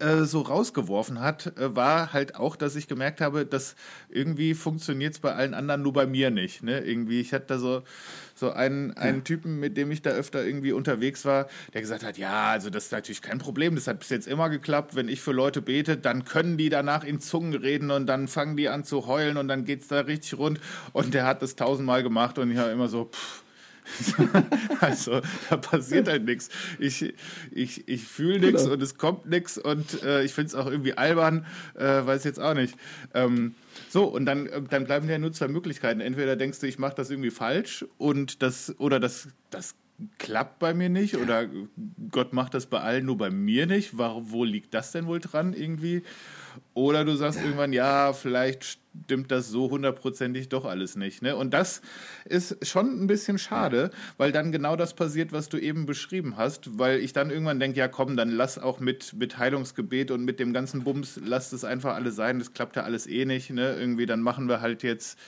[0.00, 3.76] äh, so rausgeworfen hat, äh, war halt auch, dass ich gemerkt habe, dass
[4.08, 6.62] irgendwie funktioniert es bei allen anderen, nur bei mir nicht.
[6.62, 6.80] Ne?
[6.80, 7.82] Irgendwie, ich hatte da so,
[8.34, 9.24] so einen, einen.
[9.24, 12.86] Typen, mit dem ich da öfter irgendwie unterwegs war, der gesagt hat, ja, also das
[12.86, 15.98] ist natürlich kein Problem, das hat bis jetzt immer geklappt, wenn ich für Leute bete,
[15.98, 19.48] dann können die danach in Zungen reden und dann fangen die an zu heulen und
[19.48, 20.60] dann geht es da richtig rund
[20.94, 23.43] und der hat das tausendmal gemacht und ich habe immer so, pff,
[24.80, 25.20] also
[25.50, 26.48] da passiert halt nichts.
[26.78, 27.14] Ich,
[27.50, 28.74] ich, ich fühle nichts genau.
[28.74, 32.40] und es kommt nichts und äh, ich finde es auch irgendwie albern, äh, weiß jetzt
[32.40, 32.76] auch nicht.
[33.12, 33.54] Ähm,
[33.88, 36.00] so, und dann, äh, dann bleiben ja nur zwei Möglichkeiten.
[36.00, 39.74] Entweder denkst du, ich mache das irgendwie falsch und das, oder das, das
[40.18, 41.48] klappt bei mir nicht oder
[42.10, 43.96] Gott macht das bei allen, nur bei mir nicht.
[43.96, 46.02] Wo, wo liegt das denn wohl dran irgendwie?
[46.72, 51.22] Oder du sagst irgendwann, ja, vielleicht stimmt das so hundertprozentig doch alles nicht.
[51.22, 51.36] Ne?
[51.36, 51.82] Und das
[52.24, 56.78] ist schon ein bisschen schade, weil dann genau das passiert, was du eben beschrieben hast,
[56.78, 60.40] weil ich dann irgendwann denke, ja komm, dann lass auch mit, mit Heilungsgebet und mit
[60.40, 63.50] dem ganzen Bums, lass das einfach alles sein, das klappt ja alles eh nicht.
[63.50, 63.76] Ne?
[63.78, 65.18] Irgendwie, dann machen wir halt jetzt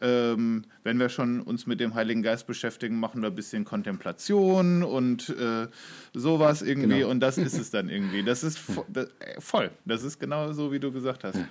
[0.00, 4.82] ähm, wenn wir schon uns mit dem Heiligen Geist beschäftigen, machen wir ein bisschen Kontemplation
[4.84, 5.66] und äh,
[6.14, 6.98] sowas irgendwie.
[6.98, 7.10] Genau.
[7.10, 8.22] Und das ist es dann irgendwie.
[8.22, 9.70] Das ist vo das, äh, voll.
[9.84, 11.36] Das ist genau so, wie du gesagt hast.
[11.36, 11.48] Ja.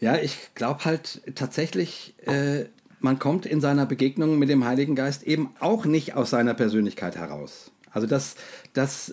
[0.00, 2.64] Ja, ich glaube halt tatsächlich, äh,
[3.00, 7.16] man kommt in seiner Begegnung mit dem Heiligen Geist eben auch nicht aus seiner Persönlichkeit
[7.16, 7.70] heraus.
[7.90, 8.36] Also das,
[8.72, 9.12] das,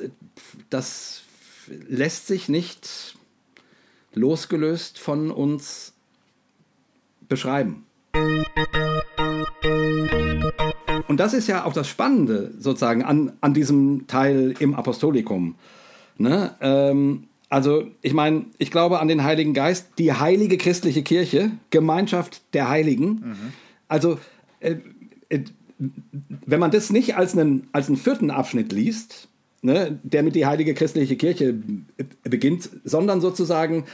[0.69, 1.23] das
[1.67, 3.17] lässt sich nicht
[4.13, 5.93] losgelöst von uns
[7.27, 7.85] beschreiben.
[11.09, 15.55] Und das ist ja auch das Spannende sozusagen an, an diesem Teil im Apostolikum.
[16.17, 16.55] Ne?
[16.61, 22.41] Ähm, also ich meine, ich glaube an den Heiligen Geist, die heilige christliche Kirche, Gemeinschaft
[22.53, 23.07] der Heiligen.
[23.07, 23.53] Mhm.
[23.87, 24.19] Also
[24.59, 24.75] äh,
[25.29, 25.41] äh,
[26.45, 29.29] wenn man das nicht als einen, als einen vierten Abschnitt liest,
[29.61, 31.55] ne, der mit die heilige christliche Kirche
[32.23, 33.85] beginnt, sondern sozusagen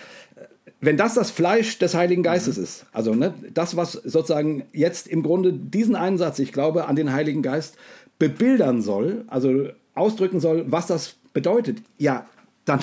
[0.83, 2.63] wenn das das Fleisch des Heiligen Geistes mhm.
[2.63, 7.13] ist, also ne, das, was sozusagen jetzt im Grunde diesen Einsatz, ich glaube, an den
[7.13, 7.77] Heiligen Geist
[8.19, 12.27] bebildern soll, also ausdrücken soll, was das bedeutet, ja,
[12.65, 12.79] dann,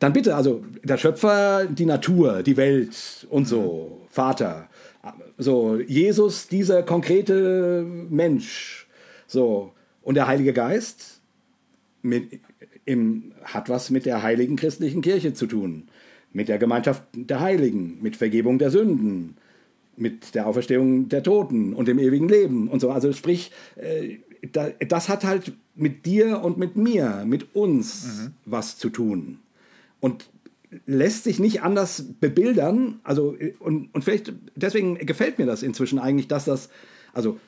[0.00, 4.00] dann bitte, also der Schöpfer, die Natur, die Welt und so.
[4.10, 4.68] Vater,
[5.38, 8.88] so, Jesus, dieser konkrete Mensch,
[9.28, 9.72] so,
[10.02, 11.20] und der Heilige Geist
[12.02, 12.40] mit,
[12.84, 15.88] im, hat was mit der heiligen christlichen Kirche zu tun
[16.32, 19.36] mit der Gemeinschaft der Heiligen, mit Vergebung der Sünden,
[19.96, 22.90] mit der Auferstehung der Toten und dem ewigen Leben und so.
[22.90, 24.18] Also sprich, äh,
[24.86, 28.34] das hat halt mit dir und mit mir, mit uns mhm.
[28.46, 29.38] was zu tun.
[30.00, 30.28] Und
[30.86, 33.00] lässt sich nicht anders bebildern.
[33.02, 36.70] Also, und, und vielleicht, deswegen gefällt mir das inzwischen eigentlich, dass das,
[37.12, 37.38] also,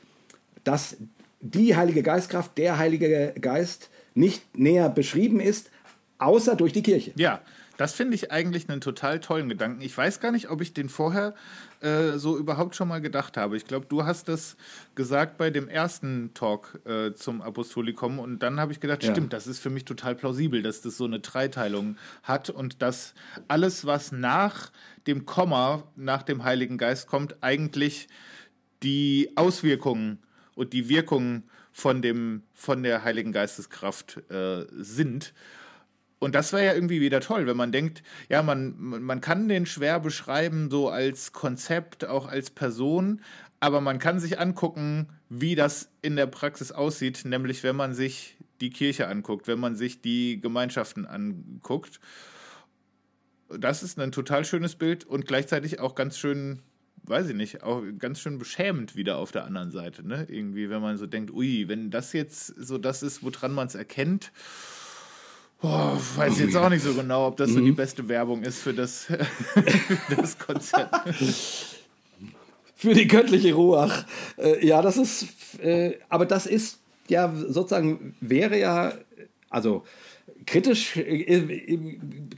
[0.64, 0.96] dass
[1.40, 5.70] die Heilige Geistkraft, der Heilige Geist nicht näher beschrieben ist,
[6.18, 7.12] außer durch die Kirche.
[7.16, 7.40] Ja,
[7.76, 9.82] Das finde ich eigentlich einen total tollen Gedanken.
[9.82, 11.34] Ich weiß gar nicht, ob ich den vorher
[11.82, 13.56] äh, so überhaupt schon mal gedacht habe.
[13.56, 14.56] Ich glaube, du hast das
[14.94, 19.10] gesagt bei dem ersten Talk äh, zum Apostolikum und dann habe ich gedacht, ja.
[19.10, 23.14] stimmt, das ist für mich total plausibel, dass das so eine Dreiteilung hat und dass
[23.48, 24.70] alles, was nach
[25.06, 28.09] dem Komma, nach dem Heiligen Geist kommt, eigentlich
[28.82, 30.18] die Auswirkungen
[30.54, 35.32] und die Wirkungen von, dem, von der Heiligen Geisteskraft äh, sind.
[36.23, 39.66] Und das wäre ja irgendwie wieder toll, wenn man denkt, ja, man, man kann den
[39.66, 43.23] schwer beschreiben, so als Konzept, auch als Person,
[43.59, 48.36] aber man kann sich angucken, wie das in der Praxis aussieht, nämlich wenn man sich
[48.61, 51.99] die Kirche anguckt, wenn man sich die Gemeinschaften anguckt.
[53.49, 56.61] Das ist ein total schönes Bild und gleichzeitig auch ganz schön,
[57.03, 60.07] weiß ich nicht, auch ganz schön beschämend wieder auf der anderen Seite.
[60.07, 60.28] Ne?
[60.31, 63.74] Irgendwie, wenn man so denkt, ui, wenn das jetzt so das ist, woran man es
[63.74, 64.31] erkennt,
[65.62, 67.76] Boah, weiß jetzt auch nicht so genau, ob das so die mhm.
[67.76, 69.05] beste Werbung ist für das,
[70.09, 70.93] für das Konzept.
[72.74, 74.05] Für die göttliche Ruach.
[74.36, 75.28] Äh, ja, das ist,
[75.62, 78.93] äh, aber das ist ja sozusagen, wäre ja,
[79.51, 79.84] also
[80.47, 81.60] kritisch, äh,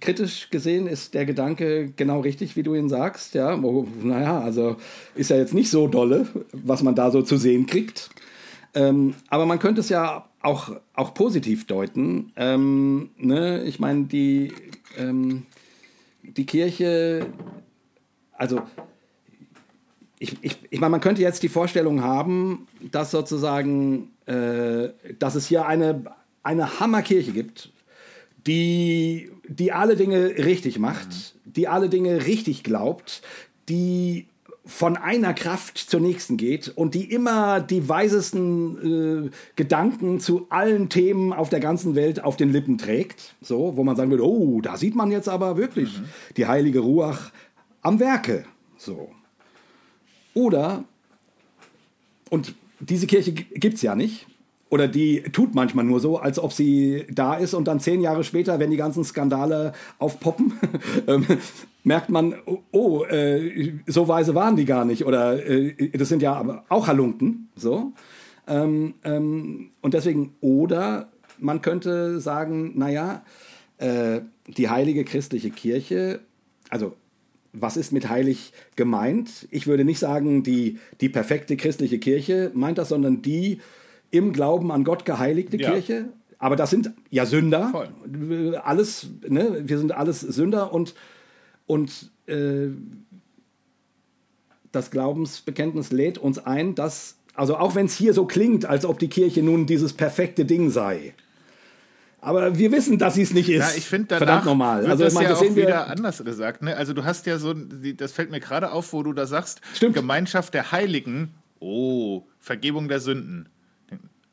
[0.00, 3.34] kritisch gesehen ist der Gedanke genau richtig, wie du ihn sagst.
[3.34, 4.76] Ja, oh, naja, also
[5.14, 8.10] ist ja jetzt nicht so dolle, was man da so zu sehen kriegt.
[8.74, 12.32] Ähm, aber man könnte es ja auch, auch positiv deuten.
[12.36, 13.64] Ähm, ne?
[13.64, 14.52] Ich meine, die,
[14.96, 15.46] ähm,
[16.22, 17.26] die Kirche,
[18.32, 18.62] also
[20.18, 25.46] ich, ich, ich meine, man könnte jetzt die Vorstellung haben, dass sozusagen, äh, dass es
[25.46, 26.04] hier eine,
[26.42, 27.72] eine Hammerkirche gibt,
[28.46, 33.22] die, die alle Dinge richtig macht, die alle Dinge richtig glaubt,
[33.68, 34.26] die
[34.66, 40.88] von einer Kraft zur nächsten geht und die immer die weisesten äh, Gedanken zu allen
[40.88, 43.34] Themen auf der ganzen Welt auf den Lippen trägt.
[43.42, 46.04] So, wo man sagen würde, oh, da sieht man jetzt aber wirklich mhm.
[46.36, 47.30] die heilige Ruach
[47.82, 48.46] am Werke.
[48.78, 49.10] So.
[50.32, 50.84] Oder,
[52.30, 54.26] und diese Kirche gibt es ja nicht,
[54.74, 58.24] oder die tut manchmal nur so, als ob sie da ist und dann zehn Jahre
[58.24, 60.52] später, wenn die ganzen Skandale aufpoppen,
[61.06, 61.24] ähm,
[61.84, 66.22] merkt man, oh, oh äh, so weise waren die gar nicht oder äh, das sind
[66.22, 67.92] ja auch Halunken, so.
[68.48, 73.22] Ähm, ähm, und deswegen, oder man könnte sagen, naja,
[73.78, 76.18] äh, die heilige christliche Kirche,
[76.68, 76.96] also
[77.52, 79.46] was ist mit heilig gemeint?
[79.52, 83.60] Ich würde nicht sagen, die, die perfekte christliche Kirche meint das, sondern die
[84.14, 85.70] im Glauben an Gott geheiligte ja.
[85.70, 86.06] Kirche.
[86.38, 87.68] Aber das sind ja Sünder.
[87.70, 88.56] Voll.
[88.62, 89.62] Alles, ne?
[89.64, 90.94] wir sind alles Sünder und,
[91.66, 92.68] und äh,
[94.72, 98.98] das Glaubensbekenntnis lädt uns ein, dass, also auch wenn es hier so klingt, als ob
[98.98, 101.14] die Kirche nun dieses perfekte Ding sei,
[102.24, 103.58] aber wir wissen, dass sie es nicht ist.
[103.58, 104.86] Ja, ich finde verdammt normal.
[104.86, 106.62] Also das ja das auch wieder anders gesagt.
[106.62, 106.74] Ne?
[106.74, 109.94] Also du hast ja so, das fällt mir gerade auf, wo du da sagst, Stimmt.
[109.94, 111.34] Gemeinschaft der Heiligen.
[111.60, 113.50] Oh, Vergebung der Sünden.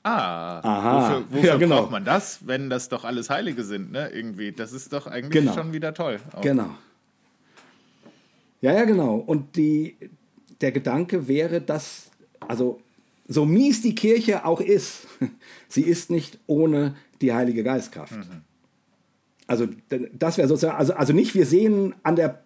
[0.03, 1.01] Ah, Aha.
[1.01, 1.81] wofür, wofür ja, genau.
[1.81, 4.09] braucht man das, wenn das doch alles Heilige sind, ne?
[4.09, 4.51] Irgendwie.
[4.51, 5.53] Das ist doch eigentlich genau.
[5.53, 6.19] schon wieder toll.
[6.33, 6.41] Auch.
[6.41, 6.71] Genau.
[8.61, 9.15] Ja, ja, genau.
[9.15, 9.97] Und die,
[10.61, 12.09] der Gedanke wäre, dass,
[12.39, 12.79] also
[13.27, 15.07] so mies die Kirche auch ist,
[15.67, 18.13] sie ist nicht ohne die Heilige Geistkraft.
[18.13, 18.41] Mhm.
[19.47, 19.67] Also
[20.13, 22.43] das wäre sozusagen, also, also nicht wir sehen an der,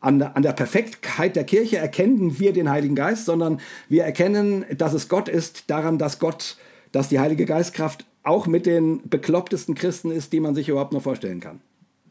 [0.00, 4.94] an, an der Perfektheit der Kirche erkennen wir den Heiligen Geist, sondern wir erkennen, dass
[4.94, 6.56] es Gott ist, daran, dass Gott
[6.92, 11.02] dass die Heilige Geistkraft auch mit den beklopptesten Christen ist, die man sich überhaupt noch
[11.02, 11.60] vorstellen kann.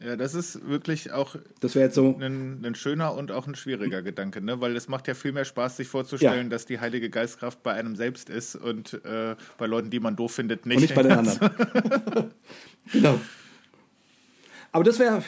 [0.04, 4.00] Ja, das ist wirklich auch das jetzt so ein, ein, schöner und auch ein schwieriger
[4.00, 4.60] Gedanke, ne?
[4.60, 6.48] weil es macht ja viel mehr Spaß, sich vorzustellen, ja.
[6.50, 10.32] dass die Heilige Geistkraft bei einem selbst ist und äh, bei Leuten, die man doof
[10.32, 10.76] findet, nicht.
[10.76, 11.50] Und nicht bei den anderen.
[12.92, 13.20] genau.
[14.70, 15.24] Aber das wäre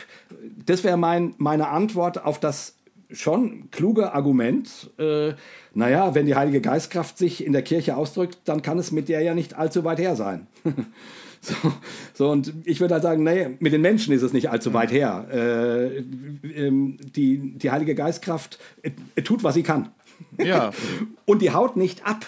[0.65, 2.77] das wär mein, meine Antwort auf das
[3.13, 4.91] schon kluge Argument.
[4.99, 5.35] Äh,
[5.75, 9.23] naja, wenn die Heilige Geistkraft sich in der Kirche ausdrückt, dann kann es mit der
[9.23, 10.47] ja nicht allzu weit her sein.
[11.41, 11.55] so,
[12.15, 14.93] so, und ich würde halt sagen, nee, mit den Menschen ist es nicht allzu weit
[14.93, 15.27] her.
[15.33, 16.71] Äh, äh,
[17.15, 19.91] die, die Heilige Geistkraft äh, tut, was sie kann.
[20.39, 20.73] Ja.
[21.27, 22.27] und die haut nicht ab.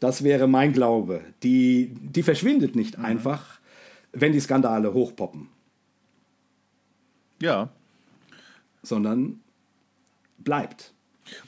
[0.00, 1.22] Das wäre mein Glaube.
[1.42, 3.04] Die, die verschwindet nicht mhm.
[3.04, 3.60] einfach,
[4.12, 5.48] wenn die Skandale hochpoppen.
[7.40, 7.70] Ja.
[8.82, 9.40] Sondern
[10.46, 10.94] bleibt.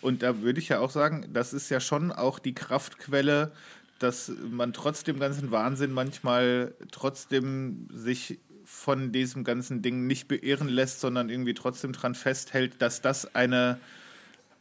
[0.02, 3.52] Und da würde ich ja auch sagen, das ist ja schon auch die Kraftquelle,
[3.98, 10.68] dass man trotz dem ganzen Wahnsinn manchmal trotzdem sich von diesem ganzen Ding nicht beirren
[10.68, 13.78] lässt, sondern irgendwie trotzdem dran festhält, dass das eine,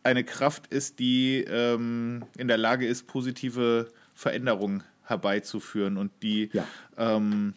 [0.03, 6.65] eine Kraft ist, die ähm, in der Lage ist, positive Veränderungen herbeizuführen und die ja.
[6.97, 7.53] ähm,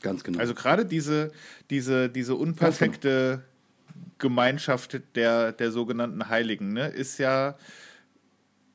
[0.00, 0.38] Ganz genau.
[0.38, 1.30] Also gerade diese,
[1.68, 3.42] diese, diese unperfekte
[4.20, 7.56] Gemeinschaft der, der sogenannten Heiligen ne, ist ja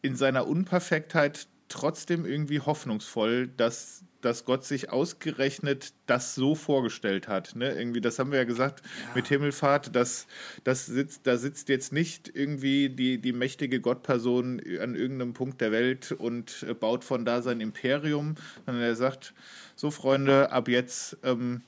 [0.01, 7.55] in seiner Unperfektheit trotzdem irgendwie hoffnungsvoll, dass, dass Gott sich ausgerechnet das so vorgestellt hat.
[7.55, 7.71] Ne?
[7.71, 9.15] Irgendwie, das haben wir ja gesagt ja.
[9.15, 10.27] mit Himmelfahrt, dass
[10.63, 15.71] das sitzt, da sitzt jetzt nicht irgendwie die, die mächtige Gottperson an irgendeinem Punkt der
[15.71, 18.35] Welt und baut von da sein Imperium,
[18.65, 19.33] sondern er sagt,
[19.75, 21.61] so Freunde, ab jetzt ähm,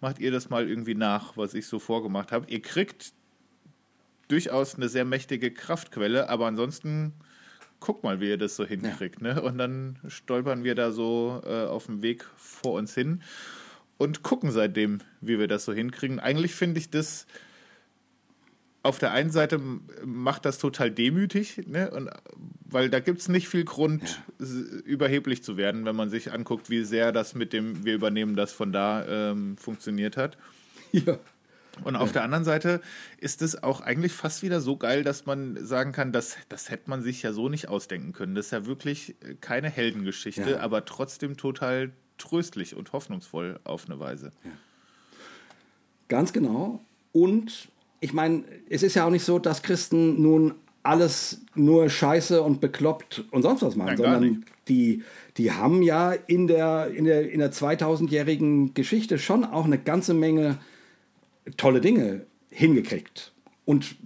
[0.00, 2.46] macht ihr das mal irgendwie nach, was ich so vorgemacht habe.
[2.50, 3.12] Ihr kriegt
[4.28, 7.14] durchaus eine sehr mächtige Kraftquelle, aber ansonsten
[7.80, 9.22] guck mal, wie ihr das so hinkriegt.
[9.22, 9.34] Ja.
[9.34, 9.42] Ne?
[9.42, 13.22] Und dann stolpern wir da so äh, auf dem Weg vor uns hin
[13.98, 16.20] und gucken seitdem, wie wir das so hinkriegen.
[16.20, 17.26] Eigentlich finde ich das
[18.82, 19.60] auf der einen Seite
[20.04, 21.90] macht das total demütig, ne?
[21.90, 22.10] Und,
[22.70, 24.46] weil da gibt es nicht viel Grund, ja.
[24.84, 28.52] überheblich zu werden, wenn man sich anguckt, wie sehr das mit dem Wir übernehmen das
[28.52, 30.38] von da ähm, funktioniert hat.
[30.90, 31.18] Ja.
[31.84, 32.12] Und auf ja.
[32.14, 32.80] der anderen Seite
[33.18, 36.90] ist es auch eigentlich fast wieder so geil, dass man sagen kann, das, das hätte
[36.90, 38.34] man sich ja so nicht ausdenken können.
[38.34, 40.60] Das ist ja wirklich keine Heldengeschichte, ja.
[40.60, 44.32] aber trotzdem total tröstlich und hoffnungsvoll auf eine Weise.
[44.44, 44.50] Ja.
[46.08, 46.80] Ganz genau.
[47.12, 47.68] Und
[48.00, 52.60] ich meine, es ist ja auch nicht so, dass Christen nun alles nur scheiße und
[52.60, 55.02] bekloppt und sonst was machen, Nein, sondern die,
[55.36, 60.14] die haben ja in der, in der, in der 2000-jährigen Geschichte schon auch eine ganze
[60.14, 60.58] Menge
[61.56, 63.32] tolle Dinge hingekriegt.
[63.64, 63.96] Und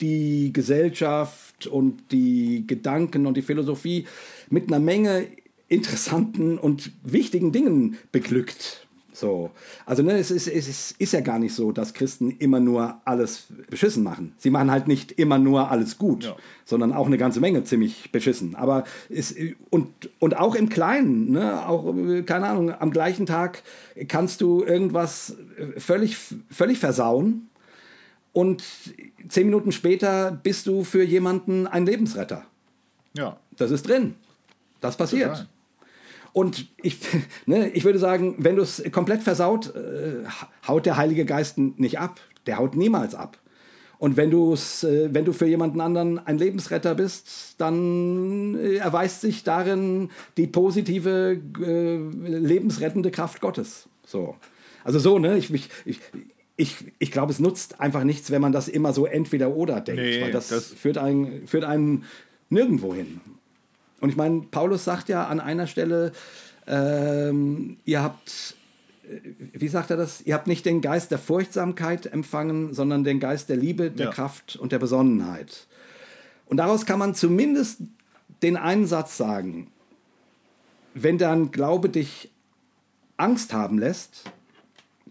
[0.00, 4.06] die Gesellschaft und die Gedanken und die Philosophie
[4.50, 5.26] mit einer Menge
[5.68, 8.83] interessanten und wichtigen Dingen beglückt.
[9.14, 9.52] So.
[9.86, 13.00] Also ne, es, ist, es ist, ist ja gar nicht so, dass Christen immer nur
[13.04, 14.34] alles beschissen machen.
[14.38, 16.36] Sie machen halt nicht immer nur alles gut, ja.
[16.64, 18.56] sondern auch eine ganze Menge ziemlich beschissen.
[18.56, 19.34] Aber es,
[19.70, 19.88] und,
[20.18, 21.94] und auch im Kleinen, ne, auch,
[22.26, 23.62] keine Ahnung, am gleichen Tag
[24.08, 25.36] kannst du irgendwas
[25.78, 26.16] völlig,
[26.50, 27.48] völlig versauen
[28.32, 28.64] und
[29.28, 32.44] zehn Minuten später bist du für jemanden ein Lebensretter.
[33.16, 33.38] Ja.
[33.56, 34.16] Das ist drin.
[34.80, 35.30] Das passiert.
[35.30, 35.46] Total.
[36.34, 36.98] Und ich,
[37.46, 40.24] ne, ich würde sagen, wenn du es komplett versaut, äh,
[40.68, 42.20] haut der Heilige Geist nicht ab.
[42.46, 43.38] Der haut niemals ab.
[43.98, 49.44] Und wenn, äh, wenn du für jemanden anderen ein Lebensretter bist, dann äh, erweist sich
[49.44, 53.88] darin die positive, äh, lebensrettende Kraft Gottes.
[54.04, 54.34] So.
[54.82, 55.38] Also so, ne?
[55.38, 56.00] Ich, ich, ich,
[56.56, 60.02] ich, ich glaube, es nutzt einfach nichts, wenn man das immer so entweder oder denkt,
[60.02, 62.04] nee, weil das, das führt, einen, führt einen
[62.50, 63.20] nirgendwo hin.
[64.04, 66.12] Und ich meine, Paulus sagt ja an einer Stelle,
[66.66, 68.54] ähm, ihr habt,
[69.08, 70.20] äh, wie sagt er das?
[70.20, 74.12] Ihr habt nicht den Geist der Furchtsamkeit empfangen, sondern den Geist der Liebe, der ja.
[74.12, 75.66] Kraft und der Besonnenheit.
[76.44, 77.78] Und daraus kann man zumindest
[78.42, 79.68] den einen Satz sagen.
[80.92, 82.30] Wenn dein Glaube dich
[83.16, 84.24] Angst haben lässt,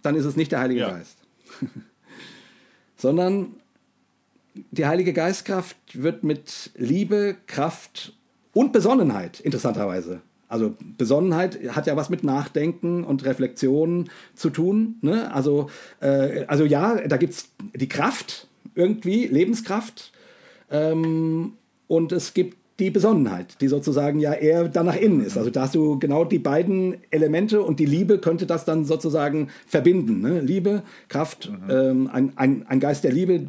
[0.04, 0.92] dann ist es nicht der Heilige ja.
[0.92, 1.18] Geist.
[2.98, 3.56] sondern
[4.54, 8.14] die Heilige Geistkraft wird mit Liebe, Kraft
[8.54, 10.22] und Besonnenheit, interessanterweise.
[10.48, 14.98] Also Besonnenheit hat ja was mit Nachdenken und Reflexion zu tun.
[15.02, 15.34] Ne?
[15.34, 15.70] Also,
[16.00, 20.12] äh, also ja, da gibt es die Kraft, irgendwie, Lebenskraft.
[20.70, 21.54] Ähm,
[21.88, 25.38] und es gibt die Besonnenheit, die sozusagen ja eher dann nach innen ist.
[25.38, 29.50] Also da hast du genau die beiden Elemente und die Liebe könnte das dann sozusagen
[29.68, 30.22] verbinden.
[30.22, 30.40] Ne?
[30.40, 31.70] Liebe, Kraft, mhm.
[31.70, 33.46] ähm, ein, ein, ein Geist der Liebe,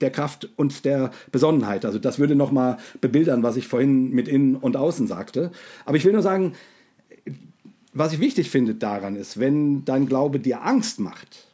[0.00, 1.84] der Kraft und der Besonnenheit.
[1.84, 5.50] Also das würde nochmal bebildern, was ich vorhin mit innen und außen sagte.
[5.84, 6.54] Aber ich will nur sagen,
[7.92, 11.48] was ich wichtig finde daran ist, wenn dein Glaube dir Angst macht,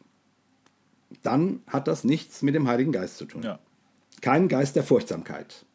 [1.23, 3.41] dann hat das nichts mit dem Heiligen Geist zu tun.
[3.43, 3.59] Ja.
[4.21, 5.65] Kein Geist der Furchtsamkeit.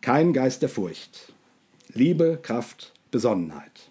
[0.00, 1.32] Kein Geist der Furcht.
[1.92, 3.90] Liebe, Kraft, Besonnenheit.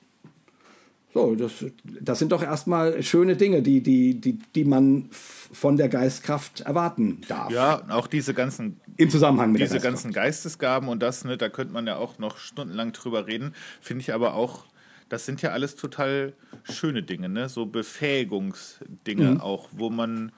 [1.13, 5.89] So, das, das sind doch erstmal schöne Dinge, die, die, die, die man von der
[5.89, 7.51] Geistkraft erwarten darf.
[7.51, 11.73] Ja, auch diese ganzen im Zusammenhang mit diese ganzen Geistesgaben und das, ne, da könnte
[11.73, 13.53] man ja auch noch stundenlang drüber reden.
[13.79, 14.65] Finde ich aber auch,
[15.07, 17.47] das sind ja alles total schöne Dinge, ne?
[17.47, 19.41] So Befähigungsdinge mhm.
[19.41, 20.31] auch, wo man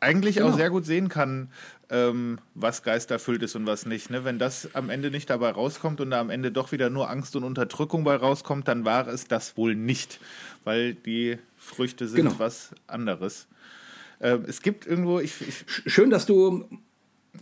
[0.00, 0.50] eigentlich genau.
[0.50, 1.48] auch sehr gut sehen kann,
[1.90, 4.10] ähm, was geisterfüllt ist und was nicht.
[4.10, 4.24] Ne?
[4.24, 7.36] Wenn das am Ende nicht dabei rauskommt und da am Ende doch wieder nur Angst
[7.36, 10.20] und Unterdrückung bei rauskommt, dann war es das wohl nicht,
[10.64, 12.38] weil die Früchte sind genau.
[12.38, 13.46] was anderes.
[14.20, 16.68] Ähm, es gibt irgendwo, ich, ich, schön, dass du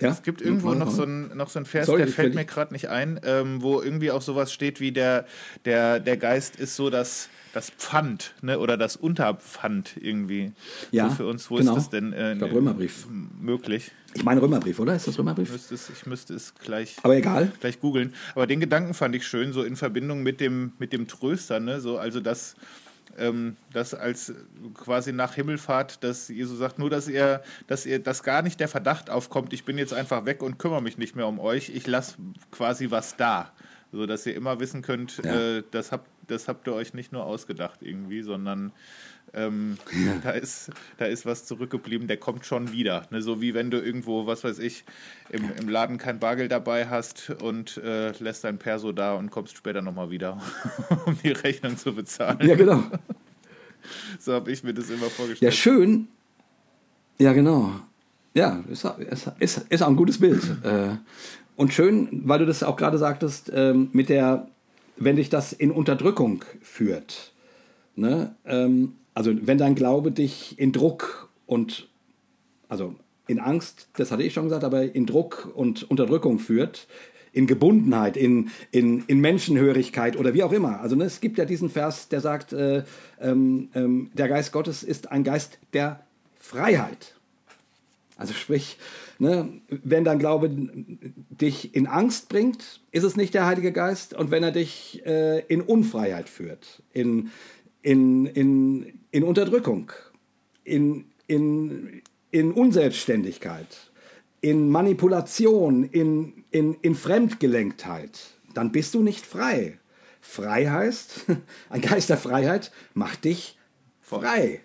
[0.01, 0.11] ja?
[0.11, 2.73] Es gibt irgendwo noch so, ein, noch so ein Vers, Sorry, der fällt mir gerade
[2.73, 5.27] nicht ein, ähm, wo irgendwie auch sowas steht wie der,
[5.65, 8.59] der, der Geist ist so das, das Pfand ne?
[8.59, 10.53] oder das Unterpfand irgendwie.
[10.91, 11.51] Ja, so für uns.
[11.51, 11.73] Wo genau.
[11.73, 13.07] ist das denn äh, glaub, Römerbrief.
[13.41, 13.93] möglich?
[14.15, 14.95] Ich meine Römerbrief, oder?
[14.95, 15.49] Ist das Römerbrief?
[15.49, 17.53] Ich müsste es, ich müsste es gleich, Aber egal.
[17.61, 18.15] gleich googeln.
[18.35, 21.61] Aber den Gedanken fand ich schön, so in Verbindung mit dem, mit dem Tröster.
[21.61, 21.81] Ne?
[21.81, 22.55] So, also, dass
[23.19, 24.33] ähm, das als
[24.75, 28.69] quasi nach Himmelfahrt, dass Jesus sagt, nur dass ihr, dass ihr, dass gar nicht der
[28.69, 31.87] Verdacht aufkommt, ich bin jetzt einfach weg und kümmere mich nicht mehr um euch, ich
[31.87, 32.17] lasse
[32.51, 33.53] quasi was da.
[33.93, 35.59] So dass ihr immer wissen könnt, ja.
[35.59, 38.73] äh, das, habt, das habt ihr euch nicht nur ausgedacht irgendwie, sondern
[39.35, 40.17] ähm, ja.
[40.23, 43.07] da, ist, da ist was zurückgeblieben, der kommt schon wieder.
[43.11, 43.23] Ne?
[43.23, 44.85] So wie wenn du irgendwo, was weiß ich,
[45.31, 49.57] im, im Laden kein Bargeld dabei hast und äh, lässt dein Perso da und kommst
[49.57, 50.41] später nochmal wieder,
[51.07, 52.39] um die Rechnung zu bezahlen.
[52.43, 52.83] Ja, genau.
[54.19, 55.43] So habe ich mir das immer vorgestellt.
[55.43, 56.09] Ja, schön.
[57.19, 57.73] Ja, genau.
[58.33, 58.87] Ja, ist,
[59.39, 60.43] ist, ist auch ein gutes Bild.
[60.65, 60.97] Äh,
[61.57, 64.49] und schön, weil du das auch gerade sagtest, ähm, mit der,
[64.97, 67.33] wenn dich das in Unterdrückung führt.
[67.95, 68.35] Ne?
[68.45, 71.89] Ähm, also wenn dein Glaube dich in Druck und,
[72.69, 72.97] also
[73.27, 76.87] in Angst, das hatte ich schon gesagt, aber in Druck und Unterdrückung führt,
[77.33, 80.81] in Gebundenheit, in, in, in Menschenhörigkeit oder wie auch immer.
[80.81, 82.85] Also ne, es gibt ja diesen Vers, der sagt, äh,
[83.21, 86.01] ähm, ähm, der Geist Gottes ist ein Geist der
[86.39, 87.15] Freiheit.
[88.17, 88.79] Also sprich,
[89.19, 94.15] ne, wenn dein Glaube dich in Angst bringt, ist es nicht der Heilige Geist.
[94.15, 97.33] Und wenn er dich äh, in Unfreiheit führt, in,
[97.85, 99.93] in, in, in Unterdrückung,
[100.65, 103.91] in, in, in Unselbstständigkeit,
[104.41, 108.19] in Manipulation, in, in, in Fremdgelenktheit,
[108.55, 109.79] dann bist du nicht frei.
[110.23, 111.27] Frei heißt,
[111.69, 113.59] ein Geist der Freiheit macht dich
[114.01, 114.61] frei.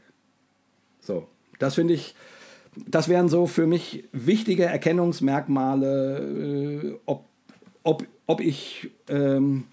[1.01, 1.27] So,
[1.59, 2.15] das finde ich,
[2.87, 7.25] das wären so für mich wichtige Erkennungsmerkmale, äh, ob,
[7.83, 9.65] ob, ob, ich, ähm,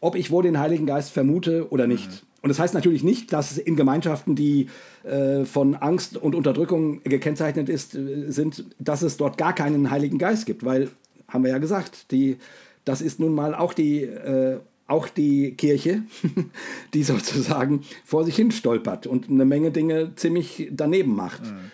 [0.00, 2.10] ob ich wohl den Heiligen Geist vermute oder nicht.
[2.10, 2.29] Mhm.
[2.42, 4.68] Und das heißt natürlich nicht, dass in Gemeinschaften, die
[5.04, 10.18] äh, von Angst und Unterdrückung gekennzeichnet ist, äh, sind, dass es dort gar keinen Heiligen
[10.18, 10.88] Geist gibt, weil,
[11.28, 12.38] haben wir ja gesagt, die,
[12.84, 16.02] das ist nun mal auch die, äh, auch die Kirche,
[16.94, 21.44] die sozusagen vor sich hin stolpert und eine Menge Dinge ziemlich daneben macht.
[21.44, 21.70] Mhm.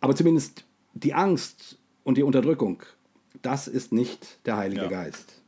[0.00, 0.64] Aber zumindest
[0.94, 2.82] die Angst und die Unterdrückung,
[3.40, 4.88] das ist nicht der Heilige ja.
[4.88, 5.43] Geist.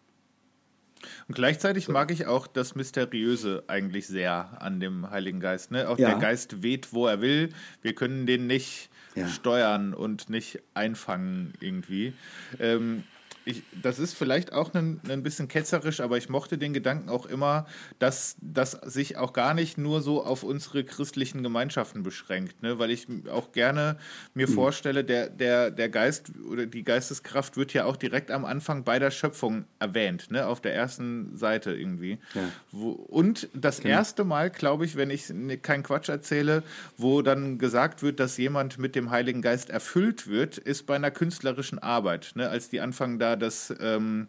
[1.29, 5.73] Und gleichzeitig mag ich auch das Mysteriöse eigentlich sehr an dem Heiligen Geist.
[5.73, 5.89] Ne?
[5.89, 6.11] Auch ja.
[6.11, 7.51] der Geist weht, wo er will.
[7.83, 9.27] Wir können den nicht ja.
[9.29, 12.13] steuern und nicht einfangen irgendwie.
[12.61, 13.03] Ähm,
[13.47, 17.27] ich, das ist vielleicht auch ein, ein bisschen ketzerisch, aber ich mochte den Gedanken auch
[17.27, 17.67] immer,
[18.01, 22.81] dass das sich auch gar nicht nur so auf unsere christlichen Gemeinschaften beschränkt, ne?
[22.81, 23.99] weil ich auch gerne
[24.35, 24.53] mir mhm.
[24.53, 28.99] vorstelle, der, der, der Geist oder die Geisteskraft wird ja auch direkt am Anfang bei
[28.99, 30.49] der Schöpfung erwähnt, ne?
[30.49, 32.19] auf der ersten Seite irgendwie.
[32.35, 32.49] Ja.
[32.73, 33.95] Wo, und das genau.
[33.95, 35.33] erste Mal, glaube ich, wenn ich
[35.63, 36.65] keinen Quatsch erzähle,
[36.97, 41.13] wo dann gesagt wird, dass jemand mit dem Heiligen Geist erfüllt wird, ist bei einer
[41.13, 42.49] künstlerischen Arbeit, ne?
[42.49, 44.29] als die anfangen da das, ähm,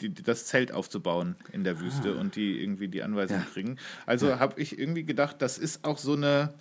[0.00, 2.20] die, das Zelt aufzubauen in der Wüste ah.
[2.20, 3.46] und die irgendwie die Anweisung ja.
[3.52, 3.78] kriegen.
[4.06, 4.38] Also ja.
[4.38, 6.52] habe ich irgendwie gedacht, das ist auch so eine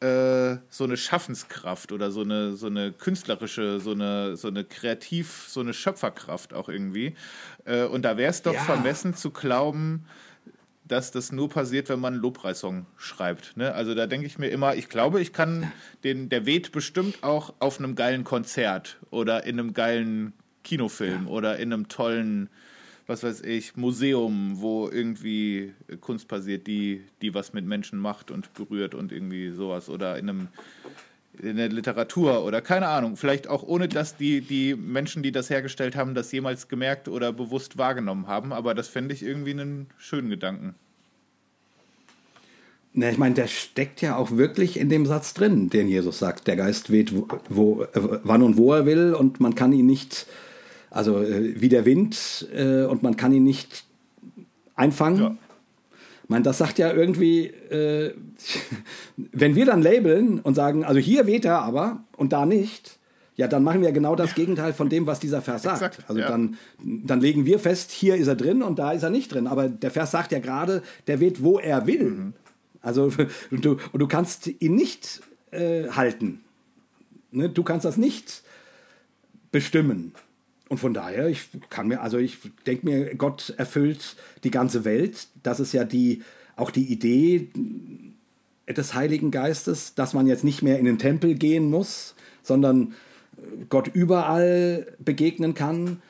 [0.00, 5.44] äh, so eine Schaffenskraft oder so eine, so eine künstlerische, so eine, so eine kreativ,
[5.46, 7.14] so eine Schöpferkraft auch irgendwie.
[7.66, 8.62] Äh, und da wäre es doch ja.
[8.62, 10.06] vermessen zu glauben,
[10.90, 13.56] dass das nur passiert, wenn man einen Lobpreissong schreibt.
[13.56, 13.74] Ne?
[13.74, 15.70] Also da denke ich mir immer, ich glaube, ich kann
[16.02, 20.32] den, der weht bestimmt auch auf einem geilen Konzert oder in einem geilen
[20.70, 21.30] Kinofilm ja.
[21.30, 22.48] oder in einem tollen,
[23.08, 28.54] was weiß ich, Museum, wo irgendwie Kunst passiert, die, die was mit Menschen macht und
[28.54, 29.88] berührt und irgendwie sowas.
[29.88, 30.48] Oder in einem
[31.42, 35.50] in der Literatur oder keine Ahnung, vielleicht auch ohne, dass die, die Menschen, die das
[35.50, 38.52] hergestellt haben, das jemals gemerkt oder bewusst wahrgenommen haben.
[38.52, 40.74] Aber das fände ich irgendwie einen schönen Gedanken.
[42.92, 46.46] Na, ich meine, der steckt ja auch wirklich in dem Satz drin, den Jesus sagt.
[46.46, 47.86] Der Geist weht, wo, wo,
[48.24, 50.26] wann und wo er will und man kann ihn nicht
[50.90, 53.84] also äh, wie der Wind äh, und man kann ihn nicht
[54.74, 55.22] einfangen.
[55.22, 55.36] Ja.
[56.28, 58.14] Meine, das sagt ja irgendwie, äh,
[59.16, 62.98] wenn wir dann labeln und sagen, also hier weht er aber und da nicht,
[63.36, 65.82] ja, dann machen wir genau das Gegenteil von dem, was dieser Vers sagt.
[65.82, 66.28] Exakt, also ja.
[66.28, 69.46] dann, dann legen wir fest, hier ist er drin und da ist er nicht drin.
[69.46, 72.04] Aber der Vers sagt ja gerade, der weht, wo er will.
[72.04, 72.32] Mhm.
[72.82, 73.10] Also
[73.50, 75.22] und du, und du kannst ihn nicht
[75.52, 76.42] äh, halten.
[77.30, 77.48] Ne?
[77.48, 78.42] Du kannst das nicht
[79.52, 80.12] bestimmen.
[80.70, 84.14] Und von daher, ich kann mir, also ich denke mir, Gott erfüllt
[84.44, 85.26] die ganze Welt.
[85.42, 86.22] Das ist ja die,
[86.54, 87.48] auch die Idee
[88.68, 92.14] des Heiligen Geistes, dass man jetzt nicht mehr in den Tempel gehen muss,
[92.44, 92.94] sondern
[93.68, 96.02] Gott überall begegnen kann.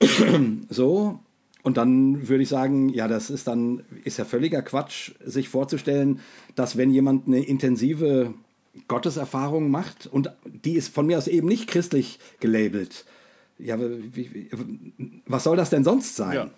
[0.68, 1.18] so.
[1.64, 6.20] Und dann würde ich sagen, ja, das ist dann, ist ja völliger Quatsch, sich vorzustellen,
[6.54, 8.32] dass wenn jemand eine intensive
[8.86, 13.06] Gotteserfahrung macht, und die ist von mir aus eben nicht christlich gelabelt,
[13.58, 14.50] ja, wie,
[15.26, 16.34] was soll das denn sonst sein?
[16.34, 16.50] Ja.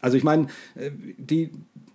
[0.00, 1.50] Also ich meine, äh, die,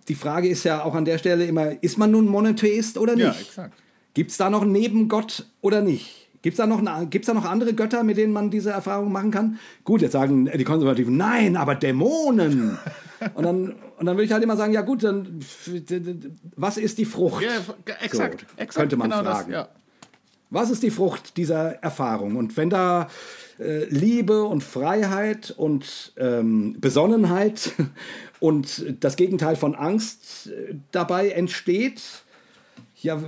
[0.08, 3.26] die Frage ist ja auch an der Stelle immer, ist man nun Monotheist oder nicht?
[3.26, 3.78] Ja, exakt.
[4.14, 6.28] Gibt es da noch einen Nebengott oder nicht?
[6.40, 9.58] Gibt es da, noch da noch andere Götter, mit denen man diese Erfahrung machen kann?
[9.84, 12.78] Gut, jetzt sagen die Konservativen, nein, aber Dämonen.
[13.34, 15.40] und, dann, und dann würde ich halt immer sagen, ja gut, dann
[16.56, 17.42] was ist die Frucht?
[17.42, 17.50] Ja,
[18.00, 18.74] exakt, so, exakt.
[18.76, 19.52] Könnte man genau fragen.
[19.52, 19.77] Das, ja.
[20.50, 22.36] Was ist die Frucht dieser Erfahrung?
[22.36, 23.08] Und wenn da
[23.58, 27.72] äh, Liebe und Freiheit und ähm, Besonnenheit
[28.40, 32.00] und das Gegenteil von Angst äh, dabei entsteht,
[33.00, 33.22] ja,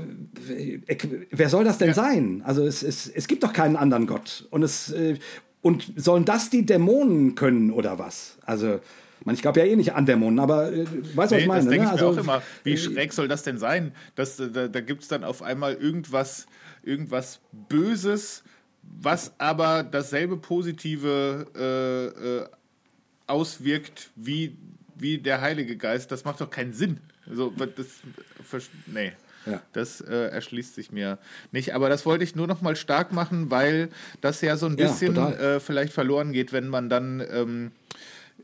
[1.30, 1.94] wer soll das denn ja.
[1.94, 2.42] sein?
[2.44, 4.46] Also es, es, es gibt doch keinen anderen Gott.
[4.50, 5.16] Und, es, äh,
[5.62, 8.38] und sollen das die Dämonen können oder was?
[8.44, 8.80] Also
[9.24, 11.46] man, ich glaube ja eh nicht an Dämonen, aber äh, weißt du, nee, was ich
[11.46, 11.60] meine?
[11.60, 11.94] Das denke ne?
[11.94, 12.42] ich also, mir auch immer.
[12.64, 13.92] Wie äh, schräg soll das denn sein?
[14.14, 16.46] Das, da da gibt es dann auf einmal irgendwas,
[16.82, 18.42] irgendwas Böses,
[18.82, 22.46] was aber dasselbe Positive äh, äh,
[23.26, 24.56] auswirkt wie,
[24.96, 26.10] wie der Heilige Geist.
[26.10, 27.00] Das macht doch keinen Sinn.
[27.28, 27.86] Also, das,
[28.86, 29.12] nee.
[29.46, 29.62] Ja.
[29.72, 31.18] Das äh, erschließt sich mir
[31.50, 31.74] nicht.
[31.74, 33.88] Aber das wollte ich nur noch mal stark machen, weil
[34.20, 37.72] das ja so ein bisschen ja, äh, vielleicht verloren geht, wenn man dann ähm,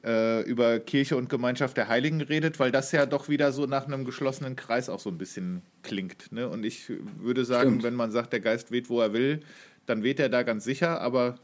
[0.06, 3.86] äh, über Kirche und Gemeinschaft der Heiligen redet, weil das ja doch wieder so nach
[3.86, 6.30] einem geschlossenen Kreis auch so ein bisschen klingt.
[6.32, 6.48] Ne?
[6.48, 7.82] Und ich würde sagen, Stimmt.
[7.82, 9.40] wenn man sagt, der Geist weht, wo er will,
[9.84, 11.36] dann weht er da ganz sicher, aber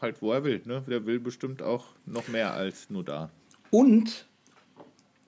[0.00, 0.60] halt, wo er will.
[0.64, 0.82] Ne?
[0.88, 3.30] Der will bestimmt auch noch mehr als nur da.
[3.70, 4.26] Und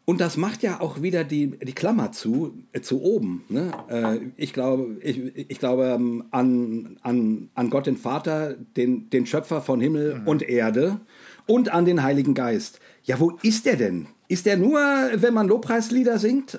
[0.08, 3.42] und das macht ja auch wieder die, die Klammer zu, äh, zu oben.
[3.48, 3.72] Ne?
[3.88, 9.26] Äh, ich glaube, ich, ich glaube ähm, an, an, an Gott den Vater, den, den
[9.26, 10.28] Schöpfer von Himmel mhm.
[10.28, 11.00] und Erde
[11.46, 12.80] und an den Heiligen Geist.
[13.04, 14.06] Ja, wo ist der denn?
[14.28, 14.80] Ist der nur,
[15.14, 16.58] wenn man Lobpreislieder singt?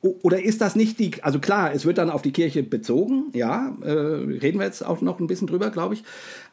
[0.00, 3.76] Oder ist das nicht die, also klar, es wird dann auf die Kirche bezogen, ja,
[3.82, 6.04] äh, reden wir jetzt auch noch ein bisschen drüber, glaube ich.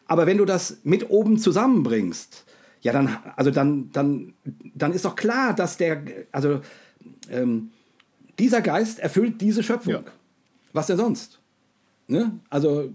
[0.07, 2.45] Aber wenn du das mit oben zusammenbringst,
[2.81, 4.33] ja, dann, also dann, dann,
[4.73, 6.01] dann ist doch klar, dass der,
[6.31, 6.61] also
[7.29, 7.69] ähm,
[8.39, 9.93] dieser Geist erfüllt diese Schöpfung.
[9.93, 10.03] Ja.
[10.73, 11.39] Was denn sonst?
[12.07, 12.39] Ne?
[12.49, 12.91] Also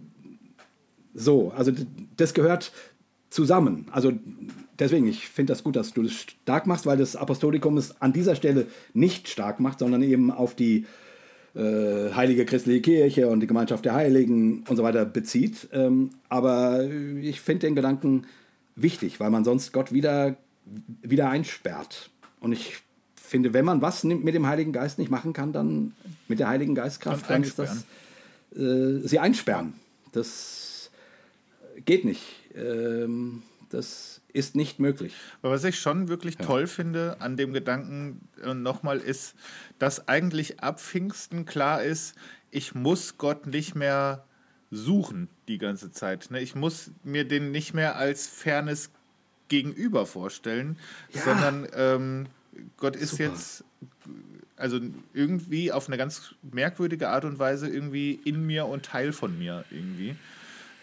[1.14, 1.70] so, also
[2.16, 2.72] das gehört
[3.30, 3.86] zusammen.
[3.92, 4.12] Also
[4.78, 8.12] deswegen, ich finde das gut, dass du das stark machst, weil das Apostolikum es an
[8.12, 10.86] dieser Stelle nicht stark macht, sondern eben auf die
[11.55, 15.68] äh, heilige christliche Kirche und die Gemeinschaft der Heiligen und so weiter bezieht.
[15.72, 18.26] Ähm, aber ich finde den Gedanken
[18.76, 20.36] wichtig, weil man sonst Gott wieder,
[21.02, 22.10] wieder einsperrt.
[22.40, 22.78] Und ich
[23.14, 25.94] finde, wenn man was mit dem Heiligen Geist nicht machen kann, dann
[26.28, 27.84] mit der Heiligen Geistkraft, dann ist das
[28.55, 29.74] äh, sie einsperren.
[30.12, 30.90] Das
[31.84, 32.22] geht nicht.
[32.55, 35.15] Ähm, das ist nicht möglich.
[35.40, 36.44] Aber was ich schon wirklich ja.
[36.44, 39.35] toll finde an dem Gedanken äh, nochmal ist,
[39.78, 42.15] dass eigentlich ab Pfingsten klar ist,
[42.51, 44.24] ich muss Gott nicht mehr
[44.70, 46.31] suchen die ganze Zeit.
[46.31, 46.40] Ne?
[46.40, 48.90] Ich muss mir den nicht mehr als fernes
[49.48, 50.78] Gegenüber vorstellen,
[51.12, 51.23] ja.
[51.23, 52.27] sondern ähm,
[52.77, 53.23] Gott ist Super.
[53.23, 53.65] jetzt
[54.56, 54.81] also
[55.12, 59.65] irgendwie auf eine ganz merkwürdige Art und Weise irgendwie in mir und Teil von mir
[59.70, 60.16] irgendwie.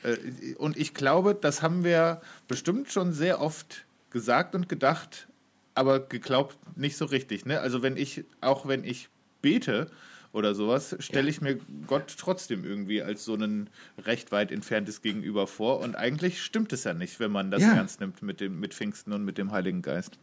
[0.04, 5.28] Äh, und ich glaube, das haben wir bestimmt schon sehr oft gesagt und gedacht,
[5.76, 7.46] aber geglaubt nicht so richtig.
[7.46, 7.60] Ne?
[7.60, 9.10] Also wenn ich, auch wenn ich
[9.42, 9.90] bete,
[10.34, 13.70] oder sowas, stelle ich mir Gott trotzdem irgendwie als so ein
[14.06, 15.80] recht weit entferntes Gegenüber vor.
[15.80, 17.74] Und eigentlich stimmt es ja nicht, wenn man das ja.
[17.74, 20.18] ernst nimmt mit, dem, mit Pfingsten und mit dem Heiligen Geist.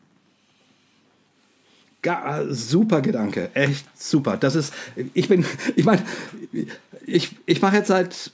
[2.00, 4.36] Gar, super Gedanke, echt super.
[4.36, 4.72] Das ist,
[5.14, 5.44] ich bin,
[5.76, 6.02] ich meine,
[7.04, 8.32] ich, ich mache jetzt seit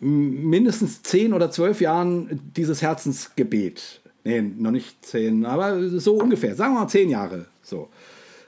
[0.00, 4.00] mindestens zehn oder zwölf Jahren dieses Herzensgebet.
[4.24, 7.46] Nee, noch nicht zehn, aber so ungefähr, sagen wir mal zehn Jahre.
[7.62, 7.88] So.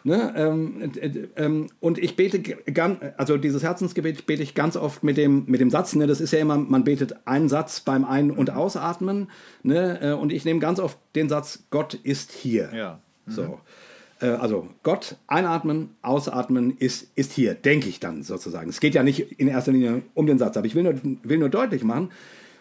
[0.05, 0.35] Ne?
[0.37, 5.17] Ähm, äh, ähm, und ich bete, ganz, also dieses Herzensgebet bete ich ganz oft mit
[5.17, 6.07] dem, mit dem Satz, ne?
[6.07, 8.51] das ist ja immer, man betet einen Satz beim Ein- und.
[8.53, 9.31] Ausatmen.
[9.63, 10.01] Ne?
[10.03, 12.71] Äh, und ich nehme ganz oft den Satz, Gott ist hier.
[12.75, 13.01] Ja.
[13.27, 13.33] Mhm.
[13.33, 13.61] So.
[14.23, 18.71] Äh, also Gott einatmen, ausatmen ist, ist hier, denke ich dann sozusagen.
[18.71, 21.39] Es geht ja nicht in erster Linie um den Satz, aber ich will nur, will
[21.39, 22.11] nur deutlich machen.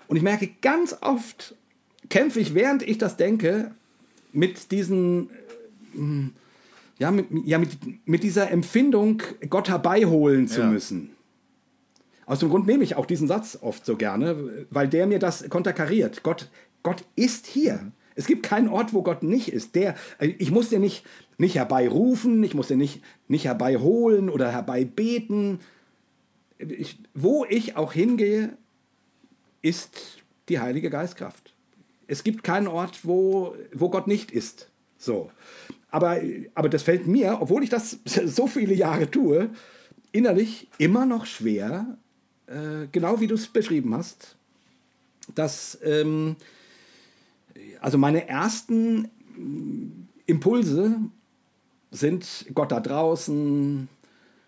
[0.07, 1.55] Und ich merke, ganz oft
[2.09, 3.71] kämpfe ich, während ich das denke,
[4.33, 5.29] mit diesen
[6.99, 7.69] ja, mit, ja, mit,
[8.05, 10.67] mit dieser Empfindung, Gott herbeiholen zu ja.
[10.67, 11.09] müssen.
[12.27, 15.49] Aus dem Grund nehme ich auch diesen Satz oft so gerne, weil der mir das
[15.49, 16.21] konterkariert.
[16.23, 16.49] Gott,
[16.83, 17.91] Gott ist hier.
[18.13, 19.73] Es gibt keinen Ort, wo Gott nicht ist.
[19.75, 21.03] Der, ich muss den nicht,
[21.41, 25.59] nicht herbeirufen, ich muss den nicht, nicht herbeiholen oder herbeibeten.
[26.57, 28.55] Ich, wo ich auch hingehe,
[29.61, 30.19] ist
[30.49, 31.53] die Heilige Geistkraft.
[32.07, 34.69] Es gibt keinen Ort, wo, wo Gott nicht ist.
[34.97, 35.31] So.
[35.89, 36.21] Aber,
[36.53, 39.49] aber das fällt mir, obwohl ich das so viele Jahre tue,
[40.11, 41.97] innerlich immer noch schwer,
[42.45, 44.35] äh, genau wie du es beschrieben hast,
[45.33, 46.35] dass ähm,
[47.79, 49.09] also meine ersten
[50.27, 50.99] Impulse
[51.91, 53.89] sind Gott da draußen,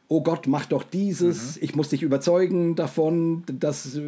[0.07, 1.63] oh Gott, mach doch dieses, mhm.
[1.63, 3.99] ich muss dich überzeugen davon, dass,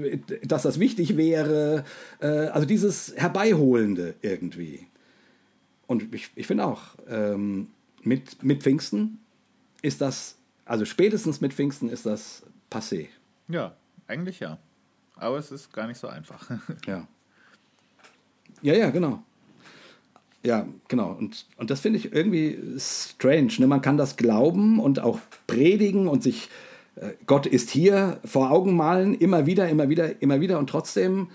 [0.43, 1.83] dass das wichtig wäre.
[2.19, 4.87] Äh, also dieses Herbeiholende irgendwie.
[5.87, 7.67] Und ich, ich finde auch, ähm,
[8.03, 9.19] mit, mit Pfingsten
[9.81, 13.07] ist das, also spätestens mit Pfingsten ist das passé.
[13.47, 13.75] Ja,
[14.07, 14.59] eigentlich ja.
[15.15, 16.49] Aber es ist gar nicht so einfach.
[16.87, 17.07] ja.
[18.61, 19.23] Ja, ja, genau.
[20.45, 21.11] Ja, genau.
[21.11, 23.53] Und, und das finde ich irgendwie strange.
[23.57, 23.67] Ne?
[23.67, 26.49] Man kann das glauben und auch predigen und sich,
[26.95, 30.59] äh, Gott ist hier, vor Augen malen, immer wieder, immer wieder, immer wieder.
[30.59, 31.29] Und trotzdem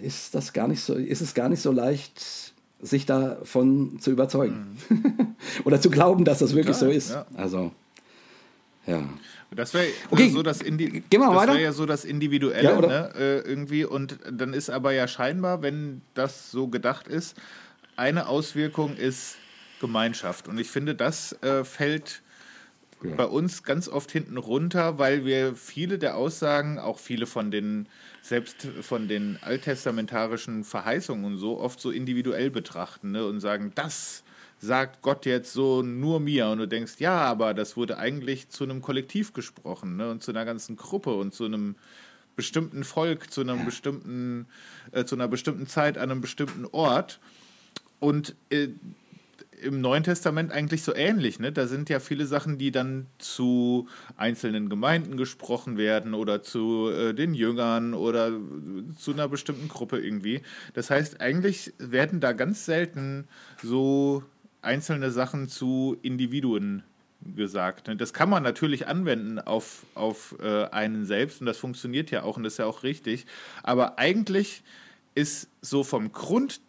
[0.00, 4.78] ist das gar nicht so, ist es gar nicht so leicht, sich davon zu überzeugen.
[4.88, 5.36] Mhm.
[5.64, 7.10] Oder zu glauben, dass das wirklich ja, so ist.
[7.10, 7.26] Ja.
[7.34, 7.72] Also,
[8.86, 9.02] ja.
[9.54, 10.30] Das wäre okay.
[10.30, 13.12] so das, Indi das wär ja so das Individuelle, ja, ne?
[13.14, 13.84] Äh, irgendwie.
[13.84, 17.36] Und dann ist aber ja scheinbar, wenn das so gedacht ist,
[17.96, 19.36] eine Auswirkung ist
[19.80, 20.48] Gemeinschaft.
[20.48, 22.22] Und ich finde, das äh, fällt
[23.02, 23.14] ja.
[23.14, 27.88] bei uns ganz oft hinten runter, weil wir viele der Aussagen, auch viele von den,
[28.22, 33.26] selbst von den alttestamentarischen Verheißungen und so, oft so individuell betrachten ne?
[33.26, 34.22] und sagen, das
[34.62, 38.62] sagt Gott jetzt so nur mir und du denkst, ja, aber das wurde eigentlich zu
[38.62, 40.08] einem Kollektiv gesprochen ne?
[40.08, 41.74] und zu einer ganzen Gruppe und zu einem
[42.36, 44.46] bestimmten Volk, zu einem bestimmten,
[44.92, 47.18] äh, zu einer bestimmten Zeit, an einem bestimmten Ort.
[47.98, 48.68] Und äh,
[49.60, 51.38] im Neuen Testament eigentlich so ähnlich.
[51.40, 51.52] Ne?
[51.52, 57.14] Da sind ja viele Sachen, die dann zu einzelnen Gemeinden gesprochen werden oder zu äh,
[57.14, 58.32] den Jüngern oder
[58.96, 60.42] zu einer bestimmten Gruppe irgendwie.
[60.74, 63.28] Das heißt, eigentlich werden da ganz selten
[63.62, 64.22] so
[64.62, 66.82] einzelne Sachen zu Individuen
[67.34, 67.88] gesagt.
[67.88, 67.96] Ne?
[67.96, 72.36] Das kann man natürlich anwenden auf, auf äh, einen selbst und das funktioniert ja auch
[72.36, 73.26] und das ist ja auch richtig.
[73.62, 74.62] Aber eigentlich
[75.14, 76.62] ist so vom Grundtenor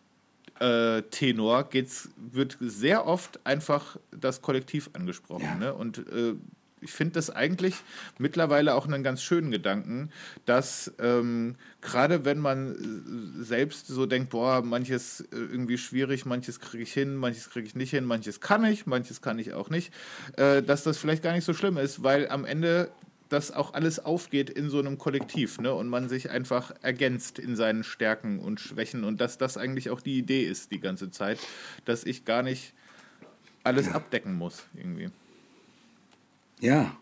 [1.70, 5.45] geht's, wird sehr oft einfach das Kollektiv angesprochen.
[5.45, 5.56] Ja.
[5.56, 5.74] Ne?
[5.74, 6.36] Und äh,
[6.84, 7.76] ich finde das eigentlich
[8.18, 10.11] mittlerweile auch einen ganz schönen Gedanken,
[10.45, 16.60] dass ähm, gerade wenn man äh, selbst so denkt, boah, manches äh, irgendwie schwierig, manches
[16.60, 19.69] kriege ich hin, manches kriege ich nicht hin, manches kann ich, manches kann ich auch
[19.69, 19.93] nicht,
[20.38, 22.91] äh, dass das vielleicht gar nicht so schlimm ist, weil am Ende
[23.30, 25.73] das auch alles aufgeht in so einem Kollektiv ne?
[25.73, 30.01] und man sich einfach ergänzt in seinen Stärken und Schwächen und dass das eigentlich auch
[30.01, 31.39] die Idee ist die ganze Zeit,
[31.85, 32.73] dass ich gar nicht
[33.64, 35.10] alles abdecken muss irgendwie.
[36.59, 36.95] Ja.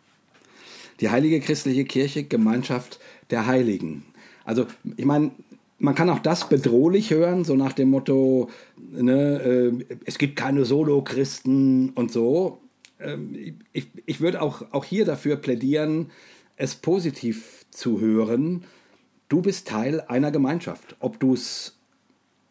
[0.99, 2.99] Die heilige christliche Kirche, Gemeinschaft
[3.29, 4.05] der Heiligen.
[4.45, 4.67] Also,
[4.97, 5.31] ich meine,
[5.79, 10.63] man kann auch das bedrohlich hören, so nach dem Motto, ne, äh, es gibt keine
[10.63, 12.61] Solo-Christen und so.
[12.99, 16.11] Ähm, ich, ich würde auch, auch hier dafür plädieren,
[16.55, 18.65] es positiv zu hören.
[19.27, 20.95] Du bist Teil einer Gemeinschaft.
[20.99, 21.79] Ob, du's,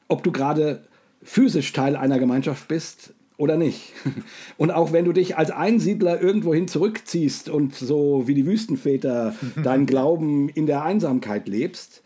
[0.09, 0.89] ob du gerade
[1.23, 3.95] physisch Teil einer Gemeinschaft bist, oder nicht.
[4.59, 9.35] Und auch wenn du dich als Einsiedler irgendwohin zurückziehst und so wie die Wüstenväter
[9.65, 12.03] deinen Glauben in der Einsamkeit lebst,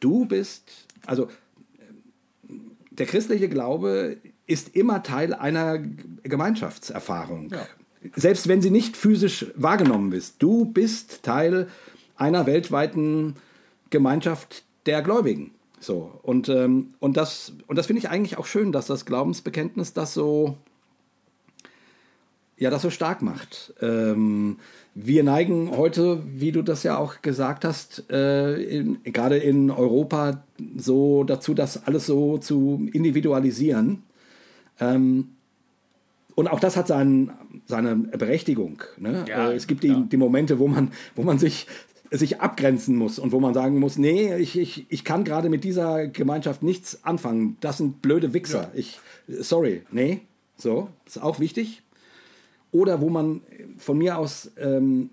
[0.00, 0.64] du bist,
[1.06, 1.28] also
[2.90, 5.78] der christliche Glaube ist immer Teil einer
[6.24, 7.50] Gemeinschaftserfahrung.
[7.50, 7.66] Ja.
[8.16, 10.42] Selbst wenn sie nicht physisch wahrgenommen ist.
[10.42, 11.68] Du bist Teil
[12.16, 13.36] einer weltweiten
[13.90, 15.52] Gemeinschaft der Gläubigen.
[15.78, 19.92] So, und, ähm, und das, und das finde ich eigentlich auch schön, dass das Glaubensbekenntnis
[19.92, 20.56] das so
[22.62, 23.74] ja das so stark macht.
[23.82, 24.56] Ähm,
[24.94, 30.44] wir neigen heute, wie du das ja auch gesagt hast, äh, in, gerade in Europa
[30.76, 34.04] so dazu, das alles so zu individualisieren.
[34.78, 35.30] Ähm,
[36.34, 37.32] und auch das hat sein,
[37.66, 38.82] seine Berechtigung.
[38.96, 39.24] Ne?
[39.28, 41.66] Ja, äh, es gibt die, die Momente, wo man, wo man sich,
[42.12, 45.64] sich abgrenzen muss und wo man sagen muss, nee, ich, ich, ich kann gerade mit
[45.64, 47.56] dieser Gemeinschaft nichts anfangen.
[47.60, 48.62] Das sind blöde Wichser.
[48.62, 48.70] Ja.
[48.74, 50.20] Ich, sorry, nee,
[50.56, 51.82] so, ist auch wichtig
[52.72, 53.42] oder wo man
[53.78, 55.10] von mir aus ähm,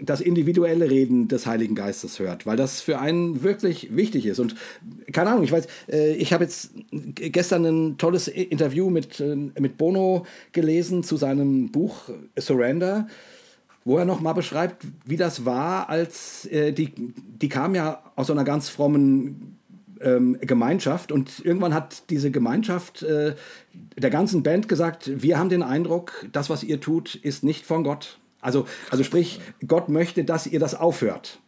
[0.00, 4.40] das individuelle Reden des Heiligen Geistes hört, weil das für einen wirklich wichtig ist.
[4.40, 4.56] Und
[5.12, 6.70] keine Ahnung, ich weiß, äh, ich habe jetzt
[7.14, 13.06] gestern ein tolles Interview mit, äh, mit Bono gelesen zu seinem Buch Surrender,
[13.84, 18.32] wo er nochmal beschreibt, wie das war, als äh, die, die kam ja aus so
[18.32, 19.53] einer ganz frommen
[20.04, 23.34] ähm, Gemeinschaft und irgendwann hat diese Gemeinschaft äh,
[23.72, 27.82] der ganzen Band gesagt, wir haben den Eindruck, das, was ihr tut, ist nicht von
[27.82, 28.18] Gott.
[28.40, 31.40] Also, also sprich, Gott möchte, dass ihr das aufhört.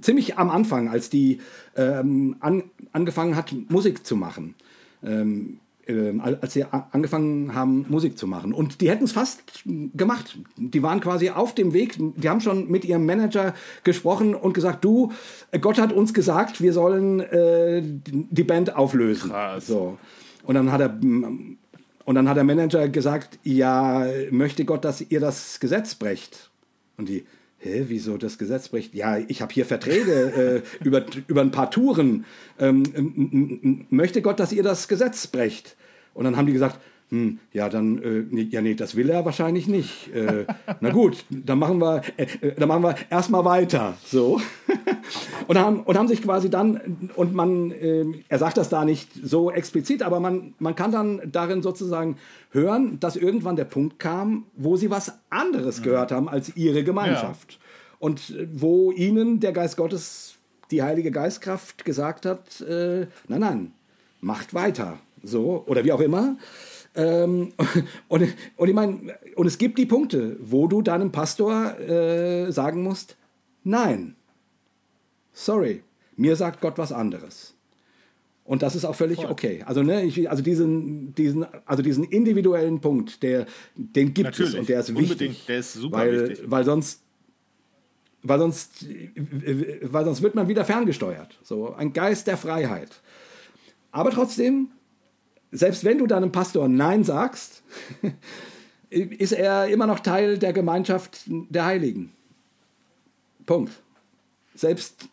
[0.00, 1.40] Ziemlich am Anfang, als die
[1.76, 4.54] ähm, an, angefangen hat, Musik zu machen.
[5.02, 5.60] Ähm,
[6.20, 8.52] als sie angefangen haben, Musik zu machen.
[8.52, 10.38] Und die hätten es fast gemacht.
[10.56, 11.96] Die waren quasi auf dem Weg.
[11.98, 13.54] Die haben schon mit ihrem Manager
[13.84, 15.12] gesprochen und gesagt, du,
[15.60, 19.30] Gott hat uns gesagt, wir sollen äh, die Band auflösen.
[19.30, 19.66] Krass.
[19.66, 19.98] So.
[20.44, 20.98] Und dann hat er
[22.10, 26.50] und dann hat der Manager gesagt, ja, möchte Gott, dass ihr das Gesetz brecht.
[26.96, 27.24] Und die,
[27.58, 28.94] hä, wieso das Gesetz bricht?
[28.94, 32.24] Ja, ich habe hier Verträge äh, über, über ein paar Touren.
[32.58, 35.76] Ähm, möchte Gott, dass ihr das Gesetz brecht?
[36.14, 36.78] Und dann haben die gesagt,
[37.10, 40.14] hm, ja, dann, äh, nee, ja, nee, das will er wahrscheinlich nicht.
[40.14, 40.46] Äh,
[40.80, 43.94] na gut, dann machen wir, äh, äh dann machen wir erstmal weiter.
[44.04, 44.40] So.
[45.48, 49.10] und, haben, und haben sich quasi dann, und man, äh, er sagt das da nicht
[49.24, 52.16] so explizit, aber man, man kann dann darin sozusagen
[52.52, 55.84] hören, dass irgendwann der Punkt kam, wo sie was anderes mhm.
[55.84, 57.52] gehört haben als ihre Gemeinschaft.
[57.54, 57.58] Ja.
[57.98, 60.36] Und wo ihnen der Geist Gottes,
[60.70, 63.72] die Heilige Geistkraft gesagt hat, äh, nein, nein,
[64.20, 64.98] macht weiter.
[65.22, 66.36] So, oder wie auch immer.
[66.94, 67.52] Ähm,
[68.08, 72.82] und, und ich meine, und es gibt die Punkte, wo du deinem Pastor äh, sagen
[72.82, 73.16] musst,
[73.64, 74.16] nein,
[75.32, 75.82] sorry,
[76.16, 77.54] mir sagt Gott was anderes.
[78.44, 79.30] Und das ist auch völlig Voll.
[79.30, 79.62] okay.
[79.64, 84.54] Also, ne, ich, also, diesen, diesen, also diesen individuellen Punkt, der, den gibt Natürlich.
[84.54, 85.20] es und der ist Unbedingt.
[85.20, 85.46] wichtig.
[85.46, 86.50] Der ist super weil, wichtig.
[86.50, 87.02] Weil sonst,
[88.22, 88.86] weil sonst,
[89.82, 91.38] weil sonst wird man wieder ferngesteuert.
[91.44, 93.00] So ein Geist der Freiheit.
[93.92, 94.70] Aber trotzdem
[95.52, 97.62] selbst wenn du deinem Pastor Nein sagst,
[98.90, 102.12] ist er immer noch Teil der Gemeinschaft der Heiligen.
[103.46, 103.72] Punkt.
[104.54, 105.08] Selbst,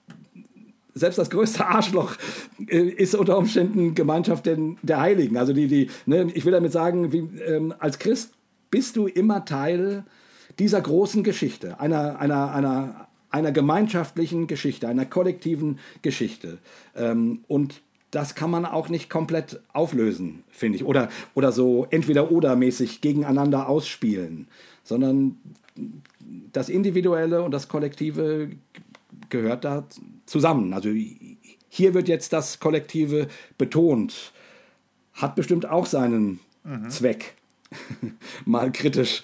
[0.93, 2.15] selbst das größte Arschloch
[2.67, 5.37] äh, ist unter Umständen Gemeinschaft der Heiligen.
[5.37, 8.33] Also die, die, ne, ich will damit sagen, wie, ähm, als Christ
[8.69, 10.03] bist du immer Teil
[10.59, 16.57] dieser großen Geschichte, einer, einer, einer, einer gemeinschaftlichen Geschichte, einer kollektiven Geschichte.
[16.95, 17.81] Ähm, und
[18.11, 20.85] das kann man auch nicht komplett auflösen, finde ich.
[20.85, 24.47] Oder, oder so entweder-oder-mäßig gegeneinander ausspielen,
[24.83, 25.37] sondern
[26.53, 28.49] das Individuelle und das Kollektive
[29.29, 29.85] gehört da
[30.25, 30.73] zusammen.
[30.73, 30.89] Also
[31.69, 33.27] hier wird jetzt das Kollektive
[33.57, 34.31] betont,
[35.13, 36.89] hat bestimmt auch seinen mhm.
[36.89, 37.35] Zweck,
[38.45, 39.23] mal kritisch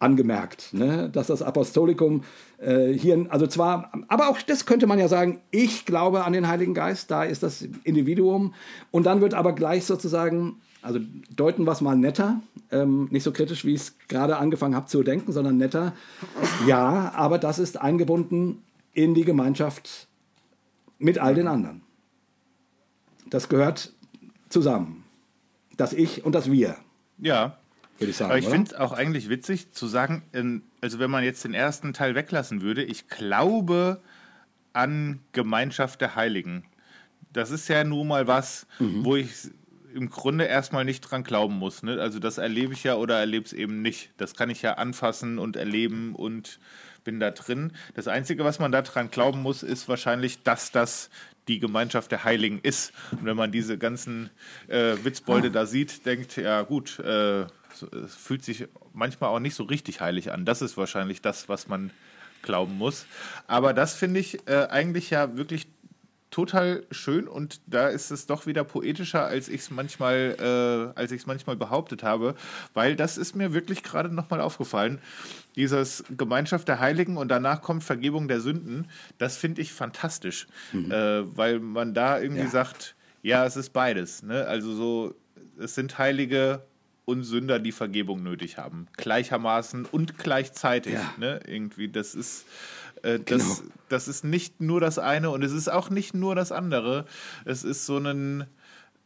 [0.00, 1.08] angemerkt, ne?
[1.10, 2.24] dass das Apostolikum
[2.58, 6.48] äh, hier, also zwar, aber auch das könnte man ja sagen, ich glaube an den
[6.48, 8.54] Heiligen Geist, da ist das Individuum
[8.90, 10.98] und dann wird aber gleich sozusagen, also
[11.34, 12.40] deuten wir es mal netter,
[12.70, 15.92] ähm, nicht so kritisch, wie ich es gerade angefangen habe zu denken, sondern netter,
[16.66, 18.62] ja, aber das ist eingebunden
[18.92, 20.08] in die Gemeinschaft
[20.98, 21.82] mit all den anderen.
[23.30, 23.92] Das gehört
[24.48, 25.04] zusammen.
[25.76, 26.76] Das Ich und das Wir.
[27.18, 27.58] Ja,
[27.98, 28.30] würde ich sagen.
[28.30, 30.22] Aber ich finde es auch eigentlich witzig zu sagen,
[30.80, 34.00] also wenn man jetzt den ersten Teil weglassen würde, ich glaube
[34.72, 36.64] an Gemeinschaft der Heiligen.
[37.32, 39.04] Das ist ja nun mal was, mhm.
[39.04, 39.50] wo ich
[39.94, 41.82] im Grunde erstmal nicht dran glauben muss.
[41.82, 42.00] Ne?
[42.00, 44.10] Also das erlebe ich ja oder erlebe es eben nicht.
[44.16, 46.60] Das kann ich ja anfassen und erleben und
[47.04, 47.72] bin da drin.
[47.94, 51.10] Das Einzige, was man da dran glauben muss, ist wahrscheinlich, dass das
[51.48, 52.92] die Gemeinschaft der Heiligen ist.
[53.10, 54.30] Und wenn man diese ganzen
[54.68, 59.64] äh, Witzbolde da sieht, denkt, ja gut, äh, es fühlt sich manchmal auch nicht so
[59.64, 60.44] richtig heilig an.
[60.44, 61.90] Das ist wahrscheinlich das, was man
[62.42, 63.06] glauben muss.
[63.46, 65.66] Aber das finde ich äh, eigentlich ja wirklich
[66.30, 71.12] total schön und da ist es doch wieder poetischer, als ich es manchmal, äh, als
[71.12, 72.34] ich es manchmal behauptet habe,
[72.74, 75.00] weil das ist mir wirklich gerade nochmal aufgefallen.
[75.56, 80.90] Dieses Gemeinschaft der Heiligen und danach kommt Vergebung der Sünden, das finde ich fantastisch, mhm.
[80.90, 82.48] äh, weil man da irgendwie ja.
[82.48, 84.22] sagt, ja, es ist beides.
[84.22, 84.46] Ne?
[84.46, 85.14] Also so,
[85.58, 86.62] es sind Heilige
[87.08, 88.86] und Sünder, die Vergebung nötig haben.
[88.98, 90.92] Gleichermaßen und gleichzeitig.
[90.92, 91.14] Ja.
[91.16, 91.40] Ne?
[91.46, 92.44] Irgendwie, das ist,
[93.02, 93.72] äh, das, genau.
[93.88, 97.04] das ist nicht nur das eine und es ist auch nicht nur das andere.
[97.44, 98.46] Es ist so ein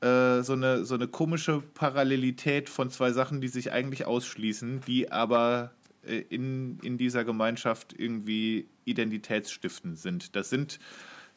[0.02, 5.12] äh, so eine, so eine komische Parallelität von zwei Sachen, die sich eigentlich ausschließen, die
[5.12, 5.70] aber
[6.04, 10.34] äh, in, in dieser Gemeinschaft irgendwie identitätsstiftend sind.
[10.34, 10.80] Das sind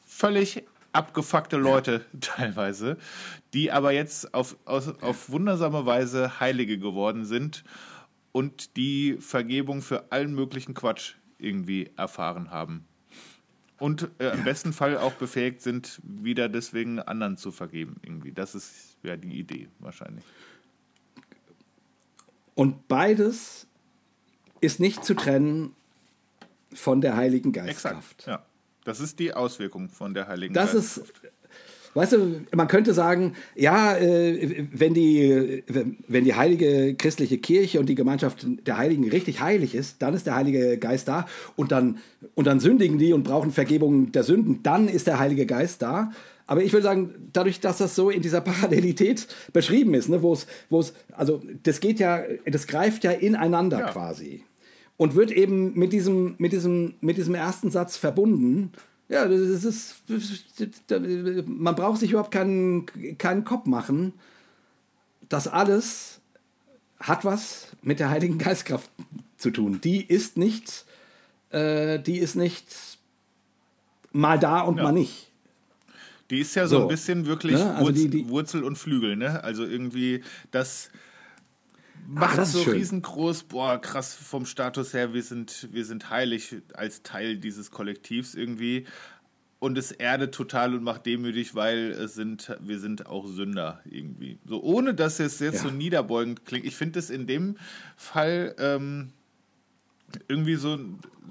[0.04, 0.64] völlig
[0.94, 2.20] abgefuckte Leute ja.
[2.22, 2.98] teilweise,
[3.54, 7.64] die aber jetzt auf, auf, auf wundersame Weise Heilige geworden sind
[8.32, 12.86] und die Vergebung für allen möglichen Quatsch irgendwie erfahren haben.
[13.78, 17.98] Und äh, im besten Fall auch befähigt sind, wieder deswegen anderen zu vergeben.
[18.04, 18.32] Irgendwie.
[18.32, 20.24] Das ist ja die Idee wahrscheinlich.
[22.54, 23.68] Und beides
[24.62, 25.76] ist nicht zu trennen
[26.74, 28.22] von der Heiligen Geistkraft.
[28.22, 28.46] Exakt, ja.
[28.86, 30.98] Das ist die Auswirkung von der Heiligen das Geist.
[30.98, 31.14] Ist,
[31.96, 35.64] weißt du, man könnte sagen, ja, äh, wenn, die,
[36.08, 40.28] wenn die heilige christliche Kirche und die Gemeinschaft der Heiligen richtig heilig ist, dann ist
[40.28, 41.98] der Heilige Geist da und dann,
[42.36, 46.12] und dann sündigen die und brauchen Vergebung der Sünden, dann ist der Heilige Geist da.
[46.48, 50.34] Aber ich würde sagen, dadurch, dass das so in dieser Parallelität beschrieben ist, ne, wo
[50.34, 53.92] es, wo es, also das geht ja, das greift ja ineinander ja.
[53.92, 54.44] quasi
[54.98, 58.72] und wird eben mit diesem, mit diesem, mit diesem ersten Satz verbunden.
[59.08, 59.96] Ja, das ist,
[61.46, 62.86] man braucht sich überhaupt keinen,
[63.18, 64.14] keinen Kopf machen.
[65.30, 66.22] das alles
[67.00, 68.90] hat was mit der Heiligen Geistkraft
[69.38, 69.80] zu tun.
[69.84, 70.86] Die ist nicht,
[71.52, 72.66] äh, die ist nicht
[74.12, 74.84] mal da und ja.
[74.84, 75.32] mal nicht.
[76.32, 77.76] Die ist ja so, so ein bisschen wirklich ne?
[77.76, 79.44] also Wurzel, die, die Wurzel, und Flügel, ne?
[79.44, 80.90] Also irgendwie das
[82.08, 82.74] macht Ach, das so schön.
[82.74, 88.36] riesengroß, boah, krass vom Status her, wir sind, wir sind heilig als Teil dieses Kollektivs
[88.36, 88.86] irgendwie.
[89.60, 94.38] Und es erdet total und macht demütig, weil es sind, wir sind auch Sünder irgendwie.
[94.46, 95.70] So, ohne dass es jetzt ja.
[95.70, 96.66] so niederbeugend klingt.
[96.66, 97.58] Ich finde es in dem
[97.96, 99.14] Fall ähm,
[100.28, 100.78] irgendwie so,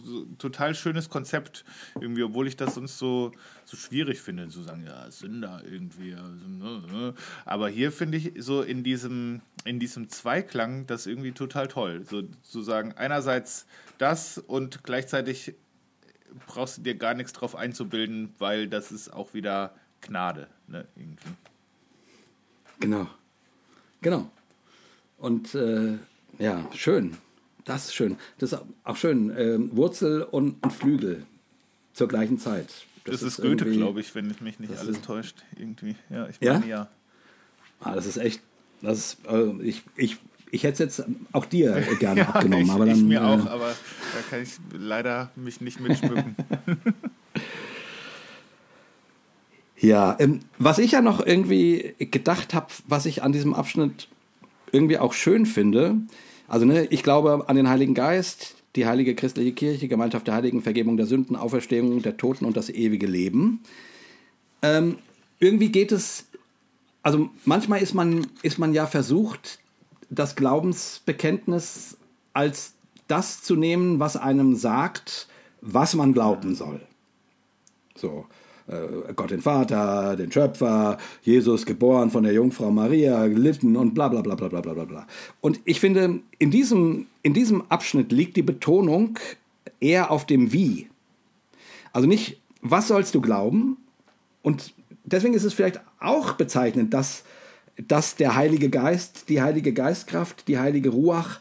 [0.03, 1.65] so total schönes Konzept,
[2.01, 3.33] irgendwie, obwohl ich das sonst so,
[3.65, 6.13] so schwierig finde, zu sagen, ja, Sünder irgendwie.
[6.13, 7.15] Ne, ne.
[7.45, 12.05] Aber hier finde ich so in diesem, in diesem Zweiklang das irgendwie total toll.
[12.09, 13.67] So zu sagen, einerseits
[13.99, 15.55] das und gleichzeitig
[16.47, 21.31] brauchst du dir gar nichts drauf einzubilden, weil das ist auch wieder Gnade, ne, irgendwie.
[22.81, 23.09] Genau.
[24.03, 24.31] Genau.
[25.19, 25.97] Und äh,
[26.39, 27.17] ja, schön.
[27.65, 28.17] Das ist schön.
[28.39, 29.33] Das ist auch schön.
[29.37, 31.25] Ähm, Wurzel und, und, Flügel
[31.93, 32.69] zur gleichen Zeit.
[33.05, 35.43] Das, das ist, ist Goethe, glaube ich, wenn mich nicht alles ist, täuscht.
[35.57, 35.97] Irgendwie.
[36.11, 36.77] Ja, ich meine ja.
[36.77, 36.89] ja.
[37.81, 38.41] Ah, das ist echt.
[38.83, 40.19] Das ist, also ich, ich,
[40.51, 42.67] ich hätte es jetzt auch dir gerne ja, abgenommen.
[42.67, 46.37] Ich, aber dann, ich mir äh, auch, aber da kann ich leider mich nicht mitschmücken.
[49.79, 54.09] ja, ähm, was ich ja noch irgendwie gedacht habe, was ich an diesem Abschnitt
[54.71, 55.97] irgendwie auch schön finde,
[56.49, 60.63] also ne, ich glaube an den Heiligen Geist, die heilige christliche Kirche, Gemeinschaft der Heiligen,
[60.63, 63.61] Vergebung der Sünden, Auferstehung der Toten und das ewige Leben.
[64.63, 64.99] Ähm,
[65.39, 66.27] irgendwie geht es,
[67.03, 69.59] also manchmal ist man, ist man ja versucht,
[70.11, 71.97] das Glaubensbekenntnis
[72.33, 72.75] als
[73.07, 75.29] das zu nehmen, was einem sagt,
[75.61, 76.81] was man glauben soll.
[77.97, 78.27] So,
[78.67, 84.09] äh, Gott den Vater, den Schöpfer, Jesus geboren von der Jungfrau Maria, gelitten und bla
[84.09, 85.07] bla bla bla bla bla bla.
[85.41, 89.19] Und ich finde, in diesem, in diesem Abschnitt liegt die Betonung
[89.81, 90.89] eher auf dem Wie.
[91.93, 93.77] Also nicht, was sollst du glauben?
[94.43, 94.73] Und
[95.05, 97.25] deswegen ist es vielleicht auch bezeichnend, dass,
[97.87, 101.41] dass der Heilige Geist, die Heilige Geistkraft, die Heilige Ruach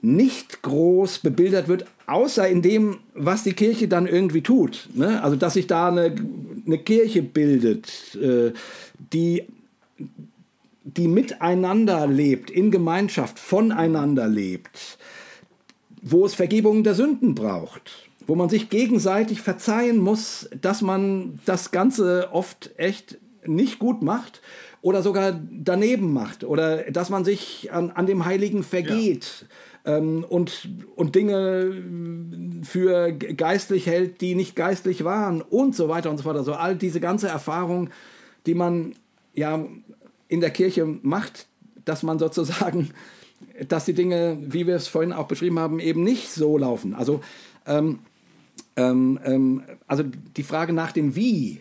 [0.00, 4.88] nicht groß bebildert wird, außer in dem, was die Kirche dann irgendwie tut.
[4.94, 5.22] Ne?
[5.22, 6.14] Also, dass sich da eine,
[6.66, 8.52] eine Kirche bildet, äh,
[9.12, 9.44] die,
[10.84, 14.98] die miteinander lebt, in Gemeinschaft, voneinander lebt,
[16.02, 21.70] wo es Vergebung der Sünden braucht, wo man sich gegenseitig verzeihen muss, dass man das
[21.70, 24.42] Ganze oft echt nicht gut macht
[24.82, 29.24] oder sogar daneben macht oder dass man sich an, an dem Heiligen vergeht.
[29.40, 29.46] Ja
[29.84, 31.82] ähm, und, und Dinge
[32.62, 36.36] für geistlich hält, die nicht geistlich waren und so weiter und so fort.
[36.36, 37.90] Also all diese ganze Erfahrung,
[38.46, 38.94] die man
[39.34, 39.64] ja
[40.28, 41.46] in der Kirche macht,
[41.84, 42.90] dass man sozusagen,
[43.68, 46.94] dass die Dinge, wie wir es vorhin auch beschrieben haben, eben nicht so laufen.
[46.94, 47.20] Also,
[47.66, 48.00] ähm,
[48.76, 50.04] ähm, ähm also
[50.36, 51.60] die Frage nach dem Wie,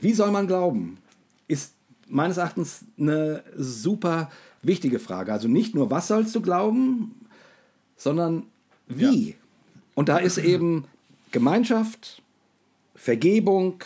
[0.00, 0.98] wie soll man glauben,
[1.46, 1.74] ist
[2.08, 4.30] meines Erachtens eine super
[4.62, 5.32] wichtige Frage.
[5.32, 7.14] Also nicht nur, was sollst du glauben,
[8.00, 8.44] sondern
[8.88, 9.30] wie.
[9.30, 9.34] Ja.
[9.94, 10.84] Und da ist eben
[11.32, 12.22] Gemeinschaft,
[12.94, 13.84] Vergebung,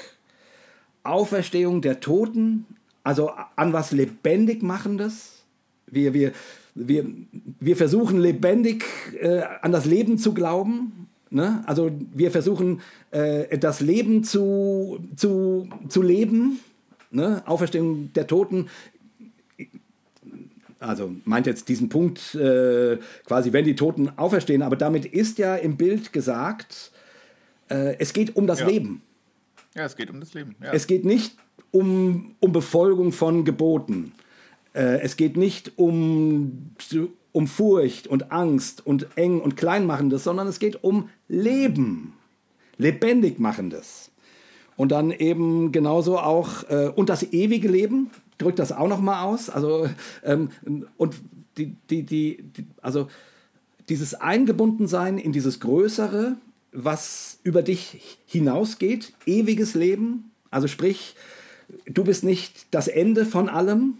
[1.02, 2.64] Auferstehung der Toten,
[3.02, 5.42] also an was lebendig machendes.
[5.86, 6.32] Wir, wir,
[6.76, 7.04] wir,
[7.58, 8.84] wir versuchen lebendig
[9.20, 11.08] äh, an das Leben zu glauben.
[11.30, 11.64] Ne?
[11.66, 16.60] Also wir versuchen äh, das Leben zu, zu, zu leben.
[17.10, 17.42] Ne?
[17.46, 18.68] Auferstehung der Toten
[20.84, 25.56] also meint jetzt diesen Punkt äh, quasi, wenn die Toten auferstehen, aber damit ist ja
[25.56, 26.92] im Bild gesagt,
[27.68, 28.66] äh, es geht um das ja.
[28.66, 29.02] Leben.
[29.74, 30.54] Ja, es geht um das Leben.
[30.62, 30.72] Ja.
[30.72, 31.36] Es geht nicht
[31.70, 34.12] um, um Befolgung von Geboten.
[34.72, 36.70] Äh, es geht nicht um,
[37.32, 42.14] um Furcht und Angst und eng und kleinmachendes, sondern es geht um Leben,
[42.76, 44.10] lebendig machendes.
[44.76, 49.22] Und dann eben genauso auch, äh, und das ewige Leben, drückt das auch noch mal
[49.22, 49.50] aus.
[49.50, 49.88] Also
[50.22, 50.50] ähm,
[50.96, 51.16] und
[51.56, 53.08] die, die, die, die, also
[53.88, 56.36] dieses Eingebundensein in dieses Größere,
[56.72, 60.30] was über dich hinausgeht, ewiges Leben.
[60.50, 61.14] Also sprich,
[61.86, 63.98] du bist nicht das Ende von allem,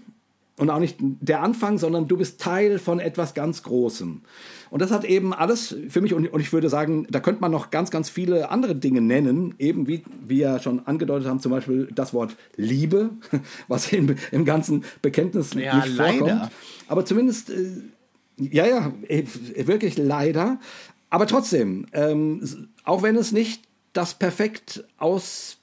[0.56, 4.22] und auch nicht der Anfang, sondern du bist Teil von etwas ganz Großem.
[4.70, 7.70] Und das hat eben alles für mich, und, ich würde sagen, da könnte man noch
[7.70, 12.14] ganz, ganz viele andere Dinge nennen, eben wie wir schon angedeutet haben, zum Beispiel das
[12.14, 13.10] Wort Liebe,
[13.68, 16.18] was im, im ganzen Bekenntnis ja, nicht leider.
[16.18, 16.50] vorkommt.
[16.86, 17.70] Aber zumindest, äh,
[18.36, 19.24] ja, ja, äh,
[19.66, 20.60] wirklich leider.
[21.10, 23.62] Aber trotzdem, ähm, auch wenn es nicht
[23.92, 25.58] das perfekt ausbildert,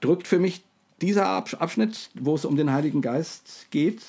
[0.00, 0.65] drückt für mich
[1.00, 4.02] dieser Abschnitt, wo es um den Heiligen Geist geht,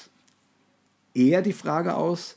[1.13, 2.35] eher die Frage aus,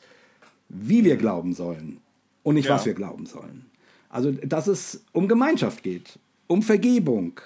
[0.69, 2.01] wie wir glauben sollen
[2.43, 2.75] und nicht, ja.
[2.75, 3.67] was wir glauben sollen.
[4.09, 7.41] Also, dass es um Gemeinschaft geht, um Vergebung,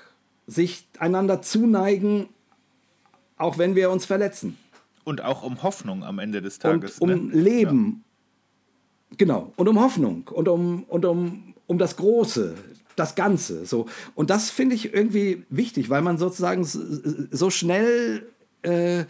[0.47, 2.28] sich einander zuneigen,
[3.36, 4.56] auch wenn wir uns verletzen.
[5.05, 6.98] Und auch um Hoffnung am Ende des Tages.
[6.98, 7.35] Und um ne?
[7.35, 8.05] Leben.
[9.10, 9.16] Ja.
[9.18, 9.52] Genau.
[9.56, 10.28] Und um Hoffnung.
[10.32, 12.55] Und um, und um, um das Große,
[12.97, 13.66] das Ganze.
[13.66, 13.87] So.
[14.15, 18.27] Und das finde ich irgendwie wichtig, weil man sozusagen so schnell
[18.62, 19.05] äh,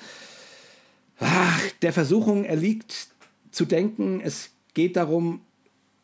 [1.20, 3.08] ach, der Versuchung erliegt,
[3.50, 5.40] zu denken, es geht darum,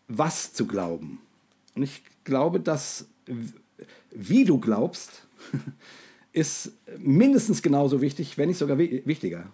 [0.09, 1.21] was zu glauben.
[1.75, 3.07] Und ich glaube, dass
[4.11, 5.27] wie du glaubst,
[6.33, 9.47] ist mindestens genauso wichtig, wenn nicht sogar wichtiger.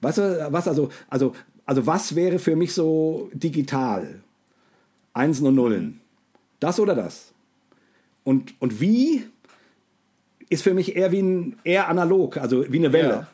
[0.00, 1.34] Weißt du, was also, also,
[1.64, 4.22] also was wäre für mich so digital?
[5.12, 6.00] Einsen und Nullen.
[6.58, 7.32] Das oder das?
[8.24, 9.24] Und, und wie
[10.48, 13.08] ist für mich eher wie ein, eher analog, also wie eine Welle.
[13.08, 13.28] Ja.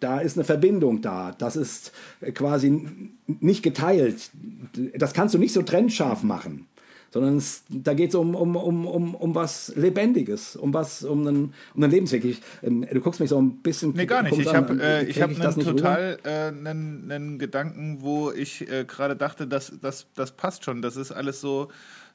[0.00, 1.34] Da ist eine Verbindung da.
[1.38, 1.92] Das ist
[2.34, 2.86] quasi
[3.26, 4.30] nicht geteilt.
[4.96, 6.68] Das kannst du nicht so trennscharf machen
[7.10, 11.26] sondern es, da geht es um, um, um, um, um was Lebendiges, um was, um
[11.26, 12.24] einen, um einen Lebensweg.
[12.24, 13.92] Ich, ähm, du guckst mich so ein bisschen.
[13.94, 14.38] Nee, gar nicht.
[14.38, 19.46] Ich habe äh, hab einen total äh, einen, einen Gedanken, wo ich äh, gerade dachte,
[19.46, 20.82] dass das, das passt schon.
[20.82, 21.68] Das ist alles so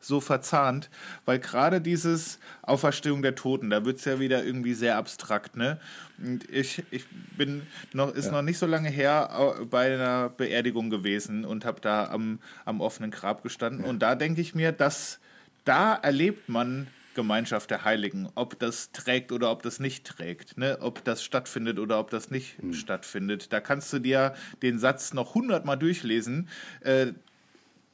[0.03, 0.89] so verzahnt,
[1.25, 5.79] weil gerade dieses Auferstehung der Toten, da wird es ja wieder irgendwie sehr abstrakt, ne?
[6.17, 7.05] Und ich, ich
[7.37, 7.63] bin
[7.93, 8.31] noch, ist ja.
[8.31, 13.11] noch nicht so lange her bei einer Beerdigung gewesen und habe da am, am offenen
[13.11, 13.83] Grab gestanden.
[13.83, 13.89] Ja.
[13.89, 15.19] Und da denke ich mir, dass
[15.65, 20.77] da erlebt man Gemeinschaft der Heiligen, ob das trägt oder ob das nicht trägt, ne?
[20.81, 22.73] ob das stattfindet oder ob das nicht mhm.
[22.73, 23.53] stattfindet.
[23.53, 26.49] Da kannst du dir den Satz noch hundertmal durchlesen.
[26.81, 27.13] Äh,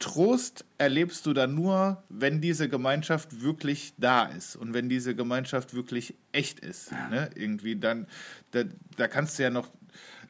[0.00, 5.74] Trost erlebst du dann nur, wenn diese Gemeinschaft wirklich da ist und wenn diese Gemeinschaft
[5.74, 6.90] wirklich echt ist.
[7.10, 7.30] Ne?
[7.34, 8.06] Irgendwie dann,
[8.50, 8.64] da,
[8.96, 9.68] da kannst du ja noch,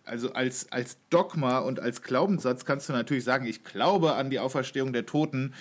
[0.05, 4.41] also als, als Dogma und als Glaubenssatz kannst du natürlich sagen, ich glaube an die
[4.41, 5.55] Auferstehung der Toten,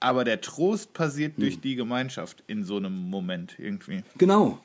[0.00, 1.42] aber der Trost passiert hm.
[1.42, 4.02] durch die Gemeinschaft in so einem Moment irgendwie.
[4.16, 4.58] Genau.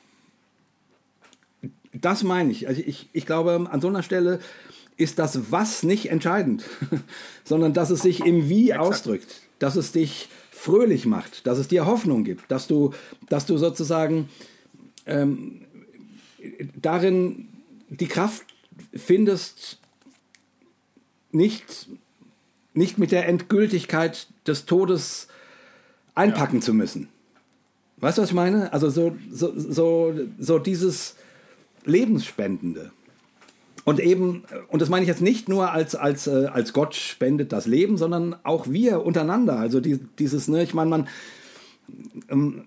[1.92, 2.66] Das meine ich.
[2.66, 4.40] Also ich, ich glaube, an so einer Stelle
[4.96, 6.64] ist das Was nicht entscheidend,
[7.44, 8.80] sondern dass es sich im Wie Exakt.
[8.80, 12.92] ausdrückt, dass es dich fröhlich macht, dass es dir Hoffnung gibt, dass du,
[13.28, 14.28] dass du sozusagen
[15.06, 15.62] ähm,
[16.74, 17.48] darin
[17.88, 18.46] die Kraft
[18.94, 19.78] findest,
[21.30, 21.88] nicht,
[22.72, 25.28] nicht mit der Endgültigkeit des Todes
[26.14, 26.62] einpacken ja.
[26.62, 27.08] zu müssen.
[27.98, 28.72] Weißt du, was ich meine?
[28.72, 31.16] Also so, so, so, so dieses
[31.84, 32.92] Lebensspendende.
[33.86, 37.52] Und eben, und das meine ich jetzt nicht nur als, als, äh, als Gott spendet
[37.52, 39.60] das Leben, sondern auch wir untereinander.
[39.60, 41.08] Also die, dieses, ne, ich meine, man,
[42.28, 42.64] ähm,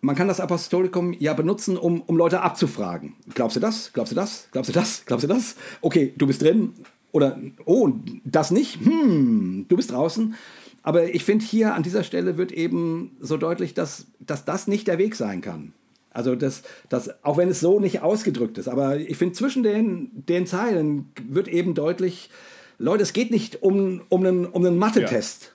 [0.00, 3.12] man kann das Apostolikum ja benutzen, um, um Leute abzufragen.
[3.34, 3.92] Glaubst du das?
[3.92, 4.48] Glaubst du das?
[4.52, 5.04] Glaubst du das?
[5.04, 5.54] Glaubst du das?
[5.82, 6.72] Okay, du bist drin.
[7.12, 7.90] Oder, oh,
[8.24, 8.80] das nicht?
[8.82, 10.34] Hm, du bist draußen.
[10.82, 14.88] Aber ich finde, hier an dieser Stelle wird eben so deutlich, dass, dass das nicht
[14.88, 15.74] der Weg sein kann.
[16.18, 20.10] Also das, das, auch wenn es so nicht ausgedrückt ist, aber ich finde, zwischen den,
[20.26, 22.28] den Zeilen wird eben deutlich,
[22.76, 25.54] Leute, es geht nicht um, um einen, um einen Mathe-Test,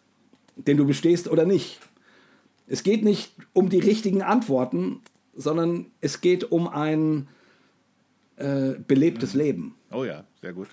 [0.56, 0.64] ja.
[0.64, 1.81] den du bestehst oder nicht.
[2.65, 5.02] Es geht nicht um die richtigen Antworten,
[5.35, 7.27] sondern es geht um ein
[8.38, 9.40] äh, belebtes mhm.
[9.41, 9.76] Leben.
[9.91, 10.69] Oh ja, sehr gut.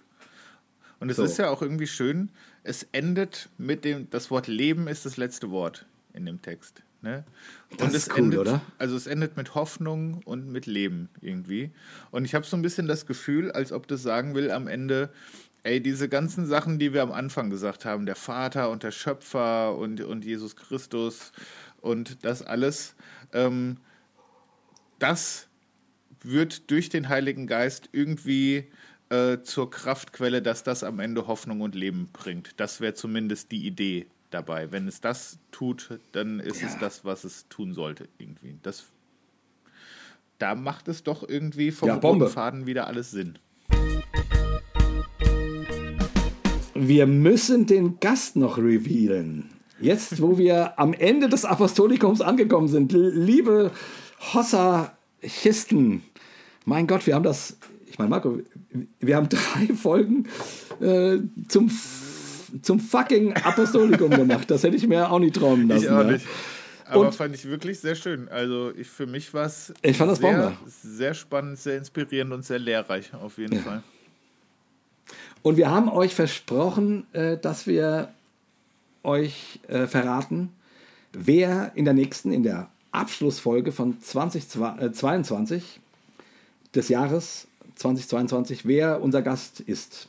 [1.01, 1.25] Und es so.
[1.25, 2.31] ist ja auch irgendwie schön,
[2.63, 5.85] es endet mit dem, das Wort Leben ist das letzte Wort
[6.15, 6.85] in dem Text.
[7.03, 7.25] Ne?
[7.71, 8.61] Und das es ist cool, endet, oder?
[8.79, 11.71] Also es endet mit Hoffnung und mit Leben irgendwie.
[12.11, 15.11] Und ich habe so ein bisschen das Gefühl, als ob das sagen will am Ende,
[15.63, 19.77] ey, diese ganzen Sachen, die wir am Anfang gesagt haben, der Vater und der Schöpfer
[19.77, 21.33] und, und Jesus Christus
[21.81, 22.95] und das alles,
[23.33, 23.79] ähm,
[24.99, 25.49] das
[26.23, 28.71] wird durch den Heiligen Geist irgendwie
[29.09, 32.61] äh, zur Kraftquelle, dass das am Ende Hoffnung und Leben bringt.
[32.61, 34.73] Das wäre zumindest die Idee dabei.
[34.73, 36.69] Wenn es das tut, dann ist ja.
[36.69, 38.57] es das, was es tun sollte, irgendwie.
[38.63, 38.85] Das,
[40.39, 43.39] da macht es doch irgendwie vom ja, Faden wieder alles Sinn.
[46.75, 49.51] Wir müssen den Gast noch revealen.
[49.81, 53.71] Jetzt, wo wir am Ende des Apostolikums angekommen sind, liebe
[54.33, 56.03] Hossa-Chisten,
[56.65, 58.39] mein Gott, wir haben das, ich meine, Marco,
[59.01, 60.27] wir haben drei Folgen
[60.81, 61.71] äh, zum
[62.63, 64.51] zum fucking Apostolikum gemacht.
[64.51, 65.85] Das hätte ich mir auch nicht träumen lassen.
[65.85, 66.27] Ich auch nicht.
[66.87, 68.29] Aber und, fand ich wirklich sehr schön.
[68.29, 73.39] Also ich, für mich war es sehr, sehr spannend, sehr inspirierend und sehr lehrreich auf
[73.39, 73.63] jeden ja.
[73.63, 73.83] Fall.
[75.43, 78.13] Und wir haben euch versprochen, äh, dass wir
[79.03, 80.53] euch äh, verraten,
[81.13, 85.81] wer in der nächsten, in der Abschlussfolge von 2022
[86.75, 87.47] des Jahres
[87.77, 90.09] 2022, wer unser Gast ist.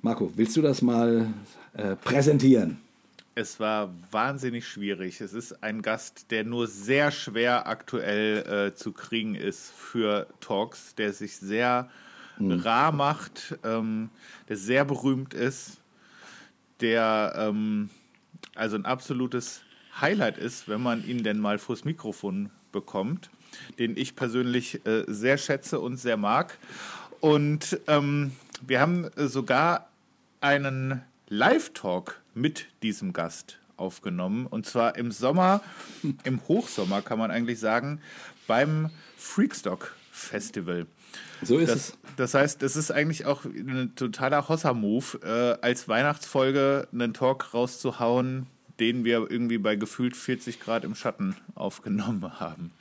[0.00, 1.32] Marco, willst du das mal
[1.74, 2.78] äh, präsentieren?
[3.34, 5.20] Es war wahnsinnig schwierig.
[5.22, 10.94] Es ist ein Gast, der nur sehr schwer aktuell äh, zu kriegen ist für Talks,
[10.94, 11.88] der sich sehr
[12.38, 12.60] mhm.
[12.60, 14.10] rar macht, ähm,
[14.48, 15.78] der sehr berühmt ist,
[16.80, 17.88] der ähm,
[18.54, 19.62] also ein absolutes
[19.98, 23.30] Highlight ist, wenn man ihn denn mal vors Mikrofon bekommt,
[23.78, 26.58] den ich persönlich äh, sehr schätze und sehr mag.
[27.20, 28.32] Und ähm,
[28.66, 29.88] wir haben sogar
[30.40, 34.46] einen Live-Talk mit diesem Gast aufgenommen.
[34.46, 35.62] Und zwar im Sommer,
[36.24, 38.02] im Hochsommer kann man eigentlich sagen,
[38.46, 40.86] beim Freakstock Festival.
[41.40, 41.98] So ist das, es.
[42.18, 48.46] Das heißt, es ist eigentlich auch ein totaler Hossa-Move, äh, als Weihnachtsfolge einen Talk rauszuhauen,
[48.78, 52.72] den wir irgendwie bei gefühlt 40 Grad im Schatten aufgenommen haben.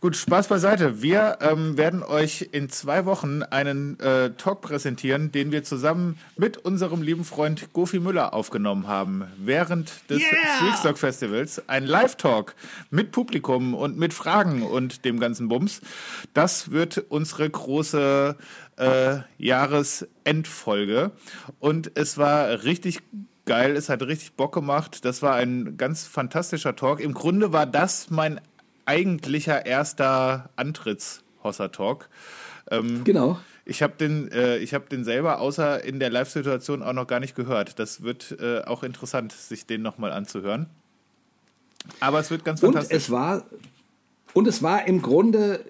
[0.00, 1.02] Gut, Spaß beiseite.
[1.02, 6.58] Wir ähm, werden euch in zwei Wochen einen äh, Talk präsentieren, den wir zusammen mit
[6.58, 9.24] unserem lieben Freund Gofi Müller aufgenommen haben.
[9.38, 10.58] Während des yeah!
[10.58, 11.68] Freakstock Festivals.
[11.68, 12.54] Ein Live-Talk
[12.90, 15.80] mit Publikum und mit Fragen und dem ganzen Bums.
[16.32, 18.36] Das wird unsere große
[18.76, 21.12] äh, Jahresendfolge.
[21.60, 23.00] Und es war richtig
[23.46, 25.04] geil, es hat richtig Bock gemacht.
[25.04, 27.00] Das war ein ganz fantastischer Talk.
[27.00, 28.40] Im Grunde war das mein
[28.86, 32.08] eigentlicher erster Antritts-Hossa-Talk.
[32.70, 33.38] Ähm, genau.
[33.66, 37.34] Ich habe den, äh, hab den selber außer in der Live-Situation auch noch gar nicht
[37.34, 37.78] gehört.
[37.78, 40.66] Das wird äh, auch interessant, sich den nochmal anzuhören.
[42.00, 42.92] Aber es wird ganz fantastisch.
[42.92, 43.44] Und es war,
[44.32, 45.60] und es war im Grunde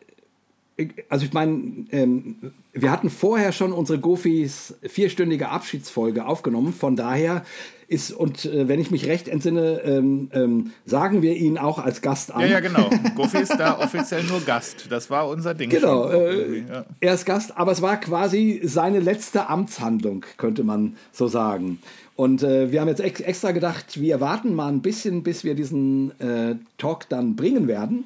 [1.09, 6.73] also ich meine, ähm, wir hatten vorher schon unsere Gofis vierstündige Abschiedsfolge aufgenommen.
[6.73, 7.45] Von daher
[7.89, 12.03] ist, und äh, wenn ich mich recht entsinne, ähm, ähm, sagen wir ihn auch als
[12.03, 12.41] Gast an.
[12.43, 12.91] Ja, ja, genau.
[13.15, 14.87] Gofi ist da offiziell nur Gast.
[14.91, 15.71] Das war unser Ding.
[15.71, 16.09] Genau.
[16.09, 16.85] Äh, ja.
[17.01, 21.79] Er ist Gast, aber es war quasi seine letzte Amtshandlung, könnte man so sagen.
[22.17, 25.55] Und äh, wir haben jetzt ex extra gedacht, wir warten mal ein bisschen, bis wir
[25.55, 28.05] diesen äh, Talk dann bringen werden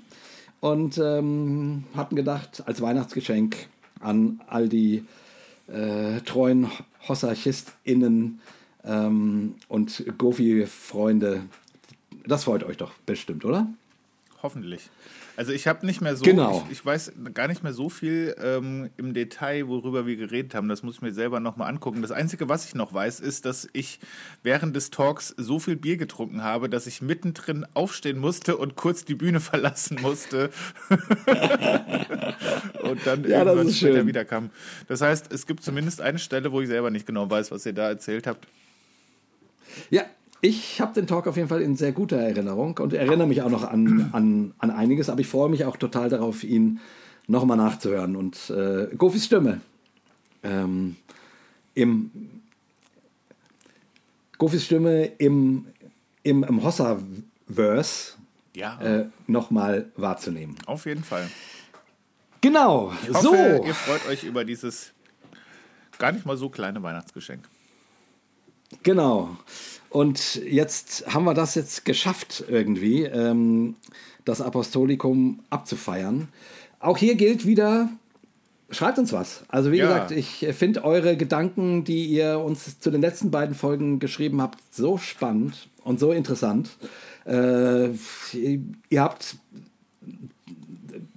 [0.60, 3.56] und ähm, hatten gedacht, als Weihnachtsgeschenk
[4.00, 5.04] an all die
[5.68, 6.68] äh, treuen
[7.06, 8.40] HossarchistInnen
[8.84, 11.42] ähm, und Gofi-Freunde,
[12.26, 13.66] das freut euch doch bestimmt, oder?
[14.42, 14.88] Hoffentlich.
[15.38, 16.64] Also ich habe nicht mehr so, genau.
[16.66, 20.68] ich, ich, weiß gar nicht mehr so viel ähm, im Detail, worüber wir geredet haben.
[20.68, 22.02] Das muss ich mir selber nochmal angucken.
[22.02, 24.00] Das Einzige, was ich noch weiß, ist, dass ich
[24.42, 29.04] während des Talks so viel Bier getrunken habe, dass ich mittendrin aufstehen musste und kurz
[29.04, 30.50] die Bühne verlassen musste.
[30.90, 30.98] und
[33.06, 34.50] dann ja, irgendwann später wiederkam.
[34.88, 37.74] Das heißt, es gibt zumindest eine Stelle, wo ich selber nicht genau weiß, was ihr
[37.74, 38.48] da erzählt habt.
[39.90, 40.02] Ja,
[40.40, 43.50] ich habe den Talk auf jeden Fall in sehr guter Erinnerung und erinnere mich auch
[43.50, 46.80] noch an, an, an einiges, aber ich freue mich auch total darauf, ihn
[47.26, 48.16] nochmal nachzuhören.
[48.16, 49.60] Und äh, Gofis Stimme
[50.42, 50.96] ähm,
[51.74, 52.10] im
[54.38, 55.66] Gofis Stimme im,
[56.22, 58.12] im, im Hossa-Verse
[58.54, 58.80] ja.
[58.80, 60.56] äh, nochmal wahrzunehmen.
[60.66, 61.28] Auf jeden Fall.
[62.40, 62.92] Genau.
[63.02, 63.64] Ich hoffe, so.
[63.66, 64.92] ihr freut euch über dieses
[65.98, 67.48] gar nicht mal so kleine Weihnachtsgeschenk.
[68.82, 69.36] Genau.
[69.90, 73.76] Und jetzt haben wir das jetzt geschafft, irgendwie, ähm,
[74.24, 76.28] das Apostolikum abzufeiern.
[76.78, 77.88] Auch hier gilt wieder,
[78.70, 79.44] schreibt uns was.
[79.48, 79.86] Also wie ja.
[79.86, 84.58] gesagt, ich finde eure Gedanken, die ihr uns zu den letzten beiden Folgen geschrieben habt,
[84.70, 86.76] so spannend und so interessant.
[87.24, 87.88] Äh,
[88.90, 89.36] ihr habt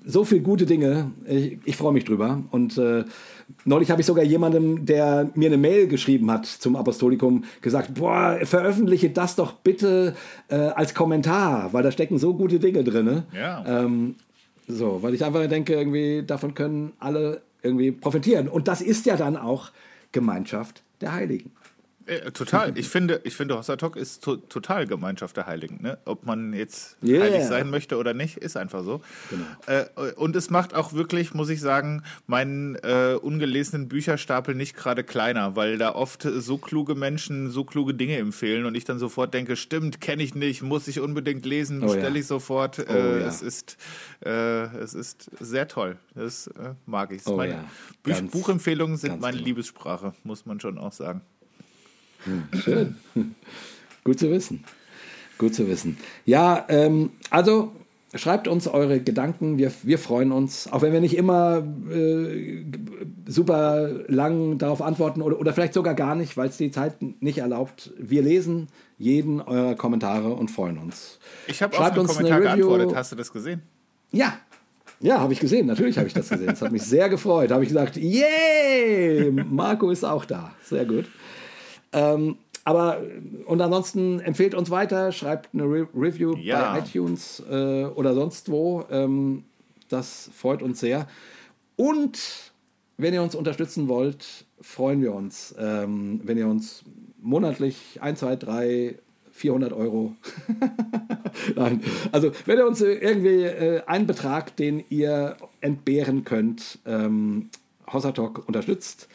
[0.05, 1.11] so viele gute Dinge.
[1.25, 2.43] Ich, ich freue mich drüber.
[2.51, 3.05] Und äh,
[3.65, 8.39] Neulich habe ich sogar jemandem, der mir eine Mail geschrieben hat zum Apostolikum, gesagt, boah,
[8.43, 10.15] veröffentliche das doch bitte
[10.49, 13.23] äh, als Kommentar, weil da stecken so gute Dinge drin.
[13.35, 13.63] Ja.
[13.65, 14.15] Ähm,
[14.67, 18.47] so, weil ich einfach denke, irgendwie davon können alle irgendwie profitieren.
[18.47, 19.71] Und das ist ja dann auch
[20.11, 21.51] Gemeinschaft der Heiligen.
[22.11, 22.77] Äh, total.
[22.77, 25.81] Ich finde, ich finde, Hossatok ist to total Gemeinschaft der Heiligen.
[25.81, 25.97] Ne?
[26.03, 27.23] Ob man jetzt yeah.
[27.23, 29.01] heilig sein möchte oder nicht, ist einfach so.
[29.29, 29.45] Genau.
[29.67, 35.05] Äh, und es macht auch wirklich, muss ich sagen, meinen äh, ungelesenen Bücherstapel nicht gerade
[35.05, 39.33] kleiner, weil da oft so kluge Menschen so kluge Dinge empfehlen und ich dann sofort
[39.33, 42.79] denke, stimmt, kenne ich nicht, muss ich unbedingt lesen, oh, stelle ich sofort.
[42.79, 43.27] Oh, äh, ja.
[43.27, 43.77] es, ist,
[44.25, 45.97] äh, es ist sehr toll.
[46.13, 47.25] Das äh, mag ich.
[47.25, 47.65] Oh, meine ja.
[48.03, 49.47] ganz, Buchempfehlungen sind meine genau.
[49.47, 51.21] Liebessprache, muss man schon auch sagen.
[52.63, 52.95] Schön.
[54.03, 54.63] Gut zu wissen.
[55.37, 55.97] Gut zu wissen.
[56.25, 57.71] Ja, ähm, also
[58.13, 59.57] schreibt uns eure Gedanken.
[59.57, 62.63] Wir, wir freuen uns, auch wenn wir nicht immer äh,
[63.25, 67.37] super lang darauf antworten oder, oder vielleicht sogar gar nicht, weil es die Zeit nicht
[67.37, 67.91] erlaubt.
[67.97, 68.67] Wir lesen
[68.97, 71.19] jeden eurer Kommentare und freuen uns.
[71.47, 72.95] Ich habe auf einen Kommentar geantwortet.
[72.95, 73.61] Hast du das gesehen?
[74.11, 74.37] Ja.
[74.99, 75.65] Ja, habe ich gesehen.
[75.65, 76.47] Natürlich habe ich das gesehen.
[76.47, 77.49] Das hat mich sehr gefreut.
[77.49, 80.53] Da habe ich gesagt, yay, Marco ist auch da.
[80.63, 81.05] Sehr gut.
[81.93, 83.01] Ähm, aber
[83.45, 86.73] und ansonsten empfehlt uns weiter, schreibt eine Re Review Ja.
[86.73, 88.85] bei iTunes äh, oder sonst wo.
[88.91, 89.43] Ähm,
[89.89, 91.07] das freut uns sehr.
[91.75, 92.51] Und
[92.97, 96.83] wenn ihr uns unterstützen wollt, freuen wir uns, ähm, wenn ihr uns
[97.19, 98.95] monatlich 1, 2, 3,
[99.31, 100.15] 400 Euro.
[101.55, 101.81] Nein,
[102.11, 107.49] also wenn ihr uns irgendwie äh, einen Betrag, den ihr entbehren könnt, ähm,
[107.91, 109.07] Hossertalk unterstützt.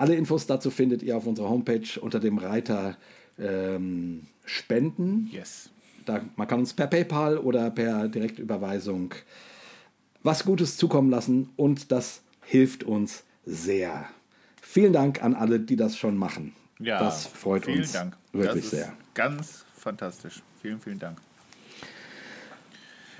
[0.00, 2.96] Alle Infos dazu findet ihr auf unserer Homepage unter dem Reiter
[3.38, 5.28] ähm, Spenden.
[5.30, 5.68] Yes.
[6.06, 9.14] Da, man kann uns per PayPal oder per Direktüberweisung
[10.22, 14.08] was Gutes zukommen lassen und das hilft uns sehr.
[14.62, 16.54] Vielen Dank an alle, die das schon machen.
[16.78, 18.16] Ja, das freut vielen uns Dank.
[18.32, 18.94] wirklich sehr.
[19.12, 20.42] Ganz fantastisch.
[20.62, 21.18] Vielen, vielen Dank.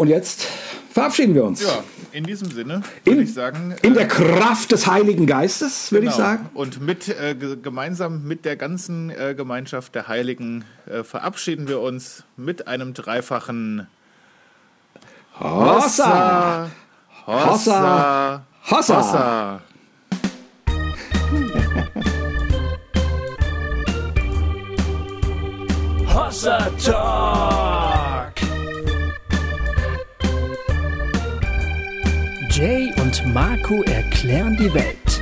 [0.01, 0.47] Und jetzt
[0.95, 1.61] verabschieden wir uns.
[1.61, 3.75] Ja, in diesem Sinne In- würde ich sagen.
[3.83, 6.25] In äh, der Kraft des Heiligen Geistes, würde ich genau.
[6.25, 6.49] sagen.
[6.55, 11.81] Und mit, äh, ge- gemeinsam mit der ganzen äh, Gemeinschaft der Heiligen äh, verabschieden wir
[11.81, 13.89] uns mit einem dreifachen
[15.39, 16.71] Hossa!
[17.27, 18.41] Hossa!
[18.71, 19.01] Hossa!
[19.01, 19.61] Hossa!
[26.07, 27.90] Hossa Talk.
[33.33, 35.20] Marco erklären die Welt.